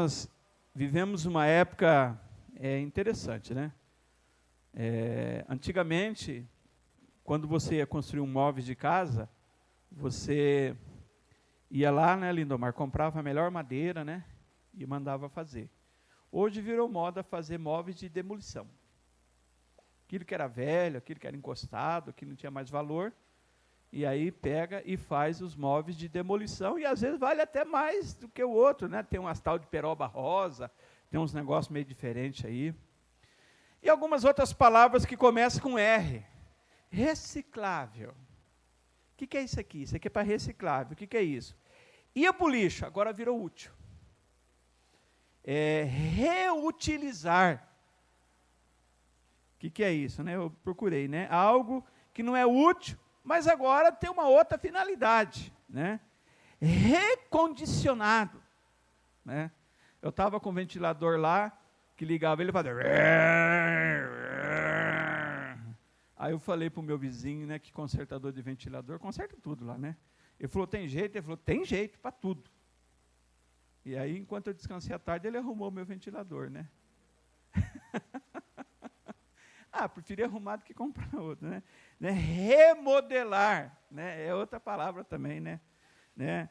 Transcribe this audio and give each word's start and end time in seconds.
nós 0.00 0.30
vivemos 0.74 1.26
uma 1.26 1.44
época 1.46 2.18
é, 2.56 2.80
interessante, 2.80 3.52
né? 3.52 3.70
É, 4.72 5.44
antigamente, 5.46 6.48
quando 7.22 7.46
você 7.46 7.76
ia 7.76 7.86
construir 7.86 8.22
um 8.22 8.26
móvel 8.26 8.64
de 8.64 8.74
casa, 8.74 9.28
você 9.92 10.74
ia 11.70 11.90
lá, 11.90 12.16
né, 12.16 12.32
Lindomar, 12.32 12.72
comprava 12.72 13.20
a 13.20 13.22
melhor 13.22 13.50
madeira, 13.50 14.02
né, 14.02 14.24
e 14.72 14.86
mandava 14.86 15.28
fazer. 15.28 15.68
Hoje 16.32 16.62
virou 16.62 16.88
moda 16.88 17.22
fazer 17.22 17.58
móveis 17.58 17.96
de 17.98 18.08
demolição. 18.08 18.66
Aquilo 20.06 20.24
que 20.24 20.32
era 20.32 20.46
velho, 20.46 20.96
aquilo 20.96 21.20
que 21.20 21.26
era 21.26 21.36
encostado, 21.36 22.10
que 22.14 22.24
não 22.24 22.34
tinha 22.34 22.50
mais 22.50 22.70
valor, 22.70 23.12
e 23.92 24.06
aí 24.06 24.30
pega 24.30 24.82
e 24.84 24.96
faz 24.96 25.40
os 25.40 25.56
móveis 25.56 25.96
de 25.96 26.08
demolição, 26.08 26.78
e 26.78 26.86
às 26.86 27.00
vezes 27.00 27.18
vale 27.18 27.42
até 27.42 27.64
mais 27.64 28.14
do 28.14 28.28
que 28.28 28.42
o 28.42 28.50
outro, 28.50 28.88
né? 28.88 29.02
Tem 29.02 29.18
um 29.18 29.26
astal 29.26 29.58
de 29.58 29.66
peroba 29.66 30.06
rosa, 30.06 30.70
tem 31.10 31.18
uns 31.18 31.34
negócios 31.34 31.72
meio 31.72 31.84
diferentes 31.84 32.44
aí. 32.44 32.72
E 33.82 33.88
algumas 33.88 34.24
outras 34.24 34.52
palavras 34.52 35.04
que 35.04 35.16
começam 35.16 35.60
com 35.60 35.78
R. 35.78 36.24
Reciclável. 36.88 38.10
O 38.10 39.16
que, 39.16 39.26
que 39.26 39.36
é 39.36 39.42
isso 39.42 39.58
aqui? 39.58 39.82
Isso 39.82 39.96
aqui 39.96 40.06
é 40.06 40.10
para 40.10 40.22
reciclável. 40.22 40.92
O 40.92 40.96
que, 40.96 41.06
que 41.06 41.16
é 41.16 41.22
isso? 41.22 41.56
Ia 42.14 42.32
para 42.32 42.46
o 42.46 42.48
lixo, 42.48 42.86
agora 42.86 43.12
virou 43.12 43.42
útil. 43.42 43.72
É 45.42 45.82
reutilizar. 45.84 47.68
O 49.56 49.58
que, 49.60 49.70
que 49.70 49.82
é 49.82 49.92
isso? 49.92 50.22
Né? 50.22 50.36
Eu 50.36 50.50
procurei, 50.62 51.08
né? 51.08 51.26
Algo 51.30 51.84
que 52.12 52.22
não 52.22 52.36
é 52.36 52.46
útil, 52.46 52.98
mas 53.22 53.46
agora 53.46 53.92
tem 53.92 54.10
uma 54.10 54.28
outra 54.28 54.58
finalidade. 54.58 55.52
Né? 55.68 56.00
Recondicionado. 56.60 58.42
Né? 59.24 59.50
Eu 60.02 60.10
estava 60.10 60.40
com 60.40 60.50
o 60.50 60.52
ventilador 60.52 61.18
lá, 61.18 61.52
que 61.96 62.04
ligava, 62.04 62.42
ele 62.42 62.52
fazia. 62.52 62.72
Aí 66.16 66.32
eu 66.32 66.38
falei 66.38 66.68
para 66.68 66.80
o 66.80 66.82
meu 66.82 66.98
vizinho, 66.98 67.46
né, 67.46 67.58
que 67.58 67.72
consertador 67.72 68.30
de 68.30 68.42
ventilador, 68.42 68.98
conserta 68.98 69.36
tudo 69.42 69.64
lá, 69.64 69.78
né? 69.78 69.96
Ele 70.38 70.48
falou, 70.48 70.66
tem 70.66 70.86
jeito? 70.86 71.16
Ele 71.16 71.22
falou, 71.22 71.36
tem 71.36 71.64
jeito 71.64 71.98
para 71.98 72.10
tudo. 72.10 72.50
E 73.84 73.96
aí, 73.96 74.18
enquanto 74.18 74.48
eu 74.48 74.54
descansei 74.54 74.94
à 74.94 74.98
tarde, 74.98 75.26
ele 75.26 75.38
arrumou 75.38 75.70
meu 75.70 75.84
ventilador, 75.84 76.50
né? 76.50 76.68
ah, 79.72 79.88
preferi 79.88 80.22
arrumar 80.22 80.56
do 80.56 80.64
que 80.64 80.74
comprar 80.74 81.14
outro, 81.20 81.48
né? 81.48 81.62
né? 81.98 82.10
Remodelar, 82.10 83.78
né? 83.90 84.26
É 84.26 84.34
outra 84.34 84.58
palavra 84.58 85.04
também, 85.04 85.40
né? 85.40 85.60
né? 86.16 86.48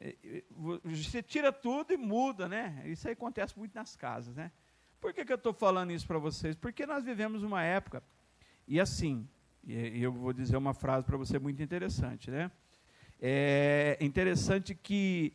É, 0.00 0.16
é, 0.24 0.44
você 0.84 1.22
tira 1.22 1.52
tudo 1.52 1.92
e 1.92 1.96
muda, 1.96 2.48
né? 2.48 2.82
Isso 2.84 3.08
aí 3.08 3.14
acontece 3.14 3.58
muito 3.58 3.74
nas 3.74 3.96
casas, 3.96 4.34
né? 4.34 4.52
Por 5.00 5.12
que, 5.12 5.24
que 5.24 5.32
eu 5.32 5.36
estou 5.36 5.52
falando 5.52 5.92
isso 5.92 6.06
para 6.06 6.18
vocês? 6.18 6.56
Porque 6.56 6.84
nós 6.84 7.04
vivemos 7.04 7.42
uma 7.42 7.62
época, 7.62 8.02
e 8.66 8.80
assim, 8.80 9.28
e 9.64 10.02
eu 10.02 10.12
vou 10.12 10.32
dizer 10.32 10.56
uma 10.56 10.74
frase 10.74 11.06
para 11.06 11.16
você 11.16 11.38
muito 11.38 11.62
interessante, 11.62 12.30
né? 12.30 12.50
É 13.20 13.96
interessante 14.00 14.74
que 14.74 15.34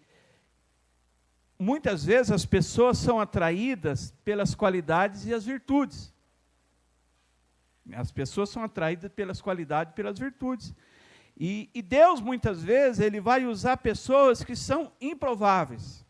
muitas 1.58 2.06
vezes 2.06 2.32
as 2.32 2.46
pessoas 2.46 2.98
são 2.98 3.20
atraídas 3.20 4.12
pelas 4.24 4.56
qualidades 4.56 5.26
e 5.26 5.34
as 5.34 5.46
virtudes. 5.46 6.13
As 7.92 8.12
pessoas 8.12 8.50
são 8.50 8.64
atraídas 8.64 9.12
pelas 9.12 9.42
qualidades 9.42 9.94
pelas 9.94 10.18
virtudes. 10.18 10.74
E, 11.38 11.70
e, 11.74 11.82
Deus, 11.82 12.22
muitas 12.22 12.64
vezes, 12.64 13.00
Ele 13.00 13.20
vai 13.20 13.46
usar 13.46 13.78
pessoas 13.78 14.44
que 14.44 14.56
são 14.56 14.92
improváveis. 15.02 16.06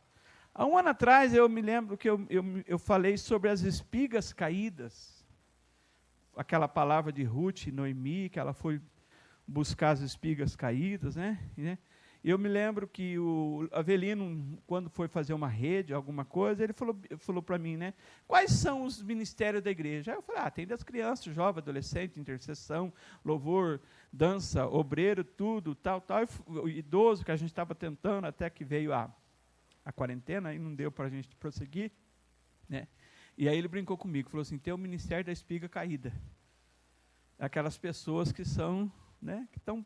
Há 0.53 0.65
um 0.65 0.77
ano 0.77 0.89
atrás, 0.89 1.33
eu 1.33 1.49
me 1.49 1.61
lembro 1.61 1.97
que 1.97 2.09
eu, 2.09 2.25
eu, 2.29 2.43
eu 2.67 2.77
falei 2.77 3.17
sobre 3.17 3.49
as 3.49 3.61
espigas 3.61 4.33
caídas. 4.33 5.25
Aquela 6.35 6.67
palavra 6.67 7.11
de 7.11 7.23
Ruth 7.23 7.67
e 7.67 7.71
Noemi, 7.71 8.29
que 8.29 8.39
ela 8.39 8.53
foi 8.53 8.81
buscar 9.47 9.91
as 9.91 10.01
espigas 10.01 10.55
caídas, 10.55 11.15
né? 11.15 11.39
Eu 12.23 12.39
me 12.39 12.47
lembro 12.47 12.87
que 12.87 13.19
o 13.19 13.67
Avelino, 13.69 14.57
quando 14.65 14.89
foi 14.89 15.09
fazer 15.09 15.33
uma 15.33 15.49
rede, 15.49 15.93
alguma 15.93 16.23
coisa, 16.23 16.63
ele 16.63 16.71
falou, 16.71 16.97
falou 17.17 17.43
para 17.43 17.57
mim, 17.57 17.75
né? 17.75 17.93
Quais 18.25 18.51
são 18.51 18.85
os 18.85 19.03
ministérios 19.03 19.61
da 19.61 19.69
igreja? 19.69 20.11
Aí 20.11 20.17
eu 20.17 20.21
falei, 20.21 20.41
ah, 20.41 20.49
tem 20.49 20.65
das 20.65 20.83
crianças, 20.83 21.35
jovem, 21.35 21.61
adolescente, 21.61 22.17
intercessão, 22.17 22.93
louvor, 23.25 23.81
dança, 24.11 24.65
obreiro, 24.65 25.21
tudo, 25.21 25.75
tal, 25.75 25.99
tal. 25.99 26.23
o 26.47 26.69
idoso 26.69 27.25
que 27.25 27.31
a 27.31 27.35
gente 27.35 27.49
estava 27.49 27.75
tentando, 27.75 28.25
até 28.25 28.49
que 28.49 28.63
veio 28.63 28.93
a, 28.93 29.13
a 29.83 29.91
quarentena, 29.91 30.53
e 30.53 30.59
não 30.59 30.73
deu 30.73 30.89
para 30.89 31.07
a 31.07 31.09
gente 31.09 31.35
prosseguir, 31.35 31.91
né? 32.69 32.87
E 33.37 33.49
aí 33.49 33.57
ele 33.57 33.67
brincou 33.67 33.97
comigo, 33.97 34.29
falou 34.29 34.43
assim, 34.43 34.57
tem 34.57 34.73
o 34.73 34.77
ministério 34.77 35.25
da 35.25 35.31
espiga 35.33 35.67
caída. 35.67 36.13
Aquelas 37.37 37.77
pessoas 37.77 38.31
que 38.31 38.45
são, 38.45 38.89
né, 39.21 39.45
que 39.51 39.57
estão 39.57 39.85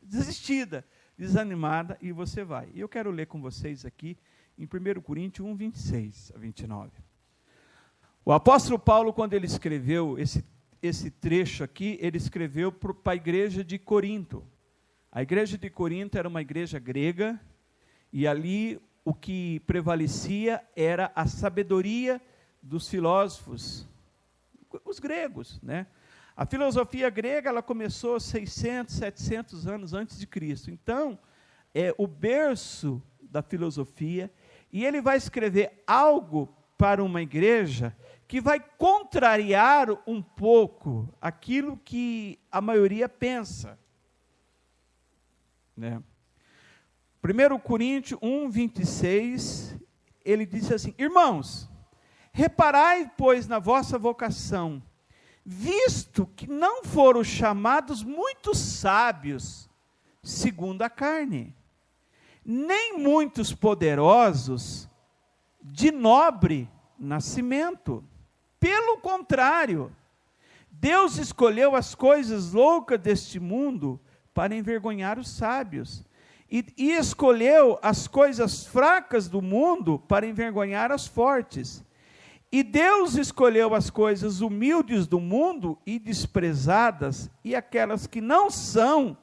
desistidas 0.00 0.82
desanimada 1.20 1.98
e 2.00 2.12
você 2.12 2.42
vai. 2.42 2.70
E 2.72 2.80
eu 2.80 2.88
quero 2.88 3.10
ler 3.10 3.26
com 3.26 3.42
vocês 3.42 3.84
aqui 3.84 4.16
em 4.58 4.64
1 4.64 5.02
Coríntios 5.02 5.46
1, 5.46 5.54
26 5.54 6.32
a 6.34 6.38
29. 6.38 6.90
O 8.24 8.32
apóstolo 8.32 8.78
Paulo, 8.78 9.12
quando 9.12 9.34
ele 9.34 9.44
escreveu 9.44 10.18
esse, 10.18 10.42
esse 10.82 11.10
trecho 11.10 11.62
aqui, 11.62 11.98
ele 12.00 12.16
escreveu 12.16 12.72
para 12.72 13.12
a 13.12 13.14
igreja 13.14 13.62
de 13.62 13.78
Corinto. 13.78 14.42
A 15.12 15.20
igreja 15.20 15.58
de 15.58 15.68
Corinto 15.68 16.16
era 16.16 16.26
uma 16.26 16.40
igreja 16.40 16.78
grega, 16.78 17.38
e 18.10 18.26
ali 18.26 18.80
o 19.04 19.12
que 19.12 19.60
prevalecia 19.66 20.62
era 20.74 21.12
a 21.14 21.26
sabedoria 21.26 22.18
dos 22.62 22.88
filósofos, 22.88 23.86
os 24.86 24.98
gregos, 24.98 25.60
né? 25.62 25.86
A 26.36 26.46
filosofia 26.46 27.10
grega 27.10 27.50
ela 27.50 27.62
começou 27.62 28.18
600, 28.18 28.94
700 28.94 29.66
anos 29.66 29.92
antes 29.92 30.18
de 30.18 30.26
Cristo. 30.26 30.70
Então, 30.70 31.18
é 31.74 31.94
o 31.98 32.06
berço 32.06 33.02
da 33.20 33.42
filosofia, 33.42 34.30
e 34.72 34.84
ele 34.84 35.00
vai 35.00 35.16
escrever 35.16 35.82
algo 35.86 36.54
para 36.76 37.02
uma 37.04 37.22
igreja 37.22 37.96
que 38.26 38.40
vai 38.40 38.60
contrariar 38.60 39.88
um 40.06 40.22
pouco 40.22 41.12
aquilo 41.20 41.76
que 41.76 42.38
a 42.50 42.60
maioria 42.60 43.08
pensa. 43.08 43.78
Né? 45.76 46.02
1 47.22 47.58
Coríntios 47.58 48.18
1, 48.22 48.48
26, 48.48 49.76
ele 50.24 50.46
diz 50.46 50.70
assim: 50.72 50.94
Irmãos, 50.96 51.68
reparai, 52.32 53.10
pois, 53.16 53.46
na 53.46 53.58
vossa 53.58 53.98
vocação, 53.98 54.82
visto 55.44 56.26
que 56.36 56.46
não 56.46 56.84
foram 56.84 57.24
chamados 57.24 58.02
muitos 58.02 58.58
sábios, 58.58 59.68
segundo 60.22 60.82
a 60.82 60.90
carne, 60.90 61.54
nem 62.44 62.98
muitos 62.98 63.52
poderosos 63.54 64.88
de 65.62 65.90
nobre 65.90 66.68
nascimento. 66.98 68.04
Pelo 68.58 68.98
contrário, 68.98 69.94
Deus 70.70 71.16
escolheu 71.16 71.74
as 71.74 71.94
coisas 71.94 72.52
loucas 72.52 73.00
deste 73.00 73.40
mundo 73.40 74.00
para 74.32 74.54
envergonhar 74.54 75.18
os 75.18 75.28
sábios, 75.28 76.04
e, 76.50 76.64
e 76.76 76.92
escolheu 76.92 77.78
as 77.82 78.08
coisas 78.08 78.66
fracas 78.66 79.28
do 79.28 79.40
mundo 79.40 79.98
para 80.08 80.26
envergonhar 80.26 80.90
as 80.90 81.06
fortes. 81.06 81.84
E 82.52 82.62
Deus 82.62 83.14
escolheu 83.14 83.74
as 83.74 83.90
coisas 83.90 84.40
humildes 84.40 85.06
do 85.06 85.20
mundo 85.20 85.78
e 85.86 85.98
desprezadas, 85.98 87.30
e 87.44 87.54
aquelas 87.54 88.06
que 88.06 88.20
não 88.20 88.50
são, 88.50 89.16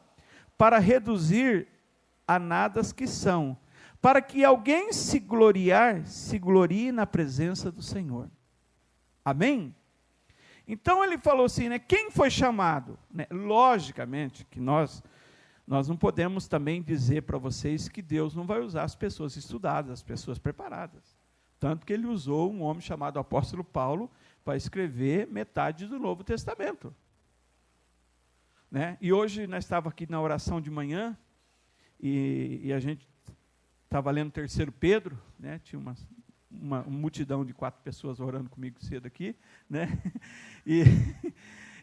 para 0.58 0.80
reduzir 0.80 1.68
a 2.28 2.40
nada 2.40 2.80
as 2.80 2.92
que 2.92 3.06
são, 3.06 3.58
para 4.02 4.22
que 4.22 4.46
alguém 4.46 4.94
se 4.94 5.20
gloriar, 5.20 6.06
se 6.06 6.40
glorie 6.40 6.92
na 6.92 7.06
presença 7.06 7.72
do 7.72 7.82
Senhor. 7.82 8.30
Amém? 9.24 9.76
Então 10.66 11.04
ele 11.04 11.18
falou 11.18 11.46
assim, 11.46 11.70
né? 11.70 11.80
Quem 11.80 12.10
foi 12.12 12.30
chamado? 12.30 12.98
Né, 13.12 13.28
logicamente 13.32 14.46
que 14.46 14.60
nós 14.60 15.04
nós 15.68 15.90
não 15.90 15.98
podemos 15.98 16.48
também 16.48 16.82
dizer 16.82 17.24
para 17.24 17.38
vocês 17.38 17.90
que 17.90 18.02
Deus 18.02 18.34
não 18.34 18.46
vai 18.46 18.62
usar 18.62 18.84
as 18.84 18.96
pessoas 18.96 19.36
estudadas, 19.36 19.92
as 19.92 20.02
pessoas 20.02 20.40
preparadas. 20.40 21.17
Tanto 21.60 21.86
que 21.86 21.94
ele 21.94 22.06
usou 22.06 22.52
um 22.52 22.62
homem 22.62 22.82
chamado 22.82 23.20
apóstolo 23.20 23.64
Paulo 23.64 24.12
para 24.44 24.56
escrever 24.56 25.28
metade 25.28 25.88
do 25.88 26.00
Novo 26.00 26.24
Testamento. 26.24 26.94
Né? 28.70 28.98
E 29.02 29.12
hoje 29.12 29.48
nós 29.48 29.64
estávamos 29.64 29.94
aqui 29.94 30.10
na 30.10 30.22
oração 30.22 30.62
de 30.62 30.70
manhã, 30.70 31.18
e, 32.00 32.62
e 32.64 32.74
a 32.74 32.80
gente 32.80 33.08
estava 33.86 34.12
lendo 34.12 34.32
terceiro 34.32 34.72
Pedro, 34.72 35.18
né? 35.40 35.60
tinha 35.64 35.80
uma, 35.80 35.96
uma, 36.52 36.82
uma, 36.82 36.98
multidão 36.98 37.44
de 37.44 37.54
quatro 37.54 37.82
pessoas 37.82 38.20
orando 38.20 38.50
comigo 38.50 38.84
cedo 38.84 39.08
aqui, 39.08 39.36
né? 39.70 39.88
e, 40.66 40.84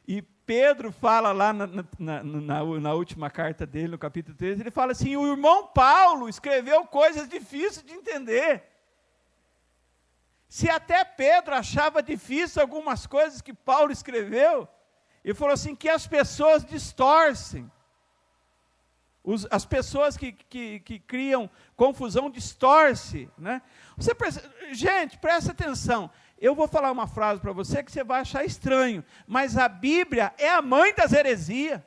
e 0.06 0.22
Pedro 0.22 0.92
fala 0.92 1.32
lá 1.32 1.52
na, 1.52 1.66
na, 1.66 2.22
na, 2.22 2.62
na, 2.62 2.92
última 2.92 3.30
carta 3.30 3.66
dele, 3.66 3.88
no 3.88 3.98
capítulo 3.98 4.36
13, 4.36 4.60
ele 4.60 4.70
fala 4.70 4.92
assim: 4.92 5.16
o 5.16 5.26
irmão 5.26 5.68
Paulo 5.68 6.28
escreveu 6.28 6.84
coisas 6.86 7.28
difíceis 7.28 7.84
de 7.84 7.92
entender. 7.92 8.73
Se 10.48 10.68
até 10.68 11.04
Pedro 11.04 11.54
achava 11.54 12.02
difícil 12.02 12.62
algumas 12.62 13.06
coisas 13.06 13.40
que 13.40 13.52
Paulo 13.52 13.90
escreveu, 13.90 14.68
e 15.24 15.32
falou 15.32 15.54
assim: 15.54 15.74
que 15.74 15.88
as 15.88 16.06
pessoas 16.06 16.64
distorcem. 16.64 17.70
Os, 19.26 19.46
as 19.50 19.64
pessoas 19.64 20.18
que, 20.18 20.32
que, 20.32 20.80
que, 20.80 20.98
criam 20.98 21.48
confusão 21.74 22.28
distorce. 22.28 23.30
Né? 23.38 23.62
Você, 23.96 24.14
gente, 24.72 25.16
presta 25.16 25.52
atenção. 25.52 26.10
Eu 26.38 26.54
vou 26.54 26.68
falar 26.68 26.92
uma 26.92 27.06
frase 27.06 27.40
para 27.40 27.52
você 27.52 27.82
que 27.82 27.90
você 27.90 28.04
vai 28.04 28.20
achar 28.20 28.44
estranho, 28.44 29.02
mas 29.26 29.56
a 29.56 29.66
Bíblia 29.66 30.34
é 30.36 30.50
a 30.50 30.60
mãe 30.60 30.94
das 30.94 31.14
heresias. 31.14 31.80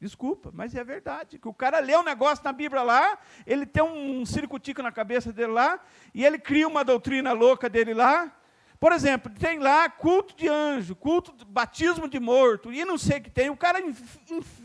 Desculpa, 0.00 0.50
mas 0.52 0.74
é 0.74 0.84
verdade. 0.84 1.38
Que 1.38 1.48
o 1.48 1.54
cara 1.54 1.80
lê 1.80 1.96
um 1.96 2.04
negócio 2.04 2.44
na 2.44 2.52
Bíblia 2.52 2.82
lá, 2.82 3.18
ele 3.46 3.66
tem 3.66 3.82
um, 3.82 4.20
um 4.20 4.26
circutico 4.26 4.82
na 4.82 4.92
cabeça 4.92 5.32
dele 5.32 5.52
lá, 5.52 5.80
e 6.14 6.24
ele 6.24 6.38
cria 6.38 6.68
uma 6.68 6.84
doutrina 6.84 7.32
louca 7.32 7.68
dele 7.68 7.94
lá. 7.94 8.32
Por 8.78 8.92
exemplo, 8.92 9.32
tem 9.32 9.58
lá 9.58 9.88
culto 9.88 10.36
de 10.36 10.46
anjo, 10.46 10.94
culto 10.94 11.32
de 11.32 11.44
batismo 11.44 12.08
de 12.08 12.20
morto, 12.20 12.72
e 12.72 12.84
não 12.84 12.96
sei 12.96 13.18
o 13.18 13.22
que 13.22 13.30
tem. 13.30 13.50
O 13.50 13.56
cara 13.56 13.80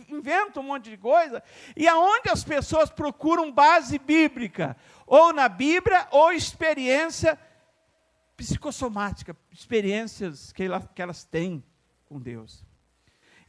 inventa 0.08 0.60
um 0.60 0.64
monte 0.64 0.92
de 0.92 0.98
coisa, 0.98 1.42
e 1.76 1.88
aonde 1.88 2.30
as 2.30 2.44
pessoas 2.44 2.92
procuram 2.92 3.52
base 3.52 3.98
bíblica? 3.98 4.78
Ou 5.08 5.34
na 5.34 5.50
Bíblia, 5.50 6.08
ou 6.12 6.32
experiência 6.32 7.40
psicossomática, 8.38 9.36
experiências 9.52 10.52
que 10.52 10.64
elas, 10.64 10.88
que 10.94 11.02
elas 11.02 11.24
têm 11.24 11.64
com 12.06 12.20
Deus. 12.20 12.64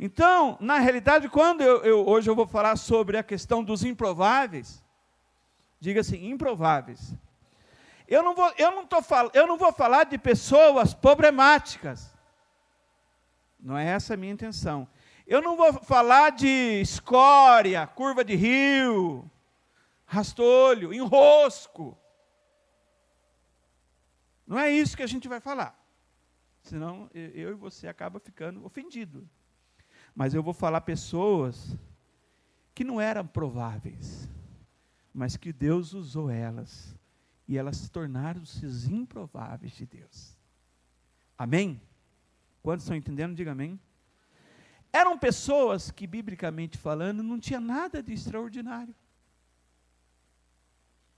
Então, 0.04 0.58
na 0.60 0.78
realidade, 0.80 1.30
quando 1.30 1.62
eu, 1.62 1.82
eu, 1.82 2.06
hoje 2.06 2.28
eu 2.28 2.34
vou 2.34 2.46
falar 2.46 2.76
sobre 2.76 3.16
a 3.16 3.22
questão 3.22 3.64
dos 3.64 3.82
improváveis, 3.82 4.84
diga 5.80 6.02
assim, 6.02 6.28
improváveis. 6.28 7.14
Eu 8.06 8.22
não 8.22 8.34
vou, 8.34 8.52
eu 8.58 8.70
não 8.72 8.86
tô 8.86 9.00
fal, 9.00 9.30
eu 9.32 9.46
não 9.46 9.56
vou 9.56 9.72
falar 9.72 10.04
de 10.04 10.18
pessoas 10.18 10.92
problemáticas. 10.92 12.14
Não 13.58 13.78
é 13.78 13.86
essa 13.86 14.12
a 14.12 14.16
minha 14.18 14.34
intenção. 14.34 14.86
Eu 15.26 15.40
não 15.40 15.56
vou 15.56 15.72
falar 15.72 16.32
de 16.32 16.82
escória, 16.82 17.86
curva 17.86 18.22
de 18.22 18.34
rio, 18.34 19.24
rastolho, 20.04 20.92
enrosco. 20.92 21.96
Não 24.46 24.58
é 24.58 24.70
isso 24.70 24.98
que 24.98 25.02
a 25.02 25.08
gente 25.08 25.28
vai 25.28 25.40
falar. 25.40 25.74
Senão 26.60 27.08
eu 27.14 27.52
e 27.52 27.54
você 27.54 27.88
acaba 27.88 28.20
ficando 28.20 28.66
ofendido. 28.66 29.26
Mas 30.14 30.32
eu 30.32 30.42
vou 30.42 30.54
falar 30.54 30.80
pessoas 30.82 31.76
que 32.74 32.84
não 32.84 33.00
eram 33.00 33.26
prováveis, 33.26 34.28
mas 35.12 35.36
que 35.36 35.52
Deus 35.52 35.92
usou 35.92 36.30
elas 36.30 36.94
e 37.46 37.58
elas 37.58 37.76
se 37.76 37.90
tornaram-se 37.90 38.64
improváveis 38.92 39.72
de 39.72 39.86
Deus. 39.86 40.36
Amém? 41.36 41.80
Quantos 42.62 42.84
estão 42.84 42.96
entendendo? 42.96 43.34
Diga 43.34 43.52
amém. 43.52 43.78
Eram 44.92 45.18
pessoas 45.18 45.90
que, 45.90 46.06
biblicamente 46.06 46.78
falando, 46.78 47.22
não 47.22 47.38
tinha 47.38 47.60
nada 47.60 48.02
de 48.02 48.12
extraordinário. 48.12 48.94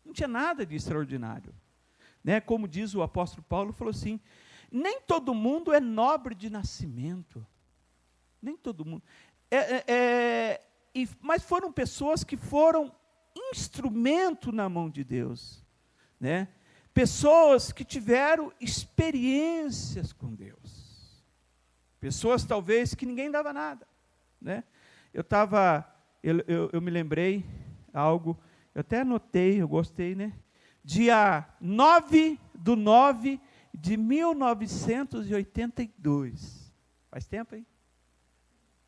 Não 0.04 0.12
tinha 0.12 0.28
nada 0.28 0.64
de 0.64 0.74
extraordinário. 0.74 1.54
Né? 2.24 2.40
Como 2.40 2.66
diz 2.66 2.94
o 2.94 3.02
apóstolo 3.02 3.42
Paulo, 3.42 3.72
falou 3.72 3.90
assim: 3.90 4.18
nem 4.70 5.00
todo 5.00 5.34
mundo 5.34 5.72
é 5.74 5.80
nobre 5.80 6.34
de 6.34 6.48
nascimento. 6.48 7.46
Nem 8.40 8.56
todo 8.56 8.84
mundo. 8.84 9.02
É, 9.50 9.56
é, 9.56 9.84
é, 9.88 10.60
mas 11.20 11.42
foram 11.42 11.72
pessoas 11.72 12.22
que 12.24 12.36
foram 12.36 12.92
instrumento 13.52 14.52
na 14.52 14.68
mão 14.68 14.90
de 14.90 15.02
Deus. 15.04 15.64
Né? 16.18 16.48
Pessoas 16.92 17.70
que 17.72 17.84
tiveram 17.84 18.52
experiências 18.60 20.12
com 20.12 20.34
Deus. 20.34 21.22
Pessoas, 22.00 22.44
talvez, 22.44 22.92
que 22.94 23.06
ninguém 23.06 23.30
dava 23.30 23.52
nada. 23.52 23.86
Né? 24.40 24.64
Eu 25.12 25.20
estava, 25.22 25.86
eu, 26.22 26.38
eu, 26.46 26.70
eu 26.72 26.80
me 26.80 26.90
lembrei 26.90 27.44
algo, 27.92 28.38
eu 28.74 28.80
até 28.80 29.00
anotei, 29.00 29.60
eu 29.60 29.68
gostei, 29.68 30.14
né? 30.14 30.32
Dia 30.84 31.48
9 31.60 32.40
do 32.54 32.76
9 32.76 33.40
de 33.74 33.96
1982. 33.96 36.72
Faz 37.10 37.26
tempo, 37.26 37.54
hein? 37.54 37.66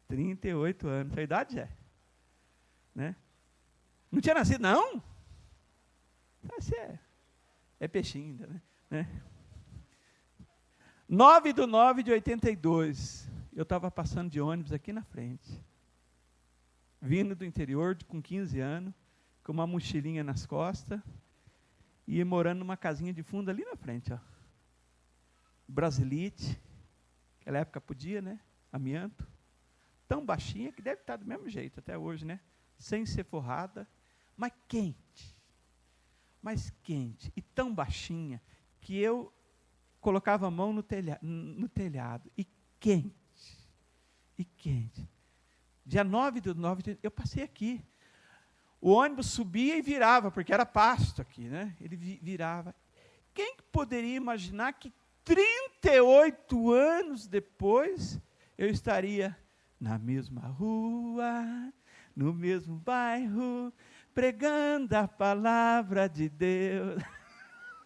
38 0.08 0.88
anos. 0.88 1.12
Sua 1.12 1.22
idade 1.22 1.54
já? 1.54 1.68
Né? 2.94 3.14
Não 4.10 4.20
tinha 4.20 4.34
nascido, 4.34 4.62
não? 4.62 5.02
Você 6.58 6.74
é, 6.74 6.98
é 7.78 7.86
peixinho 7.86 8.24
ainda, 8.24 8.46
né? 8.46 8.62
né? 8.90 9.22
9 11.06 11.52
do 11.52 11.66
9 11.66 12.02
de 12.02 12.10
82. 12.10 13.28
Eu 13.54 13.62
estava 13.62 13.90
passando 13.90 14.30
de 14.30 14.40
ônibus 14.40 14.72
aqui 14.72 14.92
na 14.92 15.02
frente. 15.02 15.62
Vindo 17.00 17.36
do 17.36 17.44
interior, 17.44 17.96
com 18.04 18.20
15 18.20 18.58
anos, 18.60 18.94
com 19.44 19.52
uma 19.52 19.66
mochilinha 19.66 20.24
nas 20.24 20.46
costas, 20.46 21.00
e 22.06 22.22
morando 22.24 22.60
numa 22.60 22.76
casinha 22.76 23.12
de 23.12 23.22
fundo 23.22 23.50
ali 23.50 23.64
na 23.64 23.76
frente, 23.76 24.12
ó. 24.12 24.18
Brasilite, 25.66 26.58
naquela 27.38 27.58
época 27.58 27.80
podia, 27.80 28.22
né? 28.22 28.40
Amianto 28.72 29.26
tão 30.08 30.24
baixinha 30.24 30.72
que 30.72 30.80
deve 30.80 31.02
estar 31.02 31.16
do 31.16 31.26
mesmo 31.26 31.48
jeito 31.48 31.78
até 31.78 31.96
hoje, 31.96 32.24
né? 32.24 32.40
Sem 32.78 33.04
ser 33.04 33.24
forrada, 33.24 33.86
mas 34.36 34.52
quente. 34.66 35.36
Mas 36.40 36.70
quente 36.82 37.30
e 37.36 37.42
tão 37.42 37.74
baixinha 37.74 38.42
que 38.80 38.98
eu 38.98 39.32
colocava 40.00 40.46
a 40.46 40.50
mão 40.50 40.72
no, 40.72 40.82
telha, 40.82 41.18
no 41.22 41.68
telhado 41.68 42.30
e 42.36 42.46
quente. 42.80 43.14
E 44.38 44.44
quente. 44.44 45.06
Dia 45.84 46.04
9 46.04 46.40
do 46.40 46.54
9, 46.54 46.98
eu 47.02 47.10
passei 47.10 47.42
aqui. 47.42 47.84
O 48.80 48.90
ônibus 48.90 49.26
subia 49.26 49.76
e 49.76 49.82
virava, 49.82 50.30
porque 50.30 50.54
era 50.54 50.64
pasto 50.64 51.20
aqui, 51.20 51.48
né? 51.48 51.76
Ele 51.80 51.96
virava. 51.96 52.74
Quem 53.34 53.56
poderia 53.72 54.16
imaginar 54.16 54.72
que 54.74 54.92
38 55.24 56.72
anos 56.72 57.26
depois 57.26 58.20
eu 58.56 58.68
estaria 58.70 59.36
na 59.80 59.98
mesma 59.98 60.42
rua, 60.42 61.72
no 62.14 62.32
mesmo 62.32 62.76
bairro, 62.76 63.72
pregando 64.14 64.96
a 64.96 65.06
palavra 65.06 66.08
de 66.08 66.28
Deus. 66.28 67.02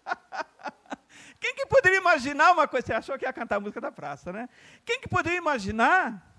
Quem 1.39 1.55
que 1.55 1.67
poderia 1.67 1.99
imaginar 1.99 2.53
uma 2.53 2.69
coisa? 2.69 2.87
Você 2.87 2.93
achou 2.93 3.19
que 3.19 3.25
ia 3.25 3.33
cantar 3.33 3.57
a 3.57 3.61
música 3.61 3.81
da 3.81 3.91
praça, 3.93 4.33
né? 4.33 4.49
Quem 4.85 5.01
que 5.01 5.09
poderia 5.09 5.39
imaginar? 5.39 6.33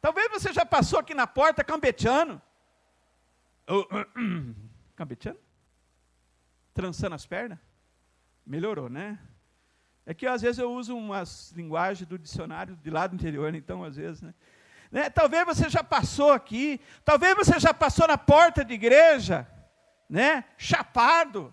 Talvez 0.00 0.30
você 0.30 0.52
já 0.52 0.64
passou 0.64 0.98
aqui 0.98 1.12
na 1.12 1.26
porta 1.26 1.64
campeteando. 1.64 2.40
Oh, 3.66 3.84
campeteando? 4.94 5.40
Trançando 6.72 7.14
as 7.14 7.26
pernas? 7.26 7.58
Melhorou, 8.46 8.88
né? 8.88 9.18
É 10.06 10.12
que 10.12 10.26
às 10.26 10.42
vezes 10.42 10.58
eu 10.58 10.70
uso 10.70 10.96
umas 10.96 11.50
linguagens 11.52 12.06
do 12.06 12.18
dicionário 12.18 12.76
de 12.76 12.90
lá 12.90 13.06
do 13.06 13.14
interior, 13.14 13.54
então 13.54 13.82
às 13.82 13.96
vezes, 13.96 14.20
né? 14.20 14.34
Né? 14.94 15.10
Talvez 15.10 15.44
você 15.44 15.68
já 15.68 15.82
passou 15.82 16.30
aqui, 16.30 16.80
talvez 17.04 17.34
você 17.34 17.58
já 17.58 17.74
passou 17.74 18.06
na 18.06 18.16
porta 18.16 18.64
de 18.64 18.74
igreja, 18.74 19.44
né? 20.08 20.44
chapado. 20.56 21.52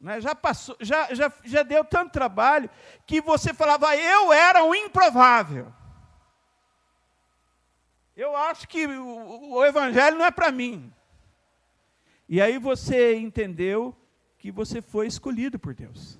Né? 0.00 0.22
Já, 0.22 0.34
passou, 0.34 0.74
já, 0.80 1.12
já, 1.12 1.30
já 1.44 1.62
deu 1.62 1.84
tanto 1.84 2.12
trabalho 2.12 2.70
que 3.06 3.20
você 3.20 3.52
falava, 3.52 3.94
eu 3.94 4.32
era 4.32 4.64
um 4.64 4.74
improvável. 4.74 5.70
Eu 8.16 8.34
acho 8.34 8.66
que 8.66 8.86
o, 8.86 9.56
o 9.56 9.64
evangelho 9.66 10.16
não 10.16 10.24
é 10.24 10.30
para 10.30 10.50
mim. 10.50 10.90
E 12.26 12.40
aí 12.40 12.58
você 12.58 13.16
entendeu 13.16 13.94
que 14.38 14.50
você 14.50 14.80
foi 14.80 15.06
escolhido 15.06 15.58
por 15.58 15.74
Deus. 15.74 16.18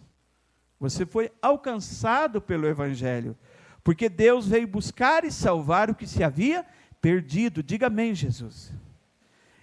Você 0.78 1.06
foi 1.06 1.32
alcançado 1.40 2.42
pelo 2.42 2.66
evangelho. 2.66 3.34
Porque 3.84 4.08
Deus 4.08 4.48
veio 4.48 4.66
buscar 4.66 5.24
e 5.24 5.30
salvar 5.30 5.90
o 5.90 5.94
que 5.94 6.06
se 6.06 6.24
havia 6.24 6.64
perdido. 7.02 7.62
Diga 7.62 7.88
amém, 7.88 8.14
Jesus. 8.14 8.72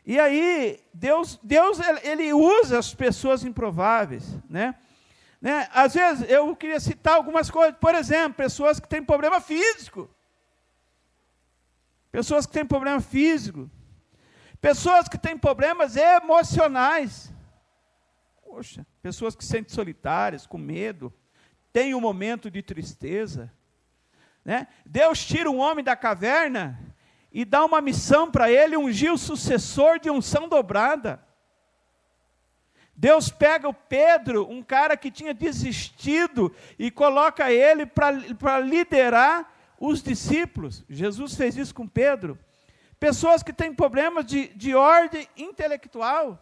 E 0.06 0.20
aí, 0.20 0.80
Deus, 0.94 1.40
Deus 1.42 1.80
ele 2.04 2.32
usa 2.32 2.78
as 2.78 2.94
pessoas 2.94 3.44
improváveis, 3.44 4.24
né? 4.48 4.75
né? 5.42 5.68
Às 5.74 5.96
vezes, 5.96 6.30
eu 6.30 6.56
queria 6.56 6.80
citar 6.80 7.16
algumas 7.16 7.50
coisas. 7.50 7.75
Por 7.80 7.96
exemplo, 7.96 8.36
pessoas 8.36 8.80
que 8.80 8.88
têm 8.88 9.04
problema 9.04 9.42
físico. 9.42 10.08
Pessoas 12.12 12.46
que 12.46 12.54
têm 12.54 12.66
problema 12.66 13.01
físico. 13.01 13.70
Pessoas 14.62 15.08
que 15.08 15.18
têm 15.18 15.36
problemas 15.36 15.96
emocionais. 15.96 17.34
Poxa, 18.44 18.86
pessoas 19.01 19.36
que 19.36 19.44
se 19.44 19.50
sentem 19.50 19.74
solitárias, 19.74 20.46
com 20.46 20.60
medo, 20.60 21.12
têm 21.74 21.96
um 21.96 22.01
momento 22.01 22.51
de 22.51 22.62
tristeza. 22.62 23.51
Né? 24.44 24.68
Deus 24.86 25.24
tira 25.26 25.50
um 25.50 25.60
homem 25.60 25.84
da 25.84 25.96
caverna 25.96 26.80
e 27.32 27.46
dá 27.46 27.64
uma 27.64 27.80
missão 27.80 28.30
para 28.30 28.52
ele, 28.52 28.76
ungir 28.76 29.12
o 29.12 29.18
sucessor 29.18 30.00
de 30.00 30.10
unção 30.10 30.50
dobrada. 30.50 31.24
Deus 32.96 33.30
pega 33.30 33.68
o 33.68 33.74
Pedro, 33.74 34.48
um 34.50 34.62
cara 34.62 34.98
que 34.98 35.10
tinha 35.10 35.34
desistido, 35.34 36.54
e 36.78 36.92
coloca 36.92 37.52
ele 37.52 37.86
para 37.86 38.60
liderar 38.60 39.52
os 39.80 40.04
discípulos. 40.04 40.84
Jesus 40.90 41.36
fez 41.36 41.58
isso 41.58 41.74
com 41.74 41.88
Pedro. 41.88 42.38
Pessoas 43.00 43.42
que 43.42 43.52
têm 43.52 43.74
problemas 43.74 44.26
de, 44.26 44.50
de 44.50 44.76
ordem 44.76 45.28
intelectual, 45.36 46.40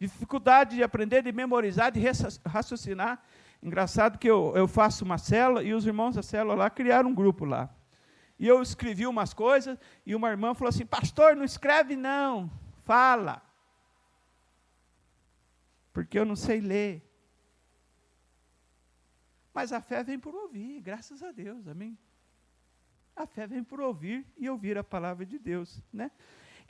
dificuldade 0.00 0.74
de 0.74 0.82
aprender, 0.82 1.22
de 1.22 1.30
memorizar, 1.30 1.92
de 1.92 2.00
raciocinar. 2.44 3.22
Engraçado 3.62 4.18
que 4.18 4.28
eu, 4.28 4.52
eu 4.56 4.66
faço 4.66 5.04
uma 5.04 5.18
célula 5.18 5.62
e 5.62 5.72
os 5.72 5.86
irmãos 5.86 6.16
da 6.16 6.22
célula 6.22 6.54
lá 6.54 6.68
criaram 6.68 7.10
um 7.10 7.14
grupo 7.14 7.44
lá. 7.44 7.72
E 8.38 8.48
eu 8.48 8.60
escrevi 8.60 9.06
umas 9.06 9.32
coisas 9.32 9.78
e 10.04 10.16
uma 10.16 10.28
irmã 10.28 10.52
falou 10.52 10.68
assim: 10.70 10.84
Pastor, 10.84 11.36
não 11.36 11.44
escreve 11.44 11.94
não, 11.94 12.50
fala. 12.84 13.40
Porque 15.92 16.18
eu 16.18 16.24
não 16.24 16.34
sei 16.34 16.60
ler. 16.60 17.08
Mas 19.54 19.72
a 19.72 19.80
fé 19.80 20.02
vem 20.02 20.18
por 20.18 20.34
ouvir, 20.34 20.80
graças 20.80 21.22
a 21.22 21.30
Deus, 21.30 21.68
amém? 21.68 21.96
A 23.14 23.26
fé 23.26 23.46
vem 23.46 23.62
por 23.62 23.80
ouvir 23.80 24.26
e 24.36 24.48
ouvir 24.48 24.76
a 24.76 24.82
palavra 24.82 25.24
de 25.24 25.38
Deus, 25.38 25.80
né? 25.92 26.10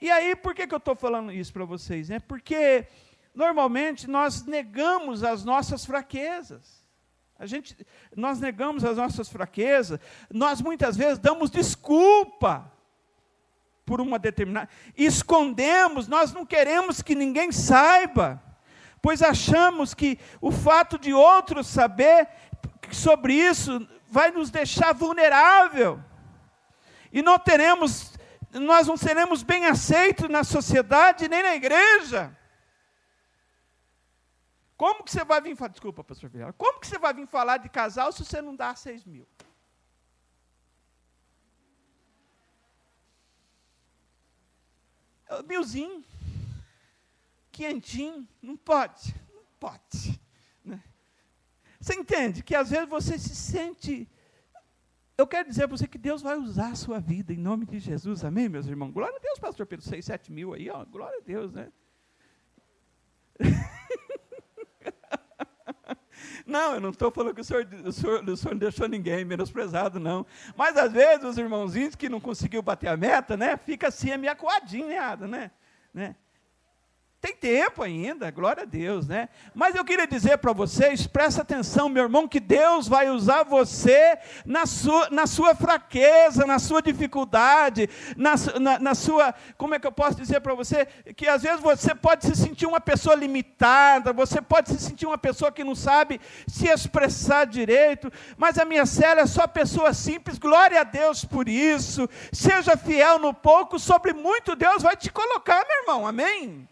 E 0.01 0.11
aí, 0.11 0.35
por 0.35 0.53
que, 0.55 0.67
que 0.67 0.75
eu 0.75 0.79
estou 0.79 0.97
falando 0.97 1.33
isso 1.33 1.53
para 1.53 1.65
vocês? 1.65 2.11
É 2.11 2.19
porque 2.19 2.89
normalmente 3.33 4.11
nós 4.11 4.45
negamos 4.45 5.23
as 5.23 5.45
nossas 5.45 5.87
fraquezas. 5.87 6.82
A 7.43 7.47
gente, 7.47 7.77
nós 8.15 8.39
negamos 8.39 8.85
as 8.85 8.97
nossas 8.97 9.29
fraquezas, 9.29 9.99
nós 10.33 10.63
muitas 10.63 10.97
vezes 10.97 11.19
damos 11.19 11.51
desculpa 11.51 12.73
por 13.85 14.01
uma 14.01 14.17
determinada, 14.17 14.69
escondemos, 14.97 16.07
nós 16.07 16.33
não 16.33 16.47
queremos 16.47 17.03
que 17.03 17.17
ninguém 17.17 17.51
saiba, 17.51 18.41
pois 19.03 19.23
achamos 19.23 19.93
que 19.93 20.21
o 20.41 20.53
fato 20.53 20.97
de 20.97 21.13
outros 21.13 21.67
saber 21.67 22.29
sobre 22.93 23.35
isso 23.35 23.89
vai 24.09 24.31
nos 24.31 24.49
deixar 24.49 24.95
vulnerável. 24.95 25.99
E 27.13 27.23
não 27.23 27.41
teremos, 27.41 28.13
nós 28.53 28.87
não 28.87 28.97
seremos 28.97 29.43
bem 29.43 29.67
aceitos 29.67 30.29
na 30.29 30.45
sociedade 30.45 31.29
nem 31.29 31.43
na 31.43 31.57
igreja. 31.57 32.39
Como 34.83 35.05
que 35.05 35.13
você 35.13 35.25
vai 35.25 35.41
vir 35.41 35.55
falar, 35.55 35.69
desculpa, 35.69 36.03
pastor 36.03 36.29
Vieira, 36.29 36.53
como 36.55 36.81
que 36.81 36.89
você 36.89 36.99
vai 36.99 37.15
vir 37.15 37.29
falar 37.29 37.59
de 37.59 37.69
casal 37.69 38.11
se 38.11 38.25
você 38.25 38.43
não 38.43 38.57
dá 38.57 38.75
seis 38.75 39.05
mil? 39.05 39.29
Milzinho, 45.47 46.05
quentinho, 47.53 48.27
não 48.43 48.57
pode, 48.57 49.15
não 49.33 49.45
pode. 49.61 50.21
Né? 50.65 50.83
Você 51.81 51.95
entende 51.95 52.43
que 52.43 52.57
às 52.57 52.71
vezes 52.71 52.89
você 52.89 53.17
se 53.17 53.37
sente. 53.37 54.11
Eu 55.17 55.29
quero 55.29 55.49
dizer 55.49 55.69
para 55.69 55.77
você 55.77 55.87
que 55.87 55.97
Deus 55.97 56.23
vai 56.23 56.37
usar 56.37 56.73
a 56.73 56.75
sua 56.75 56.99
vida 56.99 57.33
em 57.33 57.39
nome 57.39 57.67
de 57.67 57.79
Jesus, 57.79 58.25
amém, 58.25 58.49
meus 58.49 58.67
irmãos? 58.67 58.91
Glória 58.91 59.17
a 59.17 59.21
Deus, 59.21 59.39
pastor 59.39 59.65
Pedro, 59.65 59.87
seis, 59.87 60.07
sete 60.07 60.33
mil 60.33 60.53
aí, 60.53 60.69
ó, 60.69 60.85
glória 60.85 61.19
a 61.19 61.23
Deus, 61.23 61.53
né? 61.53 61.73
Não, 66.47 66.75
eu 66.75 66.81
não 66.81 66.91
estou 66.91 67.11
falando 67.11 67.35
que 67.35 67.41
o 67.41 67.45
senhor, 67.45 67.67
o, 67.85 67.93
senhor, 67.93 68.29
o 68.29 68.37
senhor 68.37 68.53
não 68.53 68.59
deixou 68.59 68.89
ninguém 68.89 69.25
menosprezado, 69.25 70.01
não. 70.01 70.27
Mas 70.57 70.77
às 70.77 70.93
vezes 70.93 71.25
os 71.25 71.39
irmãozinhos 71.39 71.95
que 71.95 72.09
não 72.09 72.21
conseguiu 72.21 72.63
bater 72.63 72.89
a 72.89 72.97
meta, 72.97 73.37
né, 73.37 73.57
fica 73.57 73.89
assim 73.89 74.11
a 74.11 74.19
minha 74.19 74.35
coadinha, 74.35 75.17
né? 75.17 75.51
né? 75.93 76.17
Tem 77.23 77.37
tempo 77.37 77.85
ainda, 77.85 78.33
glória 78.33 78.65
a 78.65 78.67
Deus, 78.67 79.07
né? 79.07 79.29
Mas 79.55 79.77
eu 79.77 79.85
queria 79.85 80.09
dizer 80.09 80.39
para 80.39 80.53
vocês, 80.53 81.07
presta 81.07 81.43
atenção, 81.43 81.89
meu 81.89 82.03
irmão, 82.03 82.27
que 82.27 82.41
Deus 82.41 82.89
vai 82.89 83.09
usar 83.11 83.45
você 83.45 84.19
na 84.45 84.67
sua, 84.67 85.09
na 85.09 85.25
sua 85.29 85.55
fraqueza, 85.55 86.45
na 86.45 86.59
sua 86.59 86.83
dificuldade, 86.83 87.89
na, 88.17 88.35
na, 88.59 88.79
na 88.81 88.95
sua, 88.97 89.33
como 89.57 89.73
é 89.73 89.79
que 89.79 89.87
eu 89.87 89.93
posso 89.93 90.17
dizer 90.17 90.41
para 90.41 90.53
você? 90.53 90.85
Que 91.15 91.29
às 91.29 91.43
vezes 91.43 91.61
você 91.61 91.95
pode 91.95 92.27
se 92.27 92.35
sentir 92.35 92.67
uma 92.67 92.81
pessoa 92.81 93.15
limitada, 93.15 94.13
você 94.13 94.43
pode 94.43 94.71
se 94.71 94.81
sentir 94.81 95.07
uma 95.07 95.17
pessoa 95.17 95.53
que 95.53 95.63
não 95.63 95.77
sabe 95.77 96.21
se 96.49 96.67
expressar 96.67 97.47
direito, 97.47 98.11
mas 98.37 98.59
a 98.59 98.65
minha 98.65 98.85
cela 98.85 99.21
é 99.21 99.27
só 99.27 99.47
pessoa 99.47 99.95
simples, 99.95 100.41
glória 100.41 100.81
a 100.81 100.85
Deus 100.85 101.25
por 101.25 101.49
isso. 101.49 102.09
Seja 102.33 102.77
fiel 102.77 103.21
no 103.21 103.33
pouco, 103.33 103.79
sobre 103.79 104.13
muito 104.13 104.57
Deus 104.57 104.83
vai 104.83 104.97
te 104.97 105.09
colocar, 105.13 105.65
meu 105.69 105.83
irmão, 105.83 106.05
amém? 106.05 106.67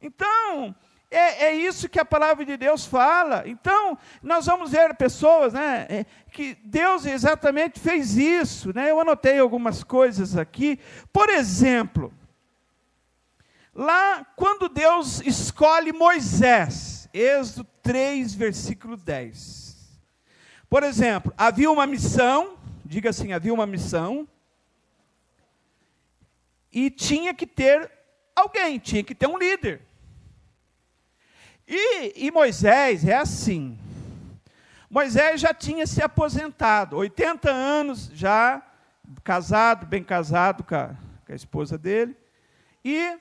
Então, 0.00 0.74
é, 1.10 1.46
é, 1.46 1.54
isso 1.54 1.88
que 1.88 1.98
a 1.98 2.04
palavra 2.04 2.44
de 2.44 2.56
Deus 2.56 2.86
fala. 2.86 3.42
Então, 3.46 3.98
nós 4.22 4.46
vamos 4.46 4.70
ver 4.70 4.94
pessoas, 4.94 5.52
né, 5.52 5.86
é, 5.88 6.06
que 6.30 6.56
Deus 6.64 7.04
exatamente 7.04 7.80
fez 7.80 8.16
isso, 8.16 8.72
né? 8.72 8.90
Eu 8.90 9.00
anotei 9.00 9.38
algumas 9.38 9.82
coisas 9.82 10.36
aqui. 10.36 10.78
Por 11.12 11.28
exemplo, 11.28 12.14
lá 13.74 14.24
quando 14.36 14.68
Deus 14.68 15.20
escolhe 15.22 15.92
Moisés, 15.92 17.08
Êxodo 17.12 17.66
3, 17.82 18.32
versículo 18.34 18.96
10. 18.96 20.00
Por 20.68 20.84
exemplo, 20.84 21.34
havia 21.36 21.68
uma 21.68 21.88
missão, 21.88 22.56
diga 22.84 23.10
assim, 23.10 23.32
havia 23.32 23.52
uma 23.52 23.66
missão, 23.66 24.28
e 26.72 26.88
tinha 26.88 27.34
que 27.34 27.48
ter 27.48 27.90
alguém, 28.36 28.78
tinha 28.78 29.02
que 29.02 29.12
ter 29.12 29.26
um 29.26 29.36
líder. 29.36 29.89
E, 31.72 32.26
e 32.26 32.32
Moisés 32.32 33.06
é 33.06 33.14
assim. 33.14 33.78
Moisés 34.90 35.40
já 35.40 35.54
tinha 35.54 35.86
se 35.86 36.02
aposentado, 36.02 36.96
80 36.96 37.48
anos 37.48 38.10
já, 38.12 38.60
casado, 39.22 39.86
bem 39.86 40.02
casado 40.02 40.64
com 40.64 40.74
a, 40.74 40.88
com 41.24 41.32
a 41.32 41.34
esposa 41.36 41.78
dele, 41.78 42.16
e 42.84 43.16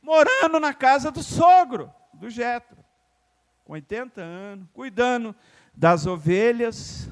morando 0.00 0.60
na 0.60 0.72
casa 0.72 1.10
do 1.10 1.20
sogro, 1.20 1.92
do 2.14 2.30
Jetro, 2.30 2.78
com 3.64 3.72
80 3.72 4.20
anos, 4.20 4.68
cuidando 4.72 5.34
das 5.74 6.06
ovelhas. 6.06 7.08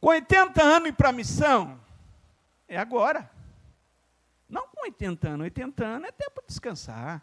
Com 0.00 0.08
80 0.08 0.60
anos 0.60 0.88
e 0.88 0.92
para 0.92 1.10
a 1.10 1.12
missão, 1.12 1.78
é 2.66 2.76
agora. 2.76 3.30
Não 4.48 4.66
com 4.66 4.82
80 4.82 5.28
anos, 5.28 5.44
80 5.44 5.84
anos 5.84 6.08
é 6.08 6.10
tempo 6.10 6.40
de 6.40 6.48
descansar. 6.48 7.22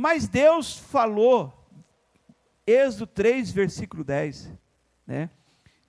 Mas 0.00 0.28
Deus 0.28 0.78
falou, 0.78 1.52
Êxodo 2.64 3.04
3, 3.08 3.50
versículo 3.50 4.04
10, 4.04 4.48
né? 5.04 5.28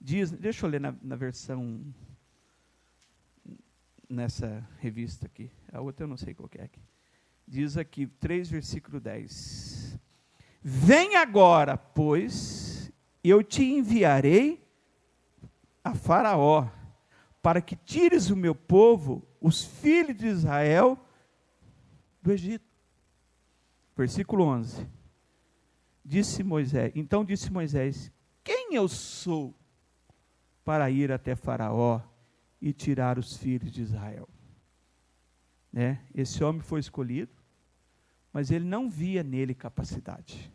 Diz, 0.00 0.32
deixa 0.32 0.66
eu 0.66 0.70
ler 0.70 0.80
na, 0.80 0.92
na 1.00 1.14
versão, 1.14 1.80
nessa 4.08 4.68
revista 4.80 5.26
aqui, 5.26 5.48
a 5.72 5.80
outra 5.80 6.02
eu 6.02 6.08
não 6.08 6.16
sei 6.16 6.34
qual 6.34 6.50
é 6.58 6.62
aqui. 6.64 6.80
Diz 7.46 7.76
aqui, 7.76 8.08
3, 8.08 8.50
versículo 8.50 8.98
10. 8.98 9.96
Vem 10.60 11.14
agora, 11.14 11.76
pois, 11.76 12.90
eu 13.22 13.44
te 13.44 13.62
enviarei 13.62 14.68
a 15.84 15.94
Faraó, 15.94 16.68
para 17.40 17.62
que 17.62 17.76
tires 17.76 18.28
o 18.28 18.34
meu 18.34 18.56
povo, 18.56 19.24
os 19.40 19.62
filhos 19.62 20.16
de 20.16 20.26
Israel, 20.26 20.98
do 22.20 22.32
Egito. 22.32 22.69
Versículo 24.00 24.44
11. 24.44 24.88
Disse 26.02 26.42
Moisés, 26.42 26.90
então 26.94 27.22
disse 27.22 27.52
Moisés: 27.52 28.10
Quem 28.42 28.74
eu 28.74 28.88
sou 28.88 29.54
para 30.64 30.90
ir 30.90 31.12
até 31.12 31.36
Faraó 31.36 32.00
e 32.62 32.72
tirar 32.72 33.18
os 33.18 33.36
filhos 33.36 33.70
de 33.70 33.82
Israel? 33.82 34.26
Né? 35.70 36.00
Esse 36.14 36.42
homem 36.42 36.62
foi 36.62 36.80
escolhido, 36.80 37.30
mas 38.32 38.50
ele 38.50 38.64
não 38.64 38.88
via 38.88 39.22
nele 39.22 39.54
capacidade. 39.54 40.50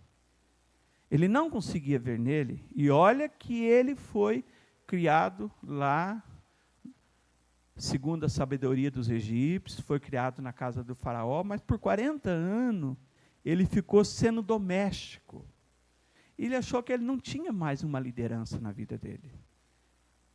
Ele 1.12 1.28
não 1.28 1.48
conseguia 1.48 2.00
ver 2.00 2.18
nele, 2.18 2.66
e 2.76 2.90
olha 2.90 3.30
que 3.30 3.64
ele 3.64 3.96
foi 3.96 4.44
criado 4.88 5.52
lá, 5.62 6.24
segundo 7.78 8.26
a 8.26 8.30
sabedoria 8.30 8.90
dos 8.90 9.08
egípcios, 9.08 9.86
foi 9.86 10.00
criado 10.00 10.42
na 10.42 10.52
casa 10.52 10.84
do 10.84 10.96
faraó, 10.96 11.44
mas 11.44 11.62
por 11.62 11.78
40 11.78 12.28
anos 12.28 12.98
ele 13.46 13.66
ficou 13.66 14.04
sendo 14.04 14.42
doméstico. 14.42 15.46
Ele 16.38 16.56
achou 16.56 16.82
que 16.82 16.92
ele 16.92 17.04
não 17.04 17.20
tinha 17.20 17.54
mais 17.54 17.84
uma 17.84 18.00
liderança 18.00 18.60
na 18.60 18.72
vida 18.72 18.98
dele. 18.98 19.32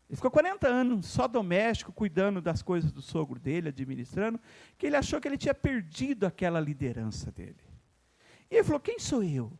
Ele 0.09 0.17
ficou 0.17 0.31
40 0.31 0.67
anos 0.67 1.07
só 1.07 1.27
doméstico, 1.27 1.93
cuidando 1.93 2.41
das 2.41 2.63
coisas 2.63 2.91
do 2.93 3.03
sogro 3.03 3.39
dele, 3.39 3.69
administrando, 3.69 4.41
que 4.79 4.87
ele 4.87 4.97
achou 4.97 5.21
que 5.21 5.29
ele 5.29 5.37
tinha 5.37 5.55
perdido 5.55 6.25
aquela 6.25 6.61
liderança 6.61 7.31
dele. 7.33 7.61
E 8.51 8.57
ele 8.57 8.65
falou: 8.65 8.81
Quem 8.81 8.99
sou 8.99 9.23
eu 9.23 9.53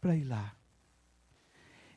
para 0.00 0.16
ir 0.16 0.24
lá? 0.24 0.54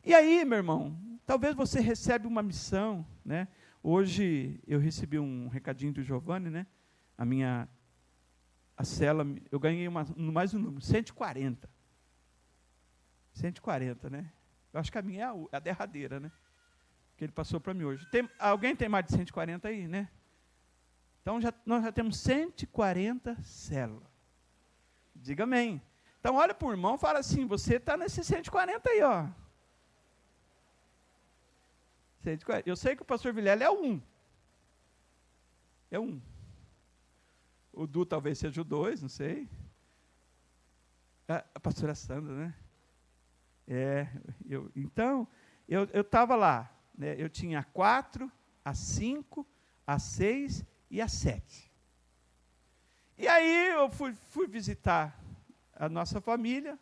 E 0.03 0.13
aí, 0.15 0.43
meu 0.45 0.57
irmão, 0.57 0.97
talvez 1.25 1.55
você 1.55 1.79
recebe 1.79 2.25
uma 2.25 2.41
missão, 2.41 3.05
né? 3.23 3.47
Hoje 3.83 4.59
eu 4.65 4.79
recebi 4.79 5.19
um 5.19 5.47
recadinho 5.47 5.93
do 5.93 6.03
Giovanni, 6.03 6.49
né? 6.49 6.65
A 7.17 7.25
minha 7.25 7.67
a 8.81 8.83
cela, 8.83 9.23
eu 9.51 9.59
ganhei 9.59 9.87
uma, 9.87 10.05
mais 10.17 10.53
um 10.53 10.59
número, 10.59 10.81
140. 10.81 11.69
140, 13.33 14.09
né? 14.09 14.31
Eu 14.73 14.79
acho 14.79 14.91
que 14.91 14.97
a 14.97 15.01
minha 15.01 15.25
é 15.25 15.27
a, 15.27 15.57
a 15.57 15.59
derradeira, 15.59 16.19
né? 16.19 16.31
Que 17.15 17.25
ele 17.25 17.31
passou 17.31 17.59
para 17.59 17.73
mim 17.73 17.83
hoje. 17.83 18.05
Tem, 18.09 18.27
alguém 18.39 18.75
tem 18.75 18.89
mais 18.89 19.05
de 19.05 19.11
140 19.11 19.67
aí, 19.67 19.87
né? 19.87 20.09
Então 21.21 21.39
já, 21.39 21.53
nós 21.63 21.83
já 21.83 21.91
temos 21.91 22.17
140 22.19 23.41
células. 23.43 24.09
Diga 25.15 25.43
amém. 25.43 25.79
Então 26.19 26.35
olha 26.35 26.53
para 26.53 26.67
o 26.67 26.71
irmão 26.71 26.95
e 26.95 26.99
fala 26.99 27.19
assim: 27.19 27.45
você 27.45 27.75
está 27.75 27.95
nesse 27.95 28.23
140 28.23 28.89
aí, 28.89 29.03
ó. 29.03 29.27
140. 32.21 32.67
Eu 32.67 32.75
sei 32.75 32.95
que 32.95 33.03
o 33.03 33.05
pastor 33.05 33.31
Vilela 33.31 33.63
é 33.63 33.69
um. 33.69 34.01
É 35.91 35.99
um. 35.99 36.19
O 37.81 37.87
Du 37.87 38.05
talvez 38.05 38.37
seja 38.37 38.61
o 38.61 38.63
dois, 38.63 39.01
não 39.01 39.09
sei. 39.09 39.49
A, 41.27 41.43
a 41.55 41.59
pastora 41.59 41.95
Sandra, 41.95 42.31
né? 42.35 42.55
É, 43.67 44.07
eu, 44.47 44.71
então, 44.75 45.27
eu 45.67 46.01
estava 46.01 46.35
lá, 46.35 46.71
né, 46.95 47.15
eu 47.17 47.27
tinha 47.27 47.59
a 47.59 47.63
quatro, 47.63 48.31
a 48.63 48.75
cinco, 48.75 49.47
a 49.87 49.97
seis 49.97 50.63
e 50.91 51.01
a 51.01 51.07
sete. 51.07 51.71
E 53.17 53.27
aí 53.27 53.69
eu 53.69 53.89
fui, 53.89 54.13
fui 54.13 54.45
visitar 54.45 55.19
a 55.73 55.89
nossa 55.89 56.21
família, 56.21 56.77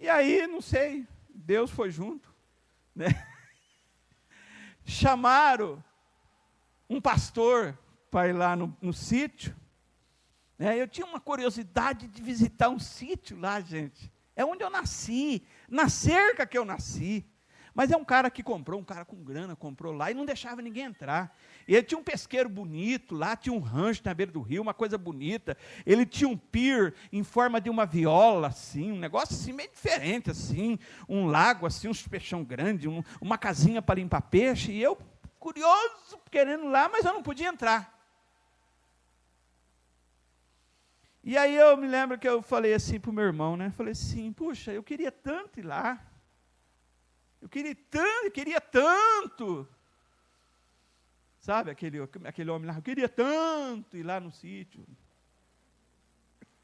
e 0.00 0.08
aí, 0.08 0.48
não 0.48 0.60
sei, 0.60 1.06
Deus 1.32 1.70
foi 1.70 1.92
junto, 1.92 2.34
né? 2.92 3.06
Chamaram 4.84 5.82
um 6.90 7.00
pastor 7.00 7.78
para 8.10 8.28
ir 8.28 8.32
lá 8.32 8.56
no, 8.56 8.76
no 8.82 8.92
sítio, 8.92 9.61
né? 10.58 10.80
Eu 10.80 10.86
tinha 10.86 11.06
uma 11.06 11.20
curiosidade 11.20 12.06
de 12.06 12.22
visitar 12.22 12.68
um 12.68 12.78
sítio 12.78 13.38
lá, 13.38 13.60
gente. 13.60 14.12
É 14.34 14.44
onde 14.44 14.62
eu 14.62 14.70
nasci, 14.70 15.42
na 15.68 15.88
cerca 15.88 16.46
que 16.46 16.56
eu 16.56 16.64
nasci. 16.64 17.26
Mas 17.74 17.90
é 17.90 17.96
um 17.96 18.04
cara 18.04 18.30
que 18.30 18.42
comprou, 18.42 18.78
um 18.78 18.84
cara 18.84 19.04
com 19.04 19.16
grana, 19.16 19.56
comprou 19.56 19.92
lá 19.92 20.10
e 20.10 20.14
não 20.14 20.26
deixava 20.26 20.60
ninguém 20.60 20.84
entrar. 20.84 21.34
Ele 21.66 21.82
tinha 21.82 21.98
um 21.98 22.04
pesqueiro 22.04 22.48
bonito 22.48 23.14
lá, 23.14 23.34
tinha 23.34 23.52
um 23.52 23.60
rancho 23.60 24.02
na 24.04 24.12
beira 24.12 24.30
do 24.30 24.42
rio, 24.42 24.60
uma 24.60 24.74
coisa 24.74 24.98
bonita. 24.98 25.56
Ele 25.86 26.04
tinha 26.04 26.28
um 26.28 26.36
pier 26.36 26.92
em 27.10 27.22
forma 27.22 27.60
de 27.60 27.70
uma 27.70 27.86
viola, 27.86 28.48
assim, 28.48 28.92
um 28.92 28.98
negócio 28.98 29.34
assim 29.34 29.52
meio 29.52 29.70
diferente, 29.70 30.30
assim, 30.30 30.78
um 31.08 31.26
lago, 31.26 31.64
assim, 31.64 31.88
uns 31.88 32.06
peixão 32.06 32.44
grande, 32.44 32.88
um, 32.88 33.02
uma 33.20 33.38
casinha 33.38 33.80
para 33.80 33.94
limpar 33.94 34.20
peixe. 34.22 34.72
E 34.72 34.82
eu, 34.82 34.98
curioso, 35.38 36.18
querendo 36.30 36.68
lá, 36.68 36.90
mas 36.90 37.06
eu 37.06 37.14
não 37.14 37.22
podia 37.22 37.48
entrar. 37.48 38.01
E 41.24 41.38
aí 41.38 41.54
eu 41.54 41.76
me 41.76 41.86
lembro 41.86 42.18
que 42.18 42.28
eu 42.28 42.42
falei 42.42 42.74
assim 42.74 42.98
para 42.98 43.10
o 43.10 43.12
meu 43.12 43.24
irmão, 43.24 43.56
né? 43.56 43.70
Falei 43.70 43.92
assim, 43.92 44.32
puxa, 44.32 44.72
eu 44.72 44.82
queria 44.82 45.12
tanto 45.12 45.60
ir 45.60 45.62
lá. 45.62 46.04
Eu 47.40 47.48
queria 47.48 47.76
tanto, 47.90 48.24
eu 48.24 48.30
queria 48.30 48.60
tanto. 48.60 49.68
Sabe, 51.38 51.70
aquele, 51.70 51.98
aquele 52.24 52.50
homem 52.50 52.68
lá, 52.68 52.76
eu 52.76 52.82
queria 52.82 53.08
tanto 53.08 53.96
ir 53.96 54.02
lá 54.02 54.18
no 54.18 54.32
sítio. 54.32 54.84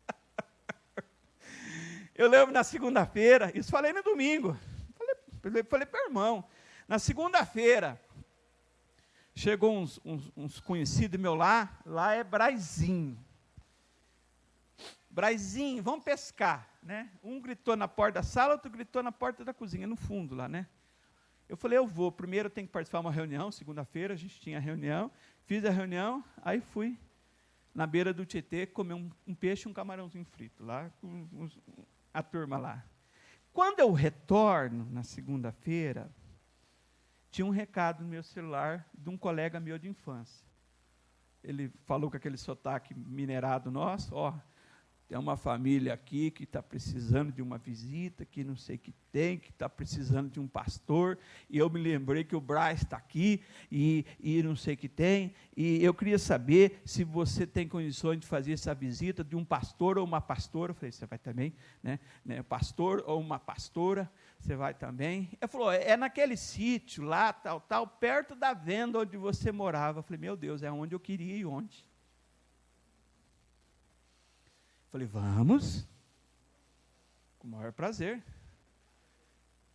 eu 2.15 2.29
lembro 2.29 2.53
na 2.53 2.65
segunda-feira, 2.65 3.57
isso 3.57 3.71
falei 3.71 3.93
no 3.93 4.03
domingo. 4.03 4.57
Falei, 5.41 5.63
falei 5.63 5.87
para 5.87 6.03
o 6.03 6.09
irmão. 6.09 6.45
Na 6.89 6.99
segunda-feira, 6.99 8.01
chegou 9.37 9.77
uns, 9.77 10.01
uns, 10.05 10.33
uns 10.37 10.59
conhecidos 10.59 11.21
meu 11.21 11.37
lá, 11.37 11.79
lá 11.87 12.15
é 12.15 12.25
Braizinho. 12.25 13.17
Braizinho, 15.19 15.83
vamos 15.83 16.05
pescar, 16.05 16.71
né? 16.81 17.11
Um 17.25 17.41
gritou 17.41 17.75
na 17.75 17.89
porta 17.89 18.21
da 18.21 18.23
sala, 18.23 18.53
outro 18.53 18.71
gritou 18.71 19.03
na 19.03 19.11
porta 19.11 19.45
da 19.45 19.53
cozinha, 19.53 19.85
no 19.85 19.97
fundo 19.97 20.33
lá, 20.33 20.49
né? 20.49 20.65
Eu 21.49 21.57
falei, 21.57 21.77
eu 21.77 21.89
vou. 21.89 22.13
Primeiro 22.13 22.47
eu 22.47 22.51
tenho 22.51 22.69
que 22.69 22.73
participar 22.73 23.01
de 23.01 23.07
uma 23.07 23.11
reunião, 23.11 23.51
segunda-feira 23.51 24.15
a 24.15 24.17
gente 24.17 24.39
tinha 24.39 24.61
reunião. 24.61 25.11
Fiz 25.45 25.65
a 25.65 25.71
reunião, 25.71 26.25
aí 26.41 26.61
fui 26.61 26.97
na 27.75 27.85
beira 27.85 28.15
do 28.15 28.25
Tietê 28.25 28.65
comer 28.65 28.95
um, 28.95 29.11
um 29.27 29.35
peixe 29.35 29.67
e 29.67 29.69
um 29.69 29.75
camarãozinho 29.75 30.25
frito, 30.25 30.65
lá 30.65 30.89
com 31.01 31.49
a 32.15 32.23
turma 32.23 32.57
lá. 32.57 32.85
Quando 33.53 33.81
eu 33.81 33.93
retorno 33.93 34.89
na 34.89 35.03
segunda-feira, 35.03 36.09
tinha 37.29 37.45
um 37.45 37.51
recado 37.51 38.05
no 38.05 38.09
meu 38.09 38.23
celular 38.23 38.89
de 38.95 39.11
um 39.11 39.19
colega 39.19 39.59
meu 39.59 39.81
de 39.81 39.89
infância. 39.89 40.47
Ele 41.43 41.73
falou 41.87 42.09
com 42.09 42.17
aquele 42.17 42.37
sotaque 42.37 42.95
minerado 42.95 43.69
nosso, 43.69 44.15
ó, 44.15 44.33
tem 45.09 45.19
uma 45.19 45.39
família 45.39 45.95
aqui 45.95 46.31
que 46.31 46.45
está 46.45 46.63
precisando 46.63 47.33
de 47.33 47.41
uma 47.41 47.57
visita, 47.57 48.27
que 48.27 48.45
não 48.45 48.55
sei 48.55 48.77
que 48.77 48.93
tem, 49.11 49.39
que 49.39 49.49
está 49.49 49.67
precisando 49.67 50.31
de 50.31 50.39
um 50.39 50.47
pastor, 50.47 51.19
e 51.49 51.57
eu 51.57 51.71
me 51.71 51.81
lembrei 51.81 52.25
que 52.25 52.37
o 52.37 52.41
Braz 52.41 52.83
está 52.83 52.99
aqui, 52.99 53.43
e, 53.73 54.05
e 54.21 54.43
não 54.43 54.55
sei 54.55 54.77
que 54.77 54.87
tem, 54.87 55.33
e 55.57 55.83
eu 55.83 55.95
queria 55.95 56.19
saber 56.19 56.83
se 56.85 57.05
você 57.05 57.47
tem 57.47 57.67
condições 57.67 58.21
de 58.21 58.27
fazer 58.27 58.53
essa 58.53 58.75
visita 58.75 59.25
de 59.25 59.35
um 59.35 59.47
pastor 59.47 59.97
ou 59.97 60.05
uma 60.05 60.21
pastora. 60.21 60.73
Eu 60.73 60.75
falei, 60.75 60.93
você 60.93 61.07
vai 61.07 61.19
também, 61.19 61.55
né? 61.83 61.99
né? 62.23 62.43
Pastor 62.43 63.03
ou 63.07 63.19
uma 63.19 63.39
pastora, 63.39 64.13
você 64.39 64.55
vai 64.55 64.75
também. 64.75 65.31
Ele 65.41 65.51
falou, 65.51 65.73
é 65.73 65.97
naquele 65.97 66.37
sítio 66.37 67.03
lá, 67.03 67.33
tal, 67.33 67.63
tal, 67.63 67.87
perto 67.87 68.35
da 68.35 68.53
venda 68.53 68.99
onde 68.99 69.17
você 69.17 69.51
morava. 69.51 70.01
Eu 70.01 70.03
falei, 70.03 70.21
meu 70.21 70.37
Deus, 70.37 70.63
é 70.63 70.71
onde 70.71 70.95
eu 70.95 71.01
queria 71.01 71.35
ir, 71.35 71.47
onde? 71.47 71.88
Falei, 74.91 75.07
vamos. 75.07 75.87
Com 77.39 77.47
o 77.47 77.51
maior 77.51 77.73
prazer. 77.73 78.23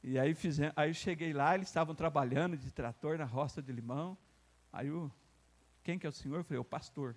E 0.02 0.18
aí, 0.18 0.34
fizemos, 0.34 0.74
aí 0.76 0.92
cheguei 0.92 1.32
lá, 1.34 1.54
eles 1.54 1.68
estavam 1.68 1.94
trabalhando 1.94 2.58
de 2.58 2.72
trator 2.72 3.18
na 3.18 3.26
roça 3.26 3.62
de 3.62 3.72
limão. 3.72 4.18
Aí 4.72 4.90
o. 4.90 5.12
Quem 5.84 6.00
que 6.00 6.08
é 6.08 6.10
o 6.10 6.14
senhor? 6.14 6.38
Eu 6.38 6.44
falei, 6.44 6.60
o 6.60 6.66
pastor. 6.66 7.16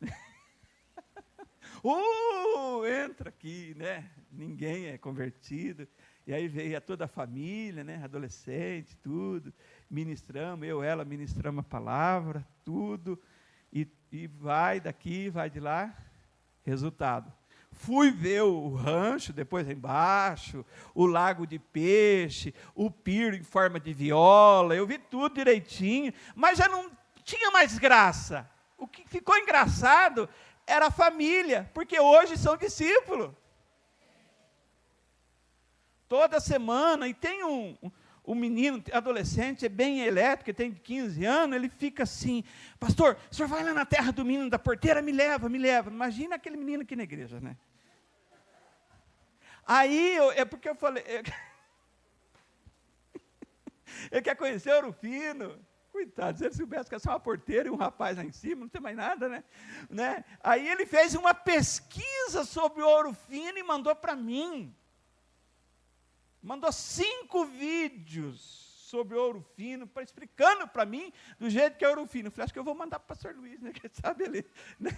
uh, 1.82 2.84
entra 2.86 3.30
aqui, 3.30 3.74
né? 3.78 4.10
Ninguém 4.30 4.88
é 4.88 4.98
convertido. 4.98 5.88
E 6.26 6.34
aí 6.34 6.46
veio 6.48 6.78
toda 6.82 7.06
a 7.06 7.08
família, 7.08 7.82
né? 7.82 8.04
Adolescente, 8.04 8.94
tudo. 8.98 9.54
Ministramos, 9.90 10.68
eu, 10.68 10.82
ela, 10.82 11.02
ministramos 11.02 11.64
a 11.64 11.68
palavra, 11.68 12.46
tudo. 12.62 13.18
E, 13.72 13.88
e 14.12 14.26
vai 14.26 14.80
daqui, 14.80 15.30
vai 15.30 15.48
de 15.48 15.60
lá. 15.60 15.96
Resultado. 16.64 17.32
Fui 17.72 18.10
ver 18.10 18.42
o 18.42 18.74
rancho, 18.74 19.32
depois 19.32 19.68
embaixo, 19.68 20.64
o 20.94 21.06
lago 21.06 21.46
de 21.46 21.58
peixe, 21.58 22.54
o 22.74 22.90
piro 22.90 23.34
em 23.34 23.42
forma 23.42 23.80
de 23.80 23.92
viola, 23.92 24.74
eu 24.74 24.86
vi 24.86 24.98
tudo 24.98 25.34
direitinho, 25.34 26.12
mas 26.34 26.58
já 26.58 26.68
não 26.68 26.90
tinha 27.24 27.50
mais 27.50 27.78
graça. 27.78 28.48
O 28.76 28.86
que 28.86 29.08
ficou 29.08 29.36
engraçado 29.36 30.28
era 30.66 30.86
a 30.86 30.90
família, 30.90 31.70
porque 31.72 31.98
hoje 31.98 32.36
são 32.36 32.56
discípulos. 32.56 33.32
Toda 36.08 36.40
semana, 36.40 37.08
e 37.08 37.14
tem 37.14 37.42
um, 37.42 37.76
o 38.24 38.34
menino, 38.34 38.82
adolescente, 38.92 39.66
é 39.66 39.68
bem 39.68 40.00
elétrico, 40.02 40.54
tem 40.54 40.72
15 40.72 41.24
anos, 41.24 41.56
ele 41.56 41.68
fica 41.68 42.04
assim, 42.04 42.44
pastor, 42.78 43.16
o 43.30 43.34
senhor 43.34 43.48
vai 43.48 43.64
lá 43.64 43.74
na 43.74 43.84
terra 43.84 44.12
do 44.12 44.24
menino 44.24 44.48
da 44.48 44.58
porteira, 44.58 45.02
me 45.02 45.10
leva, 45.10 45.48
me 45.48 45.58
leva. 45.58 45.90
Imagina 45.90 46.36
aquele 46.36 46.56
menino 46.56 46.84
aqui 46.84 46.94
na 46.94 47.02
igreja, 47.02 47.40
né? 47.40 47.56
Aí, 49.66 50.16
eu, 50.16 50.30
é 50.32 50.44
porque 50.44 50.68
eu 50.68 50.74
falei, 50.74 51.02
eu, 51.06 51.22
ele 54.10 54.22
quer 54.22 54.34
conhecer 54.36 54.72
Ouro 54.72 54.92
Fino, 54.92 55.58
coitado, 55.90 56.38
se 56.38 56.44
ele 56.44 56.54
soubesse 56.54 56.88
que 56.88 56.94
é 56.94 56.98
só 57.00 57.10
uma 57.10 57.20
porteira 57.20 57.68
e 57.68 57.70
um 57.70 57.76
rapaz 57.76 58.16
lá 58.16 58.24
em 58.24 58.32
cima, 58.32 58.62
não 58.62 58.68
tem 58.68 58.80
mais 58.80 58.96
nada, 58.96 59.28
né? 59.28 59.42
né? 59.90 60.24
Aí 60.42 60.68
ele 60.68 60.86
fez 60.86 61.14
uma 61.14 61.34
pesquisa 61.34 62.44
sobre 62.44 62.82
Ouro 62.82 63.12
Fino 63.12 63.58
e 63.58 63.62
mandou 63.64 63.94
para 63.96 64.14
mim 64.14 64.74
mandou 66.42 66.72
cinco 66.72 67.44
vídeos 67.44 68.62
sobre 68.92 69.16
ouro 69.16 69.40
fino, 69.56 69.86
pra, 69.86 70.02
explicando 70.02 70.68
para 70.68 70.84
mim 70.84 71.12
do 71.38 71.48
jeito 71.48 71.78
que 71.78 71.84
é 71.84 71.88
ouro 71.88 72.06
fino. 72.06 72.28
Eu 72.28 72.32
falei, 72.32 72.44
acho 72.44 72.52
que 72.52 72.58
eu 72.58 72.64
vou 72.64 72.74
mandar 72.74 72.98
para 72.98 73.06
o 73.06 73.08
pastor 73.08 73.34
Luiz, 73.34 73.60
né? 73.60 73.72
Que 73.72 73.88
sabe 73.88 74.24
ali. 74.24 74.44
Né? 74.78 74.90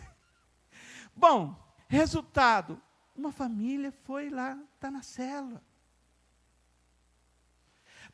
Bom, 1.14 1.54
resultado, 1.86 2.82
uma 3.14 3.30
família 3.30 3.92
foi 4.02 4.30
lá, 4.30 4.58
está 4.74 4.90
na 4.90 5.02
cela. 5.02 5.62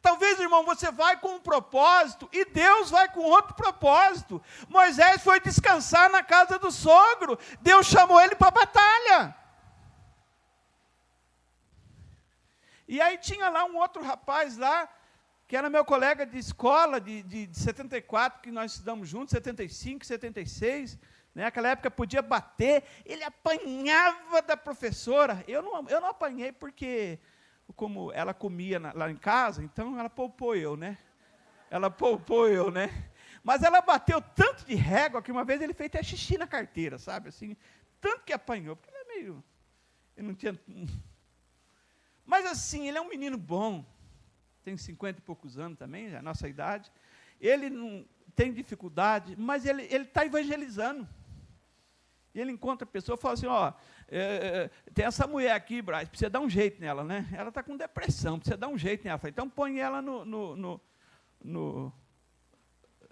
Talvez, 0.03 0.41
irmão, 0.41 0.65
você 0.65 0.91
vai 0.91 1.19
com 1.19 1.37
um 1.37 1.41
propósito 1.41 2.29
e 2.33 2.45
Deus 2.47 2.91
vai 2.91 3.11
com 3.13 3.21
outro 3.21 3.55
propósito. 3.55 4.43
Moisés 4.69 5.23
foi 5.23 5.41
descansar 5.41 6.11
na 6.11 6.23
casa 6.23 6.59
do 6.59 6.71
sogro, 6.71 7.39
Deus 7.61 7.87
chamou 7.87 8.21
ele 8.21 8.35
para 8.35 8.49
a 8.49 8.51
batalha. 8.51 9.37
E 12.91 13.01
aí 13.01 13.17
tinha 13.19 13.49
lá 13.49 13.65
um 13.67 13.77
outro 13.77 14.03
rapaz 14.03 14.57
lá, 14.57 14.89
que 15.47 15.57
era 15.57 15.71
meu 15.71 15.85
colega 15.85 16.27
de 16.27 16.37
escola, 16.37 17.01
de, 17.01 17.23
de, 17.23 17.47
de 17.47 17.57
74, 17.57 18.43
que 18.43 18.51
nós 18.51 18.73
estudamos 18.73 19.09
juntos, 19.09 19.31
75, 19.31 20.05
76, 20.05 20.99
Né? 21.33 21.45
Naquela 21.45 21.69
época 21.69 21.89
podia 21.89 22.21
bater, 22.21 22.83
ele 23.07 23.23
apanhava 23.23 24.43
da 24.43 24.57
professora. 24.57 25.45
Eu 25.47 25.63
não, 25.63 25.89
eu 25.89 26.01
não 26.01 26.09
apanhei 26.09 26.51
porque, 26.51 27.21
como 27.77 28.11
ela 28.11 28.35
comia 28.35 28.81
na, 28.81 28.93
lá 28.93 29.09
em 29.09 29.17
casa, 29.17 29.63
então 29.63 29.97
ela 29.97 30.11
poupou 30.11 30.57
eu, 30.57 30.77
né? 30.77 30.99
Ela 31.71 31.93
poupou 31.93 32.49
eu, 32.49 32.73
né? 32.73 32.91
Mas 33.45 33.63
ela 33.63 33.81
bateu 33.81 34.21
tanto 34.21 34.67
de 34.67 34.75
régua 34.75 35.23
que 35.23 35.31
uma 35.31 35.45
vez 35.45 35.63
ele 35.63 35.75
fez 35.75 35.87
até 35.87 36.03
xixi 36.03 36.37
na 36.37 36.47
carteira, 36.49 36.99
sabe? 36.99 37.29
Assim, 37.29 37.57
tanto 38.01 38.25
que 38.25 38.33
apanhou, 38.33 38.75
porque 38.75 38.93
ele 38.93 38.99
é 38.99 39.15
meio. 39.15 39.45
Ele 40.17 40.27
não 40.27 40.35
tinha. 40.35 40.59
Mas 42.31 42.47
assim, 42.47 42.87
ele 42.87 42.97
é 42.97 43.01
um 43.01 43.09
menino 43.09 43.37
bom, 43.37 43.85
tem 44.63 44.77
50 44.77 45.19
e 45.19 45.23
poucos 45.23 45.59
anos 45.59 45.77
também, 45.77 46.15
a 46.15 46.23
nossa 46.23 46.49
idade. 46.49 46.89
Ele 47.41 47.69
não 47.69 48.07
tem 48.37 48.53
dificuldade, 48.53 49.35
mas 49.37 49.67
ele 49.67 49.83
está 49.83 50.25
evangelizando. 50.25 51.09
E 52.33 52.41
ele 52.41 52.53
encontra 52.53 52.87
a 52.87 52.89
pessoa 52.89 53.17
e 53.17 53.21
fala 53.21 53.35
assim: 53.35 53.47
ó, 53.47 53.73
é, 54.07 54.21
é, 54.21 54.71
tem 54.95 55.05
essa 55.07 55.27
mulher 55.27 55.51
aqui, 55.51 55.83
Braz, 55.83 56.09
precisa 56.09 56.31
dar 56.31 56.39
um 56.39 56.49
jeito 56.49 56.81
nela, 56.81 57.03
né? 57.03 57.29
Ela 57.33 57.49
está 57.49 57.65
com 57.65 57.77
depressão, 57.77 58.39
precisa 58.39 58.57
dar 58.57 58.69
um 58.69 58.79
jeito 58.79 59.05
nela. 59.05 59.21
Então 59.25 59.51
põe 59.51 59.81
ela 59.81 60.01
no, 60.01 60.25
no, 60.25 60.55
no, 60.55 60.81
no, 61.43 61.93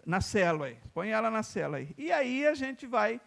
na 0.06 0.20
célula 0.20 0.66
aí, 0.66 0.78
põe 0.94 1.08
ela 1.08 1.28
na 1.28 1.42
célula 1.42 1.78
aí. 1.78 1.92
E 1.98 2.12
aí 2.12 2.46
a 2.46 2.54
gente 2.54 2.86
vai 2.86 3.20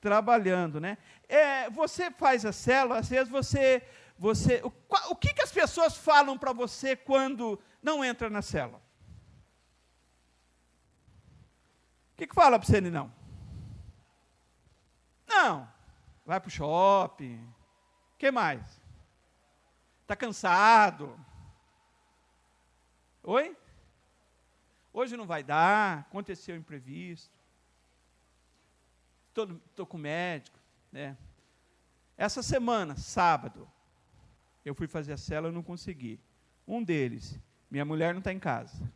trabalhando, 0.00 0.80
né? 0.80 0.98
É, 1.26 1.70
você 1.70 2.10
faz 2.10 2.44
a 2.44 2.52
célula, 2.52 2.98
às 2.98 3.08
vezes 3.08 3.30
você, 3.30 3.82
você, 4.20 4.60
o, 4.62 4.70
o 5.08 5.16
que, 5.16 5.32
que 5.32 5.40
as 5.40 5.50
pessoas 5.50 5.96
falam 5.96 6.36
para 6.36 6.52
você 6.52 6.94
quando 6.94 7.58
não 7.82 8.04
entra 8.04 8.28
na 8.28 8.42
célula? 8.42 8.76
O 12.12 12.16
que, 12.18 12.26
que 12.26 12.34
fala 12.34 12.58
para 12.58 12.66
você, 12.66 12.82
não? 12.82 13.10
Não. 15.26 15.66
Vai 16.26 16.38
para 16.38 16.48
o 16.48 16.50
shopping. 16.50 17.42
O 18.12 18.18
que 18.18 18.30
mais? 18.30 18.60
Está 20.02 20.14
cansado. 20.14 21.18
Oi? 23.22 23.56
Hoje 24.92 25.16
não 25.16 25.26
vai 25.26 25.42
dar, 25.42 26.00
aconteceu 26.00 26.54
imprevisto. 26.56 27.34
Estou 29.30 29.86
com 29.86 29.96
médico. 29.96 30.58
Né? 30.92 31.16
Essa 32.18 32.42
semana, 32.42 32.96
sábado, 32.96 33.66
eu 34.64 34.74
fui 34.74 34.86
fazer 34.86 35.12
a 35.12 35.16
célula 35.16 35.52
e 35.52 35.54
não 35.54 35.62
consegui. 35.62 36.20
Um 36.66 36.82
deles, 36.82 37.38
minha 37.70 37.84
mulher 37.84 38.12
não 38.12 38.18
está 38.18 38.32
em 38.32 38.38
casa. 38.38 38.92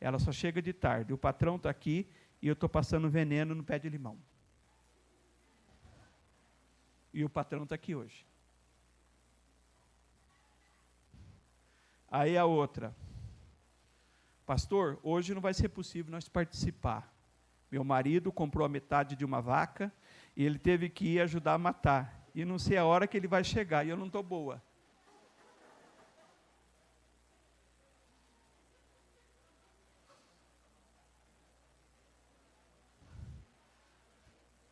Ela 0.00 0.18
só 0.18 0.30
chega 0.32 0.60
de 0.60 0.72
tarde. 0.72 1.12
O 1.12 1.18
patrão 1.18 1.56
está 1.56 1.70
aqui 1.70 2.06
e 2.42 2.46
eu 2.48 2.52
estou 2.52 2.68
passando 2.68 3.08
veneno 3.08 3.54
no 3.54 3.64
pé 3.64 3.78
de 3.78 3.88
limão. 3.88 4.18
E 7.12 7.24
o 7.24 7.30
patrão 7.30 7.62
está 7.62 7.74
aqui 7.74 7.94
hoje. 7.94 8.26
Aí 12.10 12.36
a 12.36 12.44
outra. 12.44 12.94
Pastor, 14.44 15.00
hoje 15.02 15.32
não 15.32 15.40
vai 15.40 15.54
ser 15.54 15.70
possível 15.70 16.12
nós 16.12 16.28
participar. 16.28 17.12
Meu 17.70 17.82
marido 17.82 18.30
comprou 18.30 18.66
a 18.66 18.68
metade 18.68 19.16
de 19.16 19.24
uma 19.24 19.40
vaca 19.40 19.92
e 20.36 20.44
ele 20.44 20.58
teve 20.58 20.88
que 20.88 21.14
ir 21.14 21.20
ajudar 21.20 21.54
a 21.54 21.58
matar. 21.58 22.28
E 22.34 22.44
não 22.44 22.58
sei 22.58 22.76
a 22.76 22.84
hora 22.84 23.06
que 23.06 23.16
ele 23.16 23.26
vai 23.26 23.42
chegar 23.42 23.86
e 23.86 23.88
eu 23.88 23.96
não 23.96 24.06
estou 24.06 24.22
boa. 24.22 24.62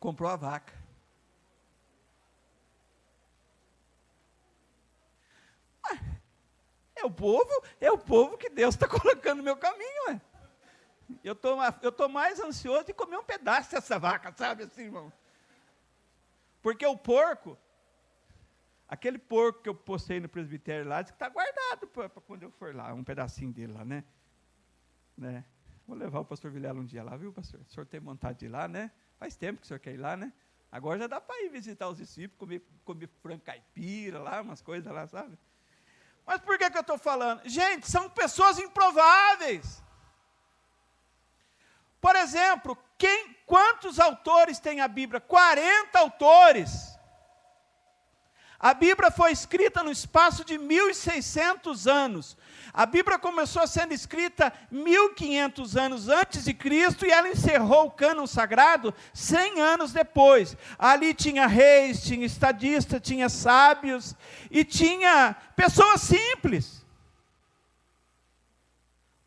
Comprou 0.03 0.29
a 0.29 0.35
vaca. 0.35 0.73
É 6.93 7.05
o 7.05 7.09
povo, 7.09 7.49
é 7.79 7.89
o 7.89 7.97
povo 7.97 8.37
que 8.37 8.49
Deus 8.49 8.75
está 8.75 8.85
colocando 8.99 9.37
no 9.37 9.43
meu 9.43 9.55
caminho, 9.55 10.09
ué. 10.09 10.21
Eu 11.23 11.33
tô, 11.33 11.55
tô 11.93 12.09
mais 12.09 12.37
ansioso 12.41 12.87
de 12.87 12.93
comer 12.93 13.15
um 13.15 13.23
pedaço 13.23 13.71
dessa 13.71 13.97
vaca, 13.97 14.33
sabe 14.35 14.63
assim, 14.63 14.83
irmão? 14.83 15.11
Porque 16.61 16.85
o 16.85 16.97
porco, 16.97 17.57
aquele 18.89 19.17
porco 19.17 19.61
que 19.61 19.69
eu 19.69 19.75
postei 19.75 20.19
no 20.19 20.27
presbitério 20.27 20.85
lá, 20.85 21.01
diz 21.01 21.11
que 21.11 21.15
está 21.15 21.29
guardado 21.29 21.87
para 21.87 22.09
quando 22.09 22.43
eu 22.43 22.51
for 22.51 22.75
lá, 22.75 22.93
um 22.93 23.05
pedacinho 23.05 23.53
dele 23.53 23.71
lá, 23.71 23.85
né? 23.85 24.03
né? 25.17 25.45
Vou 25.87 25.95
levar 25.95 26.19
o 26.19 26.25
pastor 26.25 26.51
Vilela 26.51 26.77
um 26.77 26.85
dia 26.85 27.03
lá, 27.03 27.15
viu, 27.15 27.31
pastor? 27.31 27.61
O 27.61 27.71
senhor 27.71 27.85
tem 27.85 28.01
vontade 28.01 28.39
de 28.39 28.47
ir 28.47 28.49
lá, 28.49 28.67
né? 28.67 28.91
Faz 29.23 29.37
tempo 29.37 29.61
que 29.61 29.63
o 29.63 29.67
senhor 29.69 29.79
quer 29.79 29.93
ir 29.93 30.01
lá, 30.01 30.17
né? 30.17 30.33
Agora 30.69 30.99
já 30.99 31.07
dá 31.07 31.21
para 31.21 31.41
ir 31.43 31.49
visitar 31.49 31.87
os 31.87 31.97
discípulos, 31.97 32.37
comer, 32.37 32.61
comer 32.83 33.09
frango 33.21 33.41
caipira 33.41 34.19
lá, 34.19 34.41
umas 34.41 34.61
coisas 34.61 34.91
lá, 34.91 35.07
sabe? 35.07 35.39
Mas 36.25 36.41
por 36.41 36.57
que, 36.57 36.69
que 36.69 36.77
eu 36.77 36.81
estou 36.81 36.97
falando? 36.97 37.41
Gente, 37.45 37.89
são 37.89 38.09
pessoas 38.09 38.59
improváveis. 38.59 39.81
Por 42.01 42.17
exemplo, 42.17 42.77
quem, 42.97 43.33
quantos 43.45 43.97
autores 43.97 44.59
tem 44.59 44.81
a 44.81 44.89
Bíblia? 44.89 45.21
40 45.21 45.97
autores. 45.99 46.92
A 48.63 48.73
Bíblia 48.73 49.11
foi 49.11 49.33
escrita 49.33 49.83
no 49.83 49.91
espaço 49.91 50.45
de 50.45 50.57
1600 50.57 51.85
anos. 51.85 52.37
A 52.73 52.85
Bíblia 52.85 53.19
começou 53.19 53.67
sendo 53.67 53.93
escrita 53.93 54.53
1500 54.71 55.75
anos 55.75 56.07
antes 56.07 56.45
de 56.45 56.53
Cristo 56.53 57.05
e 57.05 57.11
ela 57.11 57.27
encerrou 57.27 57.87
o 57.87 57.91
cânon 57.91 58.25
sagrado 58.25 58.95
100 59.13 59.59
anos 59.59 59.91
depois. 59.91 60.55
Ali 60.79 61.13
tinha 61.13 61.45
reis, 61.45 62.05
tinha 62.05 62.25
estadistas, 62.25 63.01
tinha 63.01 63.27
sábios 63.27 64.15
e 64.49 64.63
tinha 64.63 65.35
pessoas 65.57 65.99
simples. 65.99 66.82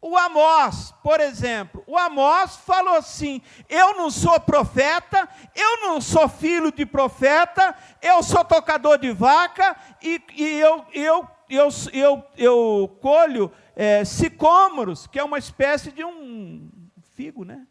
O 0.09 0.17
Amós, 0.17 0.95
por 1.03 1.19
exemplo, 1.19 1.83
o 1.85 1.99
Amós 1.99 2.55
falou 2.55 2.95
assim: 2.95 3.43
Eu 3.69 3.95
não 3.95 4.09
sou 4.09 4.39
profeta, 4.39 5.29
eu 5.53 5.81
não 5.83 6.01
sou 6.01 6.29
filho 6.29 6.71
de 6.71 6.87
profeta, 6.87 7.77
eu 8.01 8.23
sou 8.23 8.45
tocador 8.45 8.99
de 8.99 9.11
vaca 9.11 9.77
e, 10.01 10.23
e 10.37 10.61
eu, 10.61 10.87
eu, 10.93 11.29
eu, 11.51 11.69
eu, 11.93 12.25
eu 12.37 12.99
colho 13.03 13.51
é, 13.75 14.05
sicômoros, 14.05 15.09
que 15.09 15.19
é 15.19 15.25
uma 15.25 15.39
espécie 15.39 15.91
de 15.91 16.05
um 16.05 16.71
figo, 17.17 17.45
né? 17.45 17.67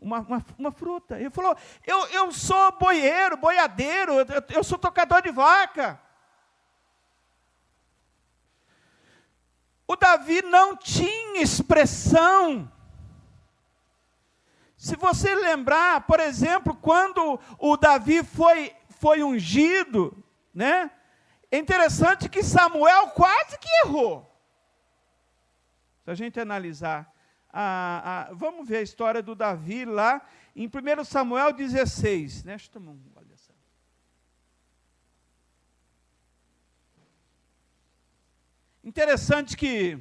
Uma, 0.00 0.20
uma, 0.20 0.46
uma, 0.58 0.72
fruta. 0.72 1.20
Ele 1.20 1.28
falou: 1.28 1.54
eu, 1.86 2.06
eu 2.06 2.32
sou 2.32 2.72
boieiro, 2.80 3.36
boiadeiro, 3.36 4.20
eu, 4.20 4.26
eu 4.48 4.64
sou 4.64 4.78
tocador 4.78 5.20
de 5.20 5.30
vaca. 5.30 6.00
O 9.88 9.96
Davi 9.96 10.42
não 10.42 10.76
tinha 10.76 11.40
expressão. 11.40 12.70
Se 14.76 14.94
você 14.96 15.34
lembrar, 15.34 16.02
por 16.02 16.20
exemplo, 16.20 16.74
quando 16.76 17.40
o 17.58 17.76
Davi 17.78 18.22
foi, 18.22 18.76
foi 19.00 19.22
ungido, 19.22 20.22
né? 20.52 20.90
É 21.50 21.56
interessante 21.56 22.28
que 22.28 22.42
Samuel 22.42 23.08
quase 23.08 23.58
que 23.58 23.68
errou. 23.86 24.30
Se 26.04 26.10
a 26.10 26.14
gente 26.14 26.38
analisar, 26.38 27.10
a, 27.50 28.28
a, 28.28 28.34
vamos 28.34 28.68
ver 28.68 28.78
a 28.78 28.82
história 28.82 29.22
do 29.22 29.34
Davi 29.34 29.86
lá 29.86 30.20
em 30.54 30.66
1 30.66 31.04
Samuel 31.04 31.52
16. 31.52 32.44
Né? 32.44 32.52
Deixa 32.52 32.68
eu 32.68 32.72
tomar 32.72 32.92
um 32.92 33.00
Interessante 38.88 39.54
que, 39.54 39.98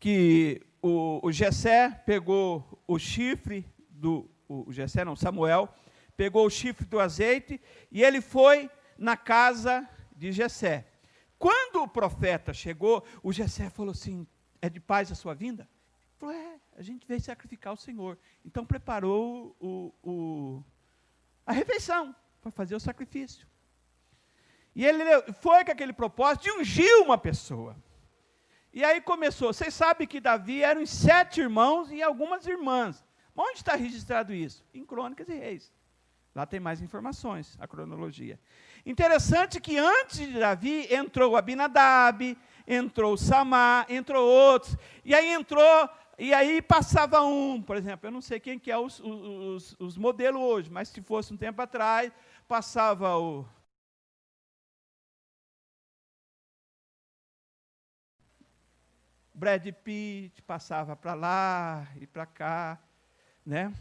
que 0.00 0.62
o, 0.80 1.20
o 1.22 1.30
Gessé 1.30 1.90
pegou 2.06 2.82
o 2.86 2.98
chifre 2.98 3.66
do. 3.90 4.26
O 4.48 4.72
Gessé, 4.72 5.04
não, 5.04 5.14
Samuel, 5.14 5.68
pegou 6.16 6.46
o 6.46 6.50
chifre 6.50 6.86
do 6.86 6.98
azeite 6.98 7.60
e 7.92 8.02
ele 8.02 8.22
foi 8.22 8.70
na 8.96 9.18
casa 9.18 9.86
de 10.16 10.32
Gessé. 10.32 10.86
Quando 11.38 11.82
o 11.82 11.86
profeta 11.86 12.54
chegou, 12.54 13.04
o 13.22 13.34
Gessé 13.34 13.68
falou 13.68 13.92
assim: 13.92 14.26
É 14.62 14.70
de 14.70 14.80
paz 14.80 15.12
a 15.12 15.14
sua 15.14 15.34
vinda? 15.34 15.64
Ele 15.64 16.16
falou: 16.16 16.34
É, 16.34 16.58
a 16.74 16.80
gente 16.80 17.06
veio 17.06 17.20
sacrificar 17.20 17.74
o 17.74 17.76
Senhor. 17.76 18.18
Então 18.46 18.64
preparou 18.64 19.54
o, 19.60 19.92
o 20.02 20.64
a 21.44 21.52
refeição 21.52 22.16
para 22.40 22.50
fazer 22.50 22.74
o 22.74 22.80
sacrifício. 22.80 23.46
E 24.78 24.86
ele 24.86 25.02
foi 25.40 25.64
com 25.64 25.72
aquele 25.72 25.92
propósito 25.92 26.44
de 26.44 26.52
ungir 26.52 27.02
uma 27.02 27.18
pessoa. 27.18 27.76
E 28.72 28.84
aí 28.84 29.00
começou. 29.00 29.52
Vocês 29.52 29.74
sabem 29.74 30.06
que 30.06 30.20
Davi 30.20 30.62
eram 30.62 30.86
sete 30.86 31.40
irmãos 31.40 31.90
e 31.90 32.00
algumas 32.00 32.46
irmãs. 32.46 33.04
Onde 33.36 33.56
está 33.56 33.74
registrado 33.74 34.32
isso? 34.32 34.64
Em 34.72 34.84
Crônicas 34.84 35.28
e 35.28 35.34
Reis. 35.34 35.72
Lá 36.32 36.46
tem 36.46 36.60
mais 36.60 36.80
informações, 36.80 37.56
a 37.58 37.66
cronologia. 37.66 38.38
Interessante 38.86 39.60
que 39.60 39.76
antes 39.76 40.18
de 40.18 40.38
Davi 40.38 40.86
entrou 40.94 41.36
Abinadab, 41.36 42.38
entrou 42.64 43.16
Samar, 43.16 43.84
entrou 43.88 44.24
outros. 44.24 44.76
E 45.04 45.12
aí 45.12 45.32
entrou 45.32 45.90
e 46.16 46.32
aí 46.32 46.62
passava 46.62 47.20
um, 47.22 47.60
por 47.60 47.76
exemplo, 47.76 48.06
eu 48.06 48.12
não 48.12 48.20
sei 48.20 48.38
quem 48.38 48.60
que 48.60 48.70
é 48.70 48.78
os, 48.78 49.00
os, 49.00 49.74
os 49.80 49.96
modelos 49.96 50.40
hoje, 50.40 50.70
mas 50.70 50.88
se 50.88 51.02
fosse 51.02 51.34
um 51.34 51.36
tempo 51.36 51.60
atrás, 51.60 52.12
passava 52.46 53.16
o 53.18 53.44
Brad 59.38 59.64
Pitt 59.84 60.42
passava 60.42 60.96
para 60.96 61.14
lá 61.14 61.86
e 62.00 62.08
para 62.08 62.26
cá, 62.26 62.76
né? 63.46 63.72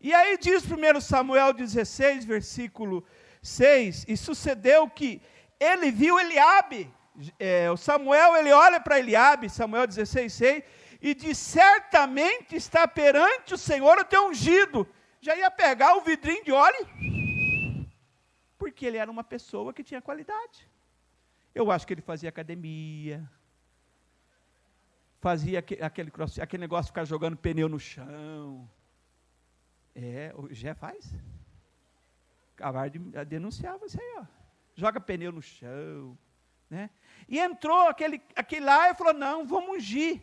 E 0.00 0.14
aí 0.14 0.38
diz 0.38 0.64
1 0.64 0.98
Samuel 1.02 1.52
16, 1.52 2.24
versículo 2.24 3.04
6, 3.42 4.06
e 4.08 4.16
sucedeu 4.16 4.88
que 4.88 5.20
ele 5.60 5.90
viu 5.90 6.18
Eliabe, 6.18 6.90
é, 7.38 7.70
o 7.70 7.76
Samuel, 7.76 8.34
ele 8.34 8.50
olha 8.50 8.80
para 8.80 8.98
Eliabe, 8.98 9.50
Samuel 9.50 9.86
16, 9.86 10.32
6, 10.32 10.64
e 11.02 11.14
diz, 11.14 11.36
certamente 11.36 12.56
está 12.56 12.88
perante 12.88 13.52
o 13.52 13.58
Senhor 13.58 13.98
o 13.98 14.04
teu 14.06 14.28
ungido. 14.28 14.88
Já 15.20 15.36
ia 15.36 15.50
pegar 15.50 15.96
o 15.96 16.00
vidrinho 16.00 16.42
de 16.42 16.50
óleo, 16.50 16.88
porque 18.56 18.86
ele 18.86 18.96
era 18.96 19.10
uma 19.10 19.22
pessoa 19.22 19.74
que 19.74 19.84
tinha 19.84 20.00
qualidade. 20.00 20.66
Eu 21.54 21.70
acho 21.70 21.86
que 21.86 21.92
ele 21.92 22.00
fazia 22.00 22.30
academia, 22.30 23.22
fazia 25.24 25.60
aquele, 25.60 25.82
aquele 25.82 26.60
negócio 26.60 26.84
de 26.84 26.88
ficar 26.88 27.06
jogando 27.06 27.34
pneu 27.34 27.66
no 27.66 27.80
chão. 27.80 28.68
É, 29.94 30.30
o 30.36 30.52
Gé 30.52 30.74
faz. 30.74 31.14
Cavarde 32.54 32.98
denunciava 33.26 33.86
isso 33.86 33.98
aí, 33.98 34.16
ó. 34.18 34.24
Joga 34.74 35.00
pneu 35.00 35.32
no 35.32 35.40
chão. 35.40 36.18
Né? 36.68 36.90
E 37.26 37.38
entrou 37.38 37.88
aquele, 37.88 38.20
aquele 38.36 38.66
lá 38.66 38.90
e 38.90 38.94
falou: 38.94 39.14
não, 39.14 39.46
vamos 39.46 39.76
ungir. 39.76 40.20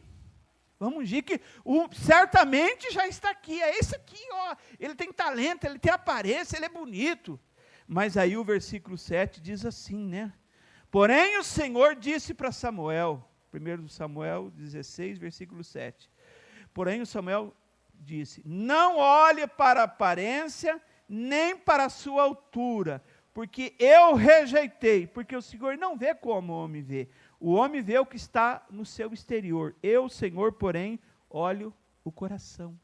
Vamos 0.77 0.99
ungir, 0.99 1.23
que 1.23 1.41
certamente 1.93 2.91
já 2.91 3.07
está 3.07 3.31
aqui. 3.31 3.59
É 3.59 3.79
esse 3.79 3.95
aqui, 3.95 4.23
ó. 4.31 4.55
Ele 4.79 4.93
tem 4.93 5.11
talento, 5.11 5.65
ele 5.65 5.79
tem 5.79 5.91
aparência, 5.91 6.57
ele 6.57 6.65
é 6.65 6.69
bonito. 6.69 7.39
Mas 7.87 8.17
aí 8.17 8.37
o 8.37 8.43
versículo 8.43 8.99
7 8.99 9.41
diz 9.41 9.65
assim, 9.65 10.05
né? 10.05 10.31
Porém 10.91 11.39
o 11.39 11.43
Senhor 11.43 11.95
disse 11.95 12.35
para 12.35 12.51
Samuel: 12.51 13.31
1 13.53 13.87
Samuel 13.87 14.49
16, 14.51 15.17
versículo 15.17 15.63
7. 15.63 16.09
Porém, 16.73 17.01
o 17.01 17.05
Samuel 17.05 17.53
disse: 17.93 18.41
Não 18.45 18.97
olhe 18.97 19.45
para 19.47 19.81
a 19.81 19.85
aparência, 19.85 20.81
nem 21.07 21.57
para 21.57 21.85
a 21.85 21.89
sua 21.89 22.23
altura, 22.23 23.03
porque 23.33 23.75
eu 23.79 24.15
rejeitei, 24.15 25.07
porque 25.07 25.35
o 25.35 25.41
Senhor 25.41 25.77
não 25.77 25.97
vê 25.97 26.15
como 26.15 26.53
o 26.53 26.63
homem 26.63 26.81
vê. 26.81 27.09
O 27.39 27.53
homem 27.53 27.81
vê 27.81 27.97
o 27.97 28.05
que 28.05 28.15
está 28.15 28.65
no 28.69 28.85
seu 28.85 29.13
exterior. 29.13 29.75
Eu, 29.81 30.07
Senhor, 30.07 30.53
porém, 30.53 30.99
olho 31.29 31.73
o 32.03 32.11
coração. 32.11 32.79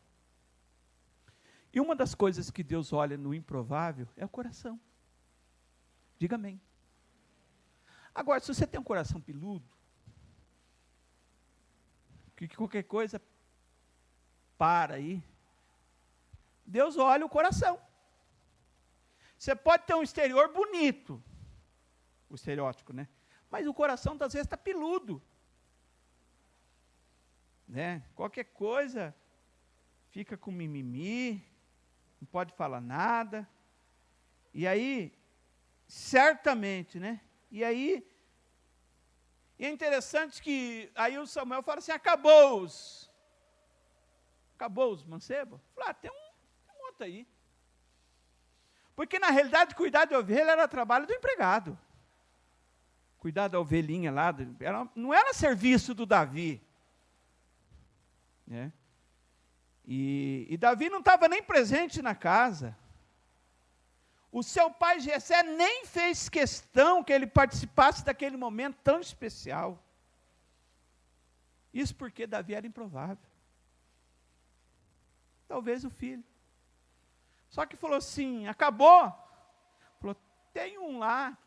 E 1.71 1.80
uma 1.80 1.95
das 1.95 2.15
coisas 2.15 2.49
que 2.49 2.63
Deus 2.63 2.91
olha 2.91 3.17
no 3.17 3.34
improvável 3.34 4.08
é 4.15 4.25
o 4.25 4.30
coração. 4.30 4.80
Diga 6.17 6.36
amém. 6.36 6.60
Agora, 8.15 8.39
se 8.39 8.47
você 8.47 8.65
tem 8.65 8.80
um 8.80 8.84
coração 8.84 9.21
peludo, 9.21 9.77
que 12.45 12.56
qualquer 12.56 12.84
coisa 12.84 13.21
para 14.58 14.95
aí. 14.95 15.23
Deus 16.65 16.97
olha 16.97 17.26
o 17.26 17.30
coração. 17.30 17.82
Você 19.38 19.56
pode 19.56 19.86
ter 19.86 19.93
um 19.93 20.04
exterior 20.04 20.52
bonito, 20.52 21.23
o 22.30 22.36
estereótipo, 22.36 22.91
né? 22.91 23.08
Mas 23.50 23.65
o 23.65 23.73
coração, 23.73 24.13
às 24.19 24.34
vezes, 24.34 24.45
está 24.45 24.58
peludo. 24.58 25.21
Né? 27.67 28.04
Qualquer 28.15 28.45
coisa 28.45 29.15
fica 30.10 30.38
com 30.38 30.52
mimimi, 30.52 31.43
não 32.19 32.28
pode 32.28 32.54
falar 32.54 32.82
nada. 32.82 33.47
E 34.54 34.67
aí, 34.67 35.17
certamente, 35.88 37.00
né? 37.00 37.21
E 37.52 37.63
aí, 37.63 38.06
e 39.60 39.65
é 39.65 39.70
interessante 39.70 40.41
que 40.41 40.91
aí 40.96 41.17
o 41.17 41.26
Samuel 41.26 41.63
fala 41.63 41.80
assim: 41.80 41.91
acabou 41.91 42.62
os. 42.62 43.10
Acabou 44.56 44.91
os 44.91 45.04
mancebos? 45.04 45.60
Fala, 45.76 45.91
ah, 45.91 45.93
tem 45.93 46.10
um, 46.10 46.13
tem 46.65 46.76
um 46.76 46.86
outro 46.86 47.04
aí. 47.04 47.28
Porque 48.96 49.20
na 49.20 49.30
realidade, 49.30 49.76
cuidar 49.76 50.06
de 50.06 50.15
ovelha 50.15 50.52
era 50.52 50.67
trabalho 50.67 51.06
do 51.06 51.13
empregado. 51.13 51.78
Cuidar 53.20 53.48
da 53.48 53.60
ovelhinha 53.60 54.12
lá, 54.12 54.34
era, 54.60 54.89
não 54.96 55.13
era 55.13 55.34
serviço 55.34 55.93
do 55.93 56.06
Davi. 56.06 56.62
Né? 58.46 58.72
E, 59.86 60.48
e 60.50 60.58
Davi 60.58 60.89
não 60.89 61.00
estava 61.00 61.28
nem 61.28 61.43
presente 61.43 62.02
na 62.02 62.15
casa. 62.15 62.76
O 64.32 64.44
seu 64.44 64.70
pai 64.70 65.00
Jessé 65.00 65.42
nem 65.44 65.86
fez 65.86 66.28
questão 66.30 67.04
que 67.04 67.13
ele 67.13 67.26
participasse 67.26 68.04
daquele 68.04 68.38
momento 68.38 68.78
tão 68.84 69.00
especial. 69.00 69.82
Isso 71.74 71.96
porque 71.96 72.28
Davi 72.28 72.54
era 72.54 72.68
improvável. 72.68 73.26
Talvez 75.48 75.86
o 75.86 75.90
filho. 75.90 76.24
Só 77.50 77.66
que 77.66 77.78
falou 77.78 77.98
assim: 77.98 78.48
acabou. 78.48 79.13
Falou: 80.00 80.16
tem 80.54 80.78
um 80.78 81.00
lá. 81.00 81.38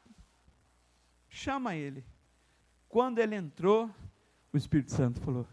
Chama 1.29 1.77
ele. 1.77 2.05
Quando 2.89 3.19
ele 3.19 3.37
entrou, 3.37 3.91
o 4.53 4.57
Espírito 4.57 4.91
Santo 4.91 5.21
falou: 5.21 5.47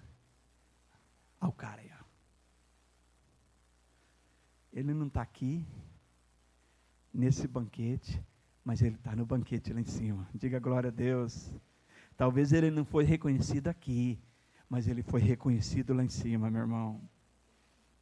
ao 1.40 1.52
cara 1.52 1.82
aí. 1.82 1.92
Ó. 2.00 2.04
Ele 4.74 4.94
não 4.94 5.08
está 5.08 5.22
aqui, 5.22 5.66
nesse 7.18 7.48
banquete, 7.48 8.24
mas 8.64 8.82
ele 8.84 8.96
está 8.96 9.16
no 9.16 9.26
banquete 9.26 9.74
lá 9.74 9.82
em 9.82 9.86
cima. 9.86 10.30
Diga 10.36 10.60
glória 10.60 10.90
a 10.90 10.92
Deus. 10.92 11.52
Talvez 12.16 12.54
ele 12.54 12.70
não 12.70 12.86
foi 12.86 13.04
reconhecido 13.04 13.68
aqui, 13.70 14.20
mas 14.70 14.88
ele 14.88 15.02
foi 15.02 15.20
reconhecido 15.20 15.96
lá 15.96 16.04
em 16.04 16.10
cima, 16.10 16.52
meu 16.52 16.62
irmão. 16.62 17.02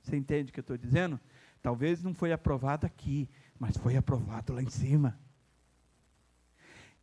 Você 0.01 0.17
entende 0.17 0.49
o 0.49 0.53
que 0.53 0.59
eu 0.59 0.63
estou 0.63 0.77
dizendo? 0.77 1.17
Talvez 1.61 2.03
não 2.03 2.13
foi 2.13 2.33
aprovado 2.33 2.85
aqui, 2.85 3.29
mas 3.57 3.77
foi 3.77 3.95
aprovado 3.95 4.53
lá 4.53 4.61
em 4.61 4.69
cima. 4.69 5.17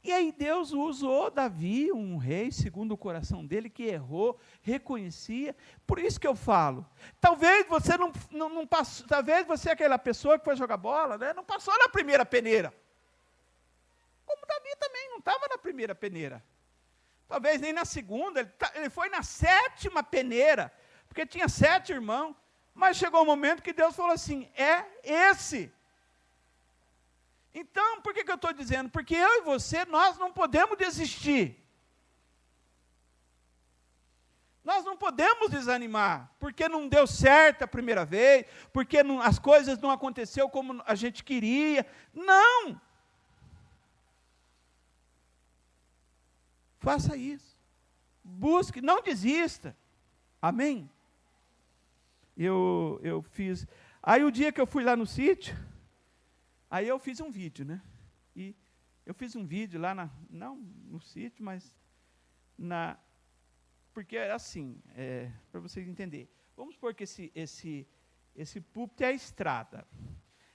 E 0.04 0.12
aí 0.12 0.32
Deus 0.32 0.72
usou 0.72 1.30
Davi, 1.30 1.92
um 1.92 2.16
rei, 2.16 2.50
segundo 2.50 2.92
o 2.92 2.98
coração 2.98 3.46
dele, 3.46 3.70
que 3.70 3.84
errou, 3.84 4.38
reconhecia. 4.60 5.54
Por 5.86 6.00
isso 6.00 6.18
que 6.18 6.26
eu 6.26 6.34
falo. 6.34 6.84
Talvez 7.20 7.66
você 7.68 7.96
não, 7.96 8.12
não, 8.30 8.48
não 8.48 8.66
passou, 8.66 9.06
talvez 9.06 9.46
você 9.46 9.68
é 9.68 9.72
aquela 9.72 9.98
pessoa 9.98 10.38
que 10.38 10.44
foi 10.44 10.56
jogar 10.56 10.76
bola, 10.76 11.16
né, 11.16 11.32
não 11.32 11.44
passou 11.44 11.76
na 11.78 11.88
primeira 11.88 12.26
peneira. 12.26 12.74
Como 14.26 14.44
Davi 14.46 14.76
também 14.80 15.08
não 15.10 15.18
estava 15.18 15.46
na 15.48 15.58
primeira 15.58 15.94
peneira. 15.94 16.42
Talvez 17.28 17.60
nem 17.60 17.72
na 17.72 17.84
segunda, 17.84 18.40
ele, 18.40 18.48
tá, 18.50 18.72
ele 18.74 18.90
foi 18.90 19.08
na 19.08 19.22
sétima 19.22 20.02
peneira, 20.02 20.72
porque 21.06 21.24
tinha 21.24 21.48
sete 21.48 21.92
irmãos. 21.92 22.34
Mas 22.74 22.96
chegou 22.96 23.22
um 23.22 23.26
momento 23.26 23.62
que 23.62 23.72
Deus 23.72 23.94
falou 23.94 24.12
assim: 24.12 24.50
é 24.54 24.84
esse. 25.04 25.72
Então, 27.54 28.00
por 28.00 28.14
que, 28.14 28.24
que 28.24 28.30
eu 28.30 28.36
estou 28.36 28.52
dizendo? 28.52 28.88
Porque 28.88 29.14
eu 29.14 29.38
e 29.38 29.42
você, 29.42 29.84
nós 29.84 30.18
não 30.18 30.32
podemos 30.32 30.76
desistir. 30.78 31.62
Nós 34.64 34.84
não 34.84 34.96
podemos 34.96 35.50
desanimar, 35.50 36.30
porque 36.38 36.68
não 36.68 36.88
deu 36.88 37.04
certo 37.06 37.62
a 37.62 37.68
primeira 37.68 38.04
vez, 38.04 38.46
porque 38.72 39.02
não, 39.02 39.20
as 39.20 39.38
coisas 39.38 39.78
não 39.80 39.90
aconteceu 39.90 40.48
como 40.48 40.80
a 40.86 40.94
gente 40.94 41.24
queria. 41.24 41.84
Não! 42.14 42.80
Faça 46.78 47.16
isso. 47.16 47.58
Busque, 48.22 48.80
não 48.80 49.02
desista. 49.02 49.76
Amém? 50.40 50.88
Eu, 52.36 53.00
eu 53.02 53.20
fiz. 53.22 53.66
Aí 54.02 54.24
o 54.24 54.32
dia 54.32 54.52
que 54.52 54.60
eu 54.60 54.66
fui 54.66 54.84
lá 54.84 54.96
no 54.96 55.06
sítio, 55.06 55.56
Aí 56.72 56.88
eu 56.88 56.98
fiz 56.98 57.20
um 57.20 57.30
vídeo, 57.30 57.66
né? 57.66 57.82
E 58.34 58.56
eu 59.04 59.12
fiz 59.12 59.36
um 59.36 59.44
vídeo 59.44 59.78
lá, 59.78 59.94
na, 59.94 60.10
não 60.30 60.56
no 60.56 60.98
sítio, 61.02 61.44
mas 61.44 61.76
na. 62.56 62.98
Porque 63.92 64.16
é 64.16 64.32
assim, 64.32 64.82
é, 64.96 65.30
para 65.50 65.60
vocês 65.60 65.86
entenderem. 65.86 66.30
Vamos 66.56 66.76
supor 66.76 66.94
que 66.94 67.04
esse, 67.04 67.30
esse, 67.34 67.86
esse 68.34 68.58
púlpito 68.58 69.04
é 69.04 69.08
a 69.08 69.12
estrada. 69.12 69.86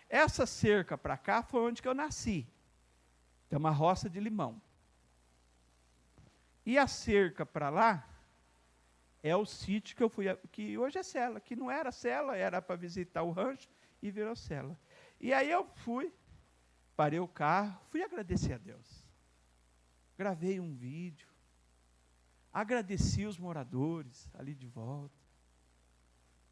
Essa 0.10 0.48
cerca 0.48 0.98
para 0.98 1.16
cá 1.20 1.44
foi 1.44 1.62
onde 1.62 1.84
que 1.84 1.88
eu 1.88 1.94
nasci. 1.94 2.48
Tem 3.48 3.60
uma 3.60 3.70
roça 3.70 4.10
de 4.10 4.20
limão. 4.20 4.60
E 6.66 6.80
a 6.80 6.88
cerca 6.88 7.46
para 7.46 7.70
lá 7.70 8.10
é 9.22 9.36
o 9.36 9.46
sítio 9.46 9.96
que 9.96 10.02
eu 10.02 10.10
fui, 10.10 10.26
que 10.52 10.80
hoje 10.80 10.98
é 10.98 11.04
cela, 11.04 11.40
que 11.40 11.56
não 11.56 11.70
era 11.70 11.92
cela, 11.92 12.36
era 12.36 12.60
para 12.60 12.76
visitar 12.76 13.22
o 13.22 13.30
rancho 13.30 13.70
e 14.02 14.10
virou 14.10 14.36
cela. 14.36 14.76
E 15.20 15.34
aí 15.34 15.50
eu 15.50 15.66
fui, 15.66 16.14
parei 16.96 17.20
o 17.20 17.28
carro, 17.28 17.80
fui 17.90 18.04
agradecer 18.04 18.54
a 18.54 18.58
Deus. 18.58 19.06
Gravei 20.18 20.60
um 20.60 20.76
vídeo, 20.76 21.28
agradeci 22.52 23.26
os 23.26 23.38
moradores 23.38 24.30
ali 24.34 24.56
de 24.56 24.68
volta. 24.68 25.16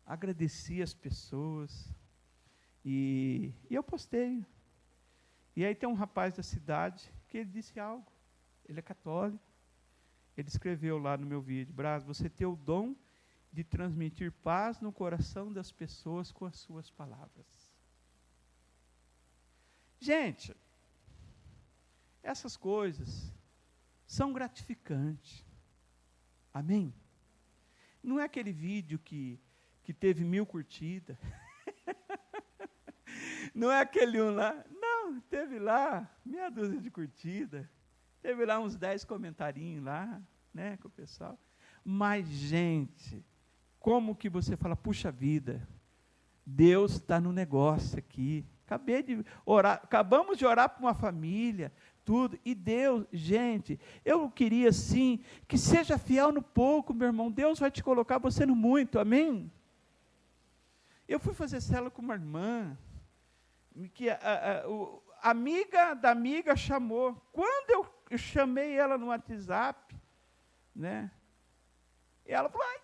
agradeci 0.06 0.82
as 0.82 0.94
pessoas. 0.94 1.92
E, 2.84 3.54
e 3.70 3.74
eu 3.74 3.84
postei. 3.84 4.46
E 5.56 5.66
aí 5.66 5.74
tem 5.74 5.90
um 5.90 5.94
rapaz 5.94 6.36
da 6.36 6.44
cidade 6.44 7.12
que 7.28 7.40
ele 7.40 7.50
disse 7.50 7.80
algo. 7.80 8.12
Ele 8.68 8.80
é 8.80 8.84
católico. 8.84 9.44
Ele 10.38 10.48
escreveu 10.48 10.98
lá 10.98 11.18
no 11.18 11.26
meu 11.26 11.42
vídeo, 11.42 11.74
Braz, 11.74 12.04
você 12.04 12.30
tem 12.30 12.46
o 12.46 12.58
dom 12.58 12.94
de 13.52 13.64
transmitir 13.64 14.34
paz 14.44 14.82
no 14.82 14.92
coração 14.92 15.52
das 15.52 15.72
pessoas 15.72 16.30
com 16.30 16.46
as 16.46 16.58
suas 16.58 16.92
palavras. 16.92 17.48
Gente, 20.00 20.56
essas 22.22 22.58
coisas 22.58 23.32
são 24.06 24.34
gratificantes. 24.34 25.46
Amém? 26.54 26.94
Não 28.02 28.20
é 28.20 28.24
aquele 28.24 28.54
vídeo 28.54 29.00
que, 29.00 29.40
que 29.84 29.94
teve 29.94 30.24
mil 30.24 30.46
curtidas. 30.46 31.18
Não 33.54 33.72
é 33.72 33.80
aquele 33.80 34.22
um 34.22 34.34
lá. 34.34 34.64
Não, 34.70 35.20
teve 35.22 35.60
lá 35.60 36.10
meia 36.26 36.50
dúzia 36.50 36.80
de 36.80 36.92
curtida. 36.92 37.70
Teve 38.22 38.46
lá 38.46 38.60
uns 38.60 38.76
dez 38.76 39.04
comentarinhos 39.04 39.84
lá, 39.84 40.22
né, 40.54 40.78
com 40.78 40.88
o 40.88 40.92
pessoal. 40.92 41.40
Mas, 41.84 42.28
gente, 42.28 43.24
como 43.80 44.16
que 44.16 44.30
você 44.30 44.58
fala, 44.58 44.76
puxa 44.76 45.12
vida, 45.12 45.68
Deus 46.46 46.94
está 46.94 47.22
no 47.22 47.32
negócio 47.32 48.00
aqui. 48.00 48.46
Acabei 48.66 49.04
de 49.04 49.24
orar, 49.46 49.80
acabamos 49.84 50.38
de 50.38 50.46
orar 50.46 50.70
para 50.70 50.80
uma 50.80 50.96
família, 50.96 51.72
tudo. 52.04 52.40
E 52.44 52.56
Deus, 52.56 53.06
gente, 53.12 53.80
eu 54.04 54.30
queria 54.30 54.72
sim 54.72 55.24
que 55.48 55.58
seja 55.58 55.98
fiel 55.98 56.32
no 56.32 56.42
pouco, 56.42 56.94
meu 56.94 57.08
irmão. 57.08 57.32
Deus 57.32 57.60
vai 57.60 57.70
te 57.70 57.84
colocar 57.84 58.18
você 58.18 58.46
no 58.46 58.56
muito, 58.56 59.00
amém? 59.00 59.52
Eu 61.08 61.20
fui 61.20 61.34
fazer 61.34 61.62
cela 61.62 61.92
com 61.92 62.02
uma 62.02 62.16
irmã, 62.16 62.76
que 63.94 64.10
a, 64.10 64.16
a, 64.16 65.28
a, 65.28 65.30
amiga 65.30 65.94
da 65.94 66.10
amiga 66.10 66.56
chamou. 66.56 67.16
Quando 67.32 67.70
eu, 68.10 68.18
chamei 68.18 68.74
ela 68.76 68.98
no 68.98 69.08
WhatsApp, 69.08 69.96
né? 70.76 71.12
Ela 72.26 72.50
falou, 72.50 72.66
ai, 72.68 72.80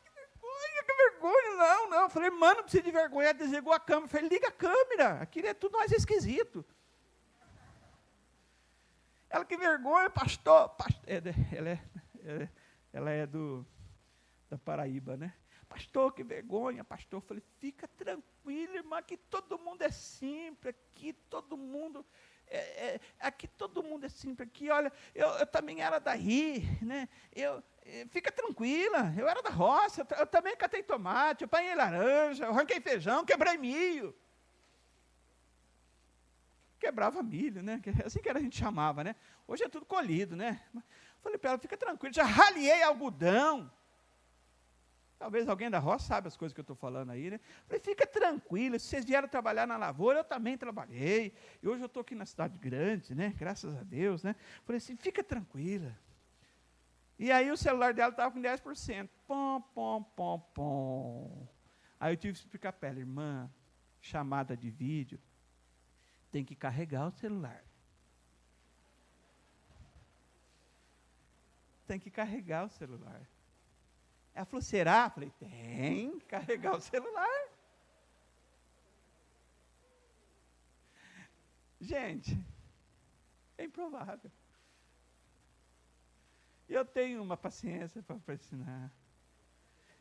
vergonha. 1.10 1.58
Não, 1.58 1.90
não. 1.90 2.02
Eu 2.04 2.10
falei, 2.10 2.30
mano, 2.30 2.56
não 2.56 2.64
precisa 2.64 2.84
de 2.84 2.92
vergonha. 2.92 3.30
Ela 3.30 3.38
desligou 3.38 3.74
a 3.74 3.80
câmera. 3.80 4.06
Eu 4.06 4.10
falei, 4.10 4.30
liga 4.30 4.48
a 4.48 4.52
câmera. 4.52 5.22
Aqui 5.22 5.40
é 5.40 5.54
tudo 5.54 5.78
mais 5.78 5.92
esquisito. 5.92 6.66
Ela, 9.30 9.46
que 9.46 9.56
vergonha, 9.56 10.10
pastor. 10.10 10.70
pastor 10.70 11.04
é, 11.08 11.18
ela, 11.56 11.70
é, 11.70 11.80
ela, 12.24 12.44
é, 12.44 12.50
ela 12.92 13.12
é 13.12 13.26
do, 13.26 13.66
da 14.50 14.58
Paraíba, 14.58 15.16
né? 15.16 15.34
Pastor, 15.70 16.14
que 16.14 16.22
vergonha, 16.22 16.84
pastor. 16.84 17.18
Eu 17.18 17.22
falei, 17.22 17.44
fica 17.60 17.88
tranquilo, 17.88 18.76
irmã, 18.76 19.02
que 19.02 19.16
todo 19.16 19.58
mundo 19.58 19.82
é 19.84 19.90
simples, 19.90 20.76
aqui 20.76 21.14
todo 21.14 21.56
mundo, 21.56 22.06
é, 22.52 22.58
é, 22.58 23.00
aqui 23.20 23.48
todo 23.48 23.82
mundo 23.82 24.06
é 24.06 24.10
simples, 24.10 24.48
aqui, 24.48 24.70
olha, 24.70 24.92
eu, 25.16 25.28
eu 25.28 25.48
também 25.48 25.82
era 25.82 26.00
daí, 26.00 26.68
né? 26.82 27.08
Eu, 27.34 27.64
é, 27.86 28.06
fica 28.08 28.32
tranquila, 28.32 29.14
eu 29.18 29.28
era 29.28 29.42
da 29.42 29.50
roça, 29.50 30.02
eu, 30.02 30.18
eu 30.18 30.28
também 30.28 30.56
catei 30.58 30.84
tomate, 30.84 31.44
eu 31.44 31.46
apanhei 31.46 31.74
laranja, 31.74 32.44
eu 32.44 32.52
arranquei 32.52 32.82
feijão, 32.82 33.26
quebrei 33.26 33.58
milho. 33.58 34.14
Quebrava 36.78 37.24
milho, 37.24 37.64
né? 37.64 37.82
Assim 38.06 38.20
que 38.20 38.30
a 38.30 38.40
gente 38.40 38.58
chamava, 38.58 39.04
né? 39.04 39.16
Hoje 39.48 39.64
é 39.64 39.70
tudo 39.70 39.86
colhido, 39.86 40.36
né? 40.36 40.62
Falei 41.22 41.38
para 41.38 41.52
ela, 41.52 41.60
fica 41.60 41.78
tranquilo, 41.78 42.14
já 42.14 42.24
raliei 42.24 42.82
algodão. 42.84 43.72
Talvez 45.22 45.48
alguém 45.48 45.70
da 45.70 45.78
roça 45.78 46.08
saiba 46.08 46.30
as 46.30 46.36
coisas 46.36 46.52
que 46.52 46.60
eu 46.60 46.64
estou 46.64 46.76
falando 46.76 47.12
aí, 47.12 47.30
né? 47.30 47.40
Falei, 47.68 47.80
fica 47.80 48.08
tranquilo, 48.08 48.80
se 48.80 48.88
vocês 48.88 49.06
vieram 49.06 49.28
trabalhar 49.28 49.68
na 49.68 49.78
lavoura, 49.78 50.22
eu 50.22 50.24
também 50.24 50.58
trabalhei. 50.58 51.32
E 51.62 51.68
hoje 51.68 51.84
eu 51.84 51.86
estou 51.86 52.02
aqui 52.02 52.16
na 52.16 52.26
cidade 52.26 52.58
grande, 52.58 53.14
né? 53.14 53.32
Graças 53.38 53.78
a 53.78 53.84
Deus, 53.84 54.24
né? 54.24 54.36
Falei 54.66 54.78
assim, 54.78 54.96
fica 54.96 55.24
tranquila. 55.24 55.96
E 57.20 57.32
aí 57.32 57.52
o 57.52 57.56
celular 57.56 57.94
dela 57.94 58.10
estava 58.10 58.32
com 58.32 58.42
10%. 58.42 59.08
Pom, 59.28 59.62
pom, 59.62 60.02
pom, 60.02 60.40
pom. 60.56 61.48
Aí 62.00 62.14
eu 62.14 62.18
tive 62.18 62.34
que 62.34 62.40
explicar 62.40 62.74
para 62.74 62.90
ela, 62.90 62.98
irmã, 62.98 63.48
chamada 64.02 64.58
de 64.58 64.72
vídeo, 64.72 65.20
tem 66.32 66.44
que 66.44 66.56
carregar 66.56 67.06
o 67.06 67.12
celular. 67.12 67.64
Tem 71.86 72.00
que 72.00 72.10
carregar 72.10 72.66
o 72.66 72.70
celular. 72.70 73.22
Ela 74.34 74.46
falou, 74.46 74.62
será? 74.62 75.06
Eu 75.06 75.12
falei, 75.12 75.32
tem 75.40 76.20
carregar 76.28 76.76
o 76.76 76.82
celular. 76.82 77.50
Gente, 81.80 82.38
é 83.58 83.66
improvável. 83.66 84.32
Eu 86.70 86.86
tenho 86.86 87.22
uma 87.22 87.36
paciência 87.36 88.02
para 88.04 88.36
ensinar. 88.36 88.94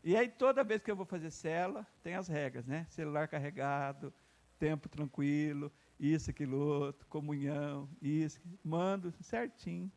E 0.05 0.17
aí, 0.17 0.29
toda 0.29 0.63
vez 0.63 0.83
que 0.83 0.91
eu 0.91 0.97
vou 0.97 1.05
fazer 1.05 1.31
cela, 1.31 1.87
tem 2.03 2.15
as 2.15 2.29
regras, 2.29 2.67
né? 2.67 2.87
Celular 2.91 3.29
carregado, 3.29 4.13
tempo 4.59 4.89
tranquilo, 4.89 5.73
isso, 5.99 6.31
aquilo 6.31 6.59
outro, 6.59 7.07
comunhão, 7.07 7.89
isso. 8.01 8.41
Mando 8.63 9.13
certinho. 9.21 9.91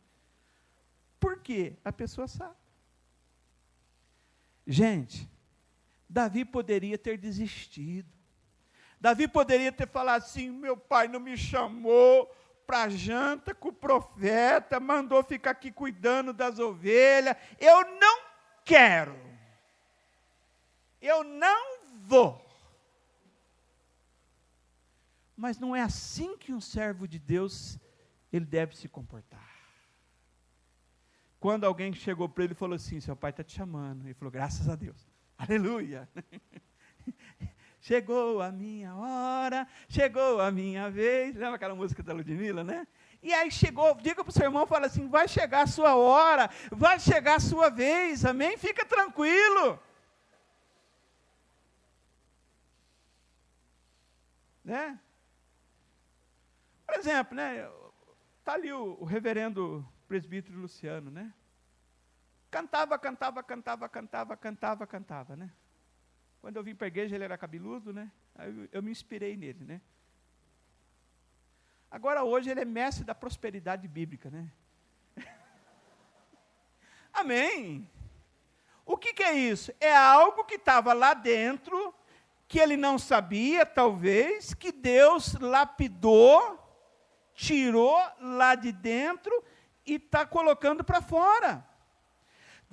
Por 1.20 1.40
quê? 1.42 1.78
A 1.86 1.92
pessoa 1.92 2.28
sabe. 2.28 2.63
Gente, 4.66 5.30
Davi 6.10 6.46
poderia 6.46 6.98
ter 6.98 7.18
desistido. 7.18 8.12
Davi 9.00 9.28
poderia 9.28 9.72
ter 9.72 9.88
falado 9.88 10.22
assim: 10.22 10.50
meu 10.50 10.78
pai 10.78 11.08
não 11.08 11.20
me 11.20 11.36
chamou 11.36 12.34
para 12.66 12.90
janta 12.90 13.54
com 13.54 13.70
o 13.70 13.74
profeta, 13.74 14.80
mandou 14.80 15.22
ficar 15.24 15.52
aqui 15.52 15.72
cuidando 15.72 16.32
das 16.34 16.60
ovelhas. 16.60 17.36
Eu 17.60 18.00
não 18.00 18.22
quero. 18.64 19.20
Eu 21.02 21.24
não 21.24 21.84
vou. 22.06 22.42
Mas 25.36 25.60
não 25.60 25.76
é 25.76 25.82
assim 25.82 26.38
que 26.38 26.54
um 26.54 26.62
servo 26.62 27.08
de 27.08 27.20
Deus 27.20 27.78
ele 28.32 28.46
deve 28.46 28.78
se 28.78 28.88
comportar. 28.88 29.53
Quando 31.44 31.66
alguém 31.66 31.92
chegou 31.92 32.30
para 32.30 32.46
ele 32.46 32.54
e 32.54 32.56
falou 32.56 32.74
assim: 32.74 33.02
Seu 33.02 33.18
pai 33.18 33.32
está 33.32 33.44
te 33.44 33.54
chamando. 33.54 34.06
Ele 34.06 34.14
falou: 34.14 34.32
Graças 34.32 34.70
a 34.70 34.78
Deus. 34.78 35.06
Aleluia. 35.38 36.08
chegou 37.82 38.42
a 38.42 38.50
minha 38.50 38.96
hora, 38.96 39.68
chegou 39.90 40.40
a 40.40 40.50
minha 40.50 40.90
vez. 40.90 41.36
Lembra 41.36 41.56
aquela 41.56 41.76
música 41.76 42.02
da 42.02 42.14
Ludmilla, 42.14 42.64
né? 42.64 42.88
E 43.22 43.34
aí 43.34 43.52
chegou, 43.52 43.94
diga 43.96 44.24
para 44.24 44.30
o 44.30 44.34
seu 44.34 44.46
irmão, 44.46 44.66
fala 44.66 44.86
assim: 44.86 45.10
vai 45.10 45.28
chegar 45.28 45.64
a 45.64 45.68
sua 45.68 45.98
hora, 45.98 46.50
vai 46.72 46.98
chegar 46.98 47.36
a 47.36 47.42
sua 47.42 47.70
vez, 47.70 48.24
amém? 48.24 48.58
Fica 48.58 48.86
tranquilo. 48.86 49.78
Né? 54.64 54.98
Por 56.86 56.96
exemplo, 56.96 57.36
né? 57.36 57.70
Está 58.40 58.54
ali 58.54 58.72
o, 58.72 58.96
o 58.98 59.04
reverendo 59.04 59.86
presbítero 60.08 60.60
Luciano, 60.60 61.10
né? 61.10 61.34
Cantava, 62.50 63.00
cantava, 63.00 63.42
cantava, 63.42 63.90
cantava, 63.90 64.38
cantava, 64.38 64.88
cantava, 64.88 65.36
né? 65.36 65.52
Quando 66.42 66.58
eu 66.58 66.64
vim 66.64 66.76
para 66.76 66.86
a 66.86 66.90
igreja, 66.90 67.16
ele 67.16 67.24
era 67.24 67.38
cabeludo, 67.38 67.92
né? 67.92 68.12
Aí 68.36 68.50
eu, 68.50 68.70
eu 68.72 68.84
me 68.84 68.92
inspirei 68.92 69.36
nele, 69.36 69.64
né? 69.64 69.82
Agora, 71.90 72.24
hoje, 72.24 72.50
ele 72.50 72.62
é 72.62 72.66
mestre 72.66 73.04
da 73.04 73.16
prosperidade 73.16 73.88
bíblica, 73.88 74.30
né? 74.30 74.52
Amém. 77.14 77.90
O 78.86 78.98
que, 78.98 79.14
que, 79.14 79.24
é 79.24 79.34
isso? 79.34 79.72
É 79.80 79.96
algo 79.96 80.44
que 80.44 80.56
estava 80.56 80.92
lá 80.92 81.14
dentro, 81.14 81.94
que 82.48 82.60
ele 82.60 82.76
não 82.76 83.00
sabia, 83.00 83.66
talvez, 83.66 84.54
que 84.54 84.72
Deus 84.72 85.34
lapidou, 85.36 86.60
tirou 87.34 87.98
lá 88.20 88.56
de 88.56 88.72
dentro 88.72 89.44
e 89.86 89.96
está 89.96 90.26
colocando 90.26 90.84
para 90.84 91.02
fora. 91.02 91.68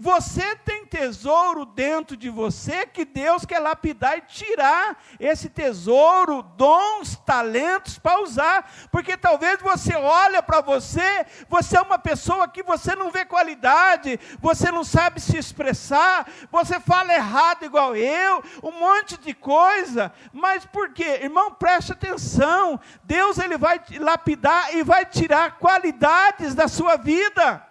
Você 0.02 0.56
tem 0.56 0.86
tesouro 0.86 1.66
dentro 1.66 2.16
de 2.16 2.30
você 2.30 2.86
que 2.86 3.04
Deus 3.04 3.44
quer 3.44 3.58
lapidar 3.58 4.16
e 4.16 4.22
tirar 4.22 4.96
esse 5.20 5.50
tesouro, 5.50 6.42
dons, 6.56 7.16
talentos 7.26 7.98
para 7.98 8.22
usar. 8.22 8.72
Porque 8.90 9.14
talvez 9.14 9.60
você 9.60 9.94
olha 9.94 10.42
para 10.42 10.62
você, 10.62 11.26
você 11.50 11.76
é 11.76 11.82
uma 11.82 11.98
pessoa 11.98 12.48
que 12.48 12.62
você 12.62 12.96
não 12.96 13.10
vê 13.10 13.26
qualidade, 13.26 14.18
você 14.40 14.72
não 14.72 14.84
sabe 14.84 15.20
se 15.20 15.36
expressar, 15.36 16.26
você 16.50 16.80
fala 16.80 17.12
errado 17.12 17.66
igual 17.66 17.94
eu, 17.94 18.42
um 18.62 18.72
monte 18.72 19.18
de 19.18 19.34
coisa. 19.34 20.10
Mas 20.32 20.64
por 20.64 20.94
quê? 20.94 21.20
Irmão, 21.24 21.52
preste 21.52 21.92
atenção. 21.92 22.80
Deus 23.04 23.36
ele 23.36 23.58
vai 23.58 23.78
lapidar 23.98 24.74
e 24.74 24.82
vai 24.82 25.04
tirar 25.04 25.58
qualidades 25.58 26.54
da 26.54 26.68
sua 26.68 26.96
vida. 26.96 27.69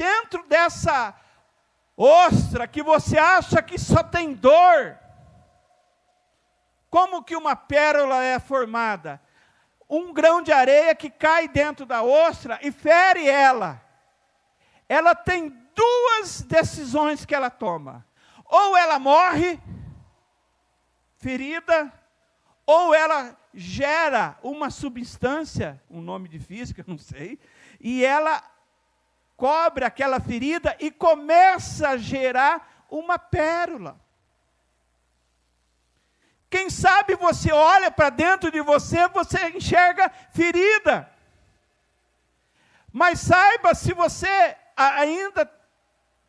Dentro 0.00 0.42
dessa 0.46 1.14
ostra 1.94 2.66
que 2.66 2.82
você 2.82 3.18
acha 3.18 3.60
que 3.60 3.78
só 3.78 4.02
tem 4.02 4.32
dor. 4.32 4.98
Como 6.88 7.22
que 7.22 7.36
uma 7.36 7.54
pérola 7.54 8.24
é 8.24 8.38
formada? 8.38 9.20
Um 9.86 10.14
grão 10.14 10.40
de 10.40 10.52
areia 10.52 10.94
que 10.94 11.10
cai 11.10 11.46
dentro 11.48 11.84
da 11.84 12.02
ostra 12.02 12.58
e 12.62 12.72
fere 12.72 13.28
ela. 13.28 13.78
Ela 14.88 15.14
tem 15.14 15.50
duas 15.74 16.40
decisões 16.40 17.26
que 17.26 17.34
ela 17.34 17.50
toma. 17.50 18.06
Ou 18.46 18.74
ela 18.78 18.98
morre 18.98 19.60
ferida, 21.18 21.92
ou 22.64 22.94
ela 22.94 23.36
gera 23.52 24.38
uma 24.42 24.70
substância, 24.70 25.82
um 25.90 26.00
nome 26.00 26.26
de 26.26 26.38
física, 26.38 26.82
não 26.88 26.96
sei, 26.96 27.38
e 27.78 28.02
ela 28.02 28.42
cobre 29.40 29.86
aquela 29.86 30.20
ferida 30.20 30.76
e 30.78 30.90
começa 30.90 31.88
a 31.88 31.96
gerar 31.96 32.84
uma 32.90 33.18
pérola. 33.18 33.98
Quem 36.50 36.68
sabe 36.68 37.14
você 37.14 37.50
olha 37.50 37.90
para 37.90 38.10
dentro 38.10 38.50
de 38.50 38.60
você, 38.60 39.08
você 39.08 39.48
enxerga 39.48 40.12
ferida. 40.34 41.10
Mas 42.92 43.20
saiba, 43.20 43.74
se 43.74 43.94
você 43.94 44.56
ainda 44.76 45.50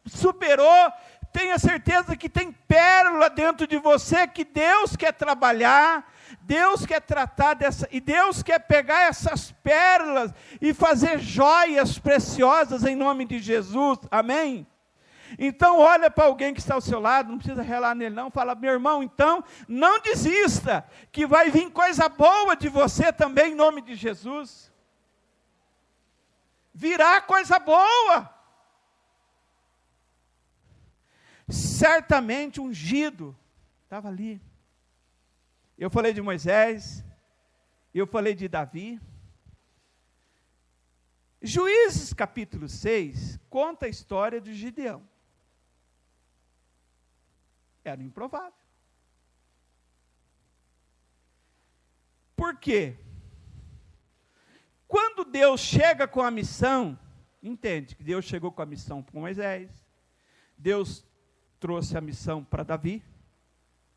superou, 0.06 0.94
tenha 1.34 1.60
certeza 1.60 2.16
que 2.16 2.30
tem 2.30 2.54
pérola 2.54 3.30
dentro 3.30 3.68
de 3.68 3.78
você 3.78 4.26
que 4.26 4.46
Deus 4.46 4.96
quer 4.96 5.12
trabalhar, 5.12 6.11
Deus 6.42 6.86
quer 6.86 7.02
tratar 7.02 7.56
dessa, 7.56 7.88
e 7.92 8.00
Deus 8.00 8.42
quer 8.42 8.60
pegar 8.60 9.04
essas 9.04 9.52
pérolas 9.52 10.34
e 10.62 10.74
fazer 10.74 11.20
joias 11.20 12.00
preciosas 12.00 12.84
em 12.84 12.96
nome 12.96 13.26
de 13.26 13.40
Jesus, 13.40 14.00
amém? 14.10 14.68
Então, 15.40 15.80
olha 15.80 16.10
para 16.10 16.26
alguém 16.26 16.54
que 16.54 16.60
está 16.60 16.76
ao 16.76 16.82
seu 16.82 17.00
lado, 17.00 17.32
não 17.32 17.38
precisa 17.38 17.62
relar 17.62 17.96
nele, 17.96 18.14
não. 18.14 18.30
Fala, 18.30 18.54
meu 18.56 18.74
irmão, 18.74 19.02
então, 19.02 19.44
não 19.68 20.02
desista, 20.02 20.86
que 21.12 21.26
vai 21.26 21.50
vir 21.50 21.72
coisa 21.72 22.10
boa 22.10 22.56
de 22.56 22.70
você 22.70 23.14
também, 23.14 23.54
em 23.54 23.56
nome 23.56 23.82
de 23.82 23.96
Jesus. 23.96 24.72
Virá 26.74 27.22
coisa 27.22 27.60
boa. 27.60 28.30
Certamente 31.48 32.62
ungido, 32.62 33.38
estava 33.84 34.08
ali. 34.08 34.42
Eu 35.82 35.90
falei 35.90 36.14
de 36.14 36.22
Moisés, 36.22 37.04
eu 37.92 38.06
falei 38.06 38.36
de 38.36 38.48
Davi. 38.48 39.02
Juízes 41.42 42.14
capítulo 42.14 42.70
6 42.70 43.40
conta 43.50 43.88
a 43.88 43.90
história 43.90 44.40
de 44.40 44.54
Gideão. 44.54 45.02
Era 47.84 48.04
improvável. 48.04 48.54
Por 52.36 52.60
quê? 52.60 52.96
Quando 54.88 55.26
Deus 55.26 55.62
chega 55.62 56.08
com 56.08 56.22
a 56.22 56.30
missão, 56.30 56.96
entende 57.42 57.96
que 57.96 58.04
Deus 58.04 58.24
chegou 58.26 58.52
com 58.52 58.62
a 58.62 58.68
missão 58.68 59.02
para 59.02 59.20
Moisés, 59.20 59.84
Deus 60.56 61.04
trouxe 61.60 61.98
a 61.98 62.02
missão 62.02 62.44
para 62.44 62.62
Davi, 62.62 63.04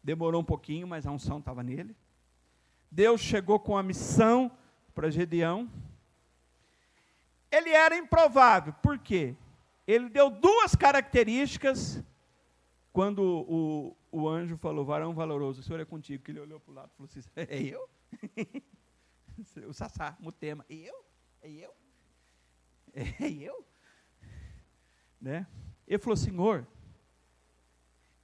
Demorou 0.04 0.42
um 0.42 0.44
pouquinho, 0.44 0.86
mas 0.86 1.06
a 1.06 1.10
unção 1.10 1.38
estava 1.38 1.62
nele. 1.62 1.96
Deus 2.90 3.22
chegou 3.22 3.58
com 3.58 3.76
a 3.76 3.82
missão 3.82 4.52
para 4.94 5.10
Gedeão. 5.10 5.68
Ele 7.50 7.70
era 7.70 7.96
improvável, 7.96 8.74
por 8.74 8.98
quê? 8.98 9.34
Ele 9.86 10.10
deu 10.10 10.28
duas 10.28 10.74
características 10.76 12.02
quando 12.92 13.22
o, 13.48 13.96
o 14.12 14.28
anjo 14.28 14.56
falou, 14.58 14.84
varão 14.84 15.14
valoroso, 15.14 15.60
o 15.60 15.64
senhor 15.64 15.80
é 15.80 15.84
contigo, 15.84 16.22
que 16.22 16.30
ele 16.30 16.40
olhou 16.40 16.60
para 16.60 16.70
o 16.70 16.74
lado 16.74 16.90
e 16.92 16.96
falou 16.96 17.10
assim, 17.10 17.28
é 17.34 17.62
eu? 17.62 17.88
o 19.68 19.72
Sassá, 19.72 20.16
Mutema, 20.20 20.64
eu? 20.68 21.04
É 21.42 21.50
eu? 21.50 21.74
É 22.94 23.28
eu? 23.30 23.64
Né? 25.20 25.46
Ele 25.88 25.98
falou, 25.98 26.18
Senhor, 26.18 26.66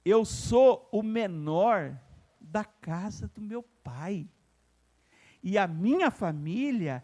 eu 0.03 0.25
sou 0.25 0.87
o 0.91 1.03
menor 1.03 1.97
da 2.39 2.65
casa 2.65 3.27
do 3.27 3.41
meu 3.41 3.63
pai. 3.83 4.27
E 5.43 5.57
a 5.57 5.67
minha 5.67 6.11
família 6.11 7.03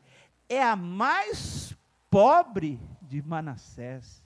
é 0.49 0.61
a 0.61 0.75
mais 0.75 1.75
pobre 2.09 2.79
de 3.01 3.21
Manassés. 3.21 4.23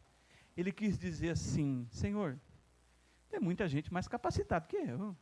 Ele 0.55 0.71
quis 0.71 0.97
dizer 0.97 1.31
assim: 1.31 1.87
Senhor, 1.91 2.39
tem 3.29 3.39
muita 3.39 3.67
gente 3.67 3.91
mais 3.91 4.07
capacitada 4.07 4.67
que 4.67 4.77
eu. 4.77 5.15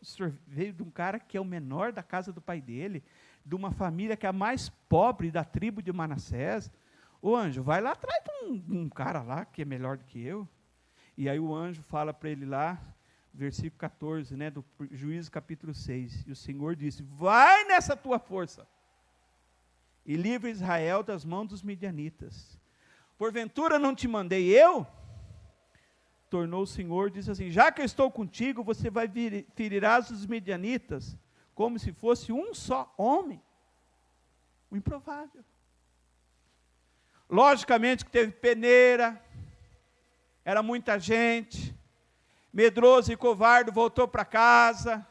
O 0.00 0.04
senhor 0.04 0.38
veio 0.46 0.72
de 0.74 0.82
um 0.82 0.90
cara 0.90 1.18
que 1.18 1.36
é 1.36 1.40
o 1.40 1.44
menor 1.44 1.90
da 1.90 2.02
casa 2.02 2.30
do 2.30 2.40
pai 2.40 2.60
dele, 2.60 3.02
de 3.44 3.54
uma 3.54 3.70
família 3.70 4.16
que 4.16 4.26
é 4.26 4.28
a 4.28 4.34
mais 4.34 4.68
pobre 4.68 5.30
da 5.30 5.42
tribo 5.42 5.82
de 5.82 5.90
Manassés. 5.92 6.70
Ô 7.22 7.34
anjo, 7.34 7.62
vai 7.62 7.80
lá 7.80 7.92
atrás 7.92 8.22
de 8.22 8.44
um, 8.44 8.82
um 8.82 8.88
cara 8.90 9.22
lá 9.22 9.46
que 9.46 9.62
é 9.62 9.64
melhor 9.64 9.96
do 9.96 10.04
que 10.04 10.22
eu. 10.22 10.46
E 11.16 11.28
aí 11.28 11.38
o 11.38 11.54
anjo 11.54 11.82
fala 11.82 12.12
para 12.12 12.30
ele 12.30 12.44
lá, 12.44 12.80
versículo 13.32 13.78
14, 13.78 14.36
né, 14.36 14.50
do 14.50 14.64
Juízo 14.90 15.30
capítulo 15.30 15.72
6. 15.72 16.26
E 16.26 16.32
o 16.32 16.36
Senhor 16.36 16.74
disse: 16.74 17.02
Vai 17.02 17.64
nessa 17.64 17.96
tua 17.96 18.18
força 18.18 18.66
e 20.04 20.16
livra 20.16 20.50
Israel 20.50 21.02
das 21.02 21.24
mãos 21.24 21.48
dos 21.48 21.62
midianitas. 21.62 22.58
Porventura 23.16 23.78
não 23.78 23.94
te 23.94 24.06
mandei 24.06 24.48
eu? 24.50 24.86
Tornou 26.28 26.62
o 26.62 26.66
Senhor, 26.66 27.10
disse 27.10 27.30
assim: 27.30 27.50
Já 27.50 27.70
que 27.70 27.80
eu 27.80 27.84
estou 27.84 28.10
contigo, 28.10 28.62
você 28.62 28.90
vai 28.90 29.10
ferirás 29.54 30.10
os 30.10 30.26
midianitas, 30.26 31.16
como 31.54 31.78
se 31.78 31.92
fosse 31.92 32.32
um 32.32 32.52
só 32.52 32.92
homem. 32.98 33.40
O 34.70 34.76
improvável. 34.76 35.44
Logicamente 37.30 38.04
que 38.04 38.10
teve 38.10 38.32
peneira, 38.32 39.23
era 40.44 40.62
muita 40.62 40.98
gente, 40.98 41.74
medroso 42.52 43.12
e 43.12 43.16
covarde 43.16 43.70
voltou 43.70 44.06
para 44.06 44.24
casa, 44.24 45.06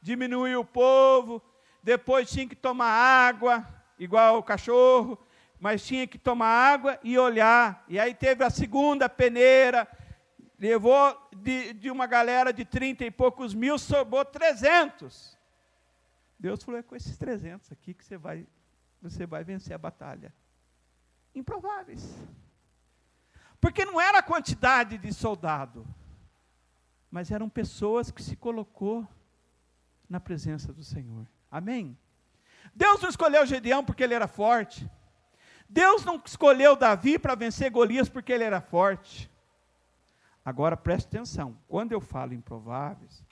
diminuiu 0.00 0.60
o 0.60 0.64
povo, 0.64 1.42
depois 1.82 2.30
tinha 2.30 2.48
que 2.48 2.56
tomar 2.56 2.90
água, 2.90 3.66
igual 3.98 4.38
o 4.38 4.42
cachorro, 4.42 5.18
mas 5.60 5.84
tinha 5.84 6.06
que 6.06 6.18
tomar 6.18 6.48
água 6.48 6.98
e 7.02 7.18
olhar. 7.18 7.84
E 7.88 7.98
aí 7.98 8.14
teve 8.14 8.44
a 8.44 8.50
segunda 8.50 9.08
peneira, 9.08 9.88
levou 10.58 11.16
de, 11.36 11.72
de 11.74 11.90
uma 11.90 12.06
galera 12.06 12.52
de 12.52 12.64
trinta 12.64 13.04
e 13.04 13.10
poucos 13.10 13.54
mil, 13.54 13.78
sobrou 13.78 14.24
trezentos. 14.24 15.36
Deus 16.38 16.62
falou: 16.62 16.80
é 16.80 16.82
com 16.82 16.96
esses 16.96 17.16
trezentos 17.16 17.70
aqui 17.72 17.92
que 17.92 18.04
você 18.04 18.16
vai, 18.16 18.46
você 19.02 19.26
vai 19.26 19.44
vencer 19.44 19.74
a 19.74 19.78
batalha. 19.78 20.32
Improváveis. 21.34 22.16
Porque 23.60 23.84
não 23.84 24.00
era 24.00 24.18
a 24.18 24.22
quantidade 24.22 24.98
de 24.98 25.12
soldado, 25.12 25.86
mas 27.10 27.30
eram 27.30 27.48
pessoas 27.48 28.10
que 28.10 28.22
se 28.22 28.36
colocou 28.36 29.06
na 30.08 30.20
presença 30.20 30.72
do 30.72 30.84
Senhor. 30.84 31.26
Amém? 31.50 31.96
Deus 32.74 33.00
não 33.00 33.08
escolheu 33.08 33.46
Gedeão 33.46 33.84
porque 33.84 34.02
ele 34.02 34.14
era 34.14 34.28
forte. 34.28 34.88
Deus 35.68 36.04
não 36.04 36.22
escolheu 36.24 36.76
Davi 36.76 37.18
para 37.18 37.34
vencer 37.34 37.70
Golias 37.70 38.08
porque 38.08 38.32
ele 38.32 38.44
era 38.44 38.60
forte. 38.60 39.30
Agora 40.44 40.76
preste 40.76 41.06
atenção, 41.08 41.58
quando 41.68 41.92
eu 41.92 42.00
falo 42.00 42.32
improváveis, 42.32 43.22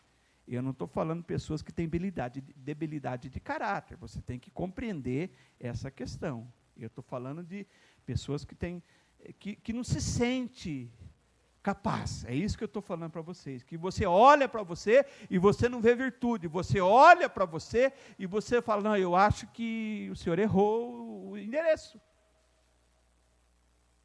eu 0.46 0.62
não 0.62 0.70
estou 0.70 0.86
falando 0.86 1.24
pessoas 1.24 1.62
que 1.62 1.72
têm 1.72 1.86
debilidade, 1.86 2.40
debilidade 2.40 3.28
de 3.30 3.40
caráter. 3.40 3.96
Você 3.96 4.20
tem 4.20 4.38
que 4.38 4.50
compreender 4.50 5.30
essa 5.58 5.90
questão. 5.90 6.46
Eu 6.76 6.88
estou 6.88 7.02
falando 7.02 7.42
de 7.42 7.66
pessoas 8.04 8.44
que 8.44 8.54
têm 8.54 8.82
que, 9.32 9.56
que 9.56 9.72
não 9.72 9.84
se 9.84 10.00
sente 10.00 10.90
capaz. 11.62 12.24
É 12.24 12.34
isso 12.34 12.56
que 12.56 12.62
eu 12.62 12.66
estou 12.66 12.80
falando 12.80 13.10
para 13.10 13.22
vocês. 13.22 13.62
Que 13.64 13.76
você 13.76 14.06
olha 14.06 14.48
para 14.48 14.62
você 14.62 15.04
e 15.28 15.36
você 15.36 15.68
não 15.68 15.80
vê 15.80 15.96
virtude. 15.96 16.46
Você 16.46 16.80
olha 16.80 17.28
para 17.28 17.44
você 17.44 17.92
e 18.18 18.24
você 18.26 18.62
fala: 18.62 18.82
Não, 18.82 18.96
eu 18.96 19.16
acho 19.16 19.48
que 19.48 20.08
o 20.12 20.16
senhor 20.16 20.38
errou 20.38 21.30
o 21.30 21.38
endereço. 21.38 22.00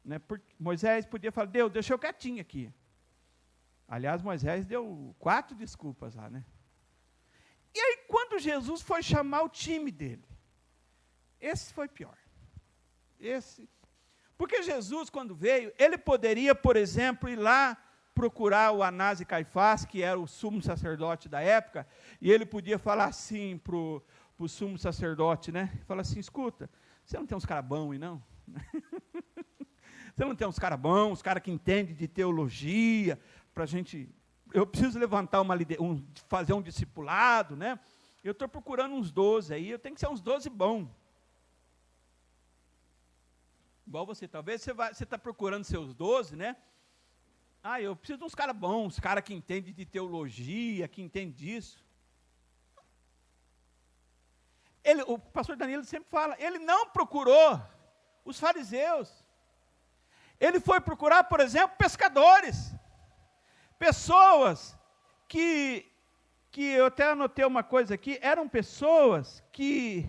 Né? 0.04 0.18
Porque 0.18 0.52
Moisés 0.58 1.06
podia 1.06 1.30
falar: 1.30 1.46
Deus, 1.46 1.70
deixa 1.70 1.94
eu 1.94 1.98
quietinho 1.98 2.40
aqui. 2.40 2.72
Aliás, 3.86 4.22
Moisés 4.22 4.64
deu 4.64 5.14
quatro 5.18 5.54
desculpas 5.54 6.14
lá, 6.14 6.28
né? 6.28 6.44
E 7.74 7.78
aí, 7.78 7.98
quando 8.08 8.38
Jesus 8.38 8.82
foi 8.82 9.02
chamar 9.02 9.42
o 9.42 9.48
time 9.48 9.90
dele, 9.90 10.24
esse 11.40 11.72
foi 11.72 11.88
pior. 11.88 12.18
Esse 13.20 13.68
porque 14.42 14.60
Jesus, 14.60 15.08
quando 15.08 15.36
veio, 15.36 15.72
ele 15.78 15.96
poderia, 15.96 16.52
por 16.52 16.74
exemplo, 16.74 17.28
ir 17.28 17.36
lá 17.36 17.78
procurar 18.12 18.72
o 18.72 18.82
Anás 18.82 19.20
e 19.20 19.24
Caifás, 19.24 19.84
que 19.84 20.02
era 20.02 20.18
o 20.18 20.26
sumo 20.26 20.60
sacerdote 20.60 21.28
da 21.28 21.40
época, 21.40 21.86
e 22.20 22.28
ele 22.28 22.44
podia 22.44 22.76
falar 22.76 23.04
assim 23.04 23.56
para 23.56 23.76
o 23.76 24.48
sumo 24.48 24.76
sacerdote, 24.76 25.52
né? 25.52 25.72
Falar 25.86 26.00
assim, 26.00 26.18
escuta, 26.18 26.68
você 27.04 27.16
não 27.16 27.24
tem 27.24 27.38
uns 27.38 27.46
caras 27.46 27.64
bons 27.64 27.92
aí, 27.92 27.98
não? 27.98 28.20
Você 30.12 30.24
não 30.24 30.34
tem 30.34 30.46
uns 30.46 30.58
caras 30.58 30.78
bons, 30.78 31.12
uns 31.12 31.22
caras 31.22 31.42
que 31.42 31.50
entendem 31.50 31.94
de 31.94 32.06
teologia, 32.08 33.18
para 33.54 33.62
a 33.62 33.66
gente. 33.66 34.10
Eu 34.52 34.66
preciso 34.66 34.98
levantar 34.98 35.40
uma 35.40 35.54
um, 35.80 36.04
fazer 36.28 36.52
um 36.52 36.60
discipulado, 36.60 37.56
né? 37.56 37.78
Eu 38.24 38.32
estou 38.32 38.48
procurando 38.48 38.94
uns 38.96 39.12
12 39.12 39.54
aí, 39.54 39.70
eu 39.70 39.78
tenho 39.78 39.94
que 39.94 40.00
ser 40.00 40.08
uns 40.08 40.20
12 40.20 40.50
bons. 40.50 40.88
Igual 43.86 44.06
você, 44.06 44.28
talvez 44.28 44.62
você 44.62 45.04
está 45.04 45.18
procurando 45.18 45.64
seus 45.64 45.94
12, 45.94 46.36
né? 46.36 46.56
Ah, 47.62 47.80
eu 47.80 47.94
preciso 47.94 48.18
de 48.18 48.24
uns 48.24 48.34
caras 48.34 48.56
bons, 48.56 48.98
caras 48.98 49.22
que 49.22 49.34
entendem 49.34 49.72
de 49.72 49.84
teologia, 49.84 50.88
que 50.88 51.00
entendem 51.00 51.32
disso. 51.32 51.84
Ele, 54.82 55.02
o 55.02 55.18
pastor 55.18 55.56
Danilo 55.56 55.84
sempre 55.84 56.10
fala, 56.10 56.36
ele 56.40 56.58
não 56.58 56.88
procurou 56.88 57.60
os 58.24 58.38
fariseus. 58.38 59.24
Ele 60.40 60.58
foi 60.58 60.80
procurar, 60.80 61.24
por 61.24 61.38
exemplo, 61.38 61.76
pescadores. 61.76 62.74
Pessoas 63.78 64.76
que, 65.28 65.88
que 66.50 66.64
eu 66.64 66.86
até 66.86 67.10
anotei 67.10 67.44
uma 67.44 67.62
coisa 67.62 67.94
aqui, 67.94 68.18
eram 68.20 68.48
pessoas 68.48 69.42
que 69.52 70.08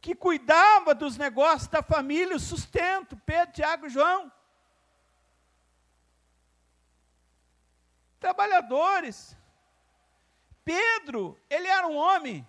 que 0.00 0.14
cuidava 0.14 0.94
dos 0.94 1.18
negócios 1.18 1.68
da 1.68 1.82
família, 1.82 2.34
o 2.34 2.40
sustento, 2.40 3.16
Pedro, 3.18 3.52
Tiago 3.52 3.86
e 3.86 3.90
João. 3.90 4.32
Trabalhadores. 8.18 9.36
Pedro, 10.64 11.38
ele 11.50 11.68
era 11.68 11.86
um 11.86 11.96
homem 11.96 12.46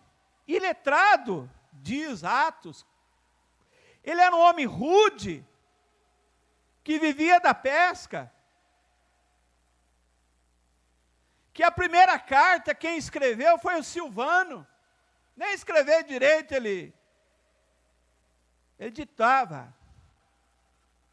iletrado, 0.47 1.49
diz 1.74 2.24
Atos. 2.24 2.86
Ele 4.04 4.22
era 4.22 4.36
um 4.36 4.39
homem 4.39 4.66
rude, 4.66 5.45
que 6.84 6.99
vivia 6.99 7.39
da 7.39 7.54
pesca. 7.54 8.32
Que 11.54 11.64
a 11.64 11.72
primeira 11.72 12.18
carta, 12.18 12.74
quem 12.74 12.97
escreveu 12.97 13.60
foi 13.60 13.78
o 13.78 13.84
Silvano. 13.84 14.66
Nem 15.36 15.54
escrever 15.54 16.04
direito 16.06 16.54
ele 16.54 16.93
ele 18.82 18.89
ditava, 18.89 19.71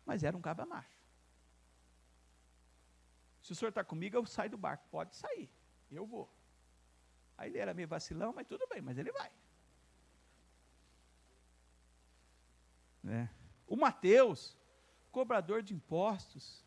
mas 0.07 0.25
era 0.25 0.35
um 0.35 0.41
caba 0.41 0.65
macho. 0.65 0.99
Se 3.43 3.53
o 3.53 3.55
senhor 3.55 3.69
está 3.69 3.85
comigo, 3.85 4.17
eu 4.17 4.25
saio 4.25 4.49
do 4.49 4.57
barco. 4.57 4.89
Pode 4.91 5.15
sair, 5.15 5.51
eu 5.91 6.07
vou. 6.07 6.33
Aí 7.37 7.51
ele 7.51 7.59
era 7.59 7.75
meio 7.75 7.87
vacilão, 7.87 8.33
mas 8.35 8.47
tudo 8.47 8.67
bem, 8.69 8.81
mas 8.81 8.97
ele 8.97 9.13
vai. 9.13 9.31
Né? 13.03 13.29
O 13.67 13.77
Mateus, 13.77 14.57
cobrador 15.13 15.63
de 15.63 15.75
impostos, 15.75 16.65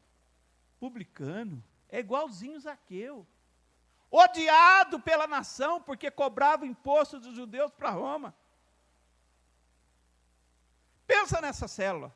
publicano, 0.80 1.64
é 1.89 1.99
igualzinho 1.99 2.60
Zaqueu. 2.60 3.26
Odiado 4.12 4.99
pela 4.99 5.26
nação, 5.26 5.82
porque 5.82 6.12
cobrava 6.12 6.64
imposto 6.64 7.20
dos 7.20 7.36
judeus 7.36 7.72
para 7.72 7.89
Roma. 7.89 8.36
Pensa 11.12 11.41
nessa 11.41 11.68
célula. 11.68 12.16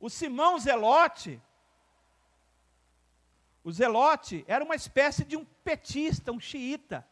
O 0.00 0.08
Simão 0.08 0.58
Zelote, 0.58 1.38
o 3.62 3.70
Zelote 3.70 4.42
era 4.48 4.64
uma 4.64 4.74
espécie 4.74 5.22
de 5.22 5.36
um 5.36 5.44
petista, 5.44 6.32
um 6.32 6.40
xiita. 6.40 7.06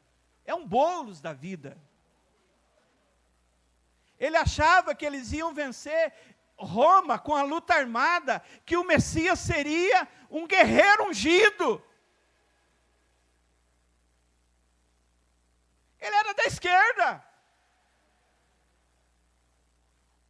É 0.46 0.54
um 0.54 0.66
bolos 0.66 1.20
da 1.20 1.34
vida. 1.34 1.78
Ele 4.18 4.38
achava 4.38 4.94
que 4.94 5.04
eles 5.04 5.30
iam 5.32 5.52
vencer 5.52 6.14
Roma 6.56 7.18
com 7.18 7.36
a 7.36 7.42
luta 7.42 7.74
armada, 7.74 8.42
que 8.64 8.78
o 8.78 8.84
Messias 8.84 9.40
seria 9.40 10.08
um 10.30 10.46
guerreiro 10.46 11.06
ungido. 11.06 11.84
Ele 16.00 16.16
era 16.16 16.32
da 16.32 16.44
esquerda. 16.44 17.30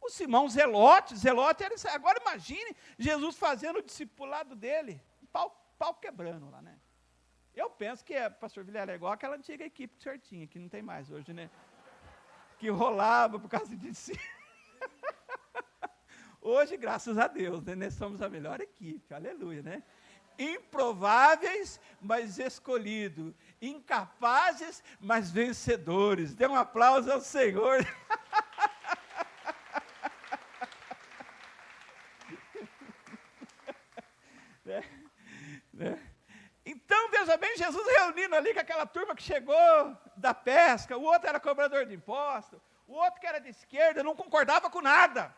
Simão 0.11 0.47
Zelote, 0.49 1.15
Zelote 1.15 1.63
era. 1.63 1.75
Agora 1.93 2.19
imagine 2.21 2.75
Jesus 2.97 3.37
fazendo 3.37 3.79
o 3.79 3.83
discipulado 3.83 4.55
dele, 4.55 5.01
pau, 5.31 5.49
pau 5.79 5.93
quebrando 5.95 6.49
lá, 6.49 6.61
né? 6.61 6.77
Eu 7.55 7.69
penso 7.69 8.03
que 8.03 8.13
é, 8.13 8.29
pastor 8.29 8.63
Vilela 8.63 8.91
é 8.91 8.95
igual 8.95 9.11
aquela 9.11 9.35
antiga 9.35 9.65
equipe 9.65 9.95
que 9.95 10.03
certinha, 10.03 10.47
que 10.47 10.59
não 10.59 10.69
tem 10.69 10.81
mais 10.81 11.09
hoje, 11.09 11.33
né? 11.33 11.49
Que 12.57 12.69
rolava 12.69 13.39
por 13.39 13.49
causa 13.49 13.75
de 13.75 13.93
si. 13.93 14.13
Hoje, 16.41 16.77
graças 16.77 17.17
a 17.17 17.27
Deus, 17.27 17.63
né, 17.63 17.75
nós 17.75 17.93
somos 17.93 18.21
a 18.21 18.29
melhor 18.29 18.61
equipe, 18.61 19.13
aleluia, 19.13 19.61
né? 19.61 19.83
Improváveis, 20.39 21.79
mas 22.01 22.39
escolhidos. 22.39 23.33
Incapazes, 23.61 24.83
mas 24.99 25.29
vencedores. 25.29 26.33
Dê 26.33 26.47
um 26.47 26.55
aplauso 26.55 27.11
ao 27.11 27.21
Senhor. 27.21 27.85
veja 37.21 37.37
bem, 37.37 37.55
Reunindo 38.31 38.35
ali 38.35 38.53
com 38.53 38.59
aquela 38.61 38.85
turma 38.85 39.15
que 39.15 39.21
chegou 39.21 39.97
da 40.15 40.33
pesca, 40.33 40.97
o 40.97 41.03
outro 41.03 41.27
era 41.27 41.39
cobrador 41.39 41.85
de 41.85 41.93
impostos, 41.93 42.61
o 42.87 42.93
outro 42.93 43.19
que 43.19 43.27
era 43.27 43.39
de 43.39 43.49
esquerda, 43.49 44.03
não 44.03 44.15
concordava 44.15 44.69
com 44.69 44.81
nada. 44.81 45.35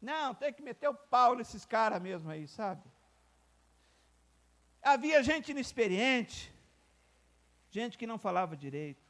Não, 0.00 0.34
tem 0.34 0.52
que 0.52 0.62
meter 0.62 0.88
o 0.88 0.94
pau 0.94 1.34
nesses 1.34 1.64
caras 1.64 2.00
mesmo 2.00 2.30
aí, 2.30 2.46
sabe? 2.46 2.82
Havia 4.82 5.22
gente 5.22 5.50
inexperiente, 5.50 6.52
gente 7.70 7.98
que 7.98 8.06
não 8.06 8.18
falava 8.18 8.56
direito. 8.56 9.02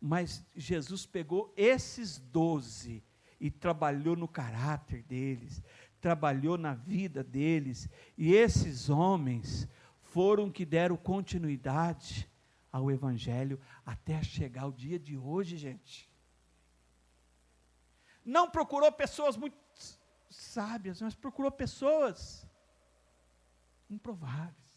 Mas 0.00 0.44
Jesus 0.54 1.06
pegou 1.06 1.52
esses 1.56 2.18
doze 2.18 3.02
e 3.40 3.50
trabalhou 3.50 4.16
no 4.16 4.28
caráter 4.28 5.02
deles, 5.02 5.62
trabalhou 6.06 6.56
na 6.56 6.72
vida 6.72 7.24
deles, 7.24 7.88
e 8.16 8.32
esses 8.32 8.88
homens 8.88 9.66
foram 10.02 10.52
que 10.56 10.64
deram 10.64 10.96
continuidade 10.96 12.30
ao 12.70 12.92
Evangelho 12.92 13.60
até 13.84 14.22
chegar 14.22 14.66
o 14.68 14.72
dia 14.72 15.00
de 15.00 15.18
hoje, 15.18 15.56
gente. 15.56 16.08
Não 18.24 18.48
procurou 18.48 18.92
pessoas 18.92 19.36
muito 19.36 19.56
sábias, 20.30 21.02
mas 21.02 21.16
procurou 21.16 21.50
pessoas 21.50 22.46
improváveis. 23.90 24.76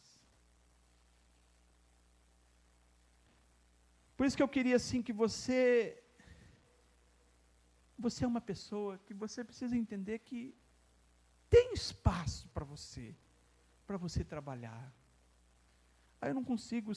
Por 4.17 4.25
isso 4.25 4.35
que 4.35 4.41
eu 4.41 4.49
queria 4.57 4.77
assim 4.77 5.03
que 5.03 5.13
você 5.13 6.03
você 7.99 8.25
é 8.25 8.27
uma 8.27 8.41
pessoa 8.41 8.97
que 9.05 9.13
você 9.13 9.43
precisa 9.43 9.77
entender 9.77 10.17
que 10.19 10.57
tem 11.49 11.73
espaço 11.73 12.47
para 12.49 12.63
você, 12.63 13.15
para 13.87 13.97
você 13.97 14.23
trabalhar. 14.23 14.93
Aí 16.21 16.29
eu 16.29 16.35
não 16.35 16.43
consigo 16.43 16.91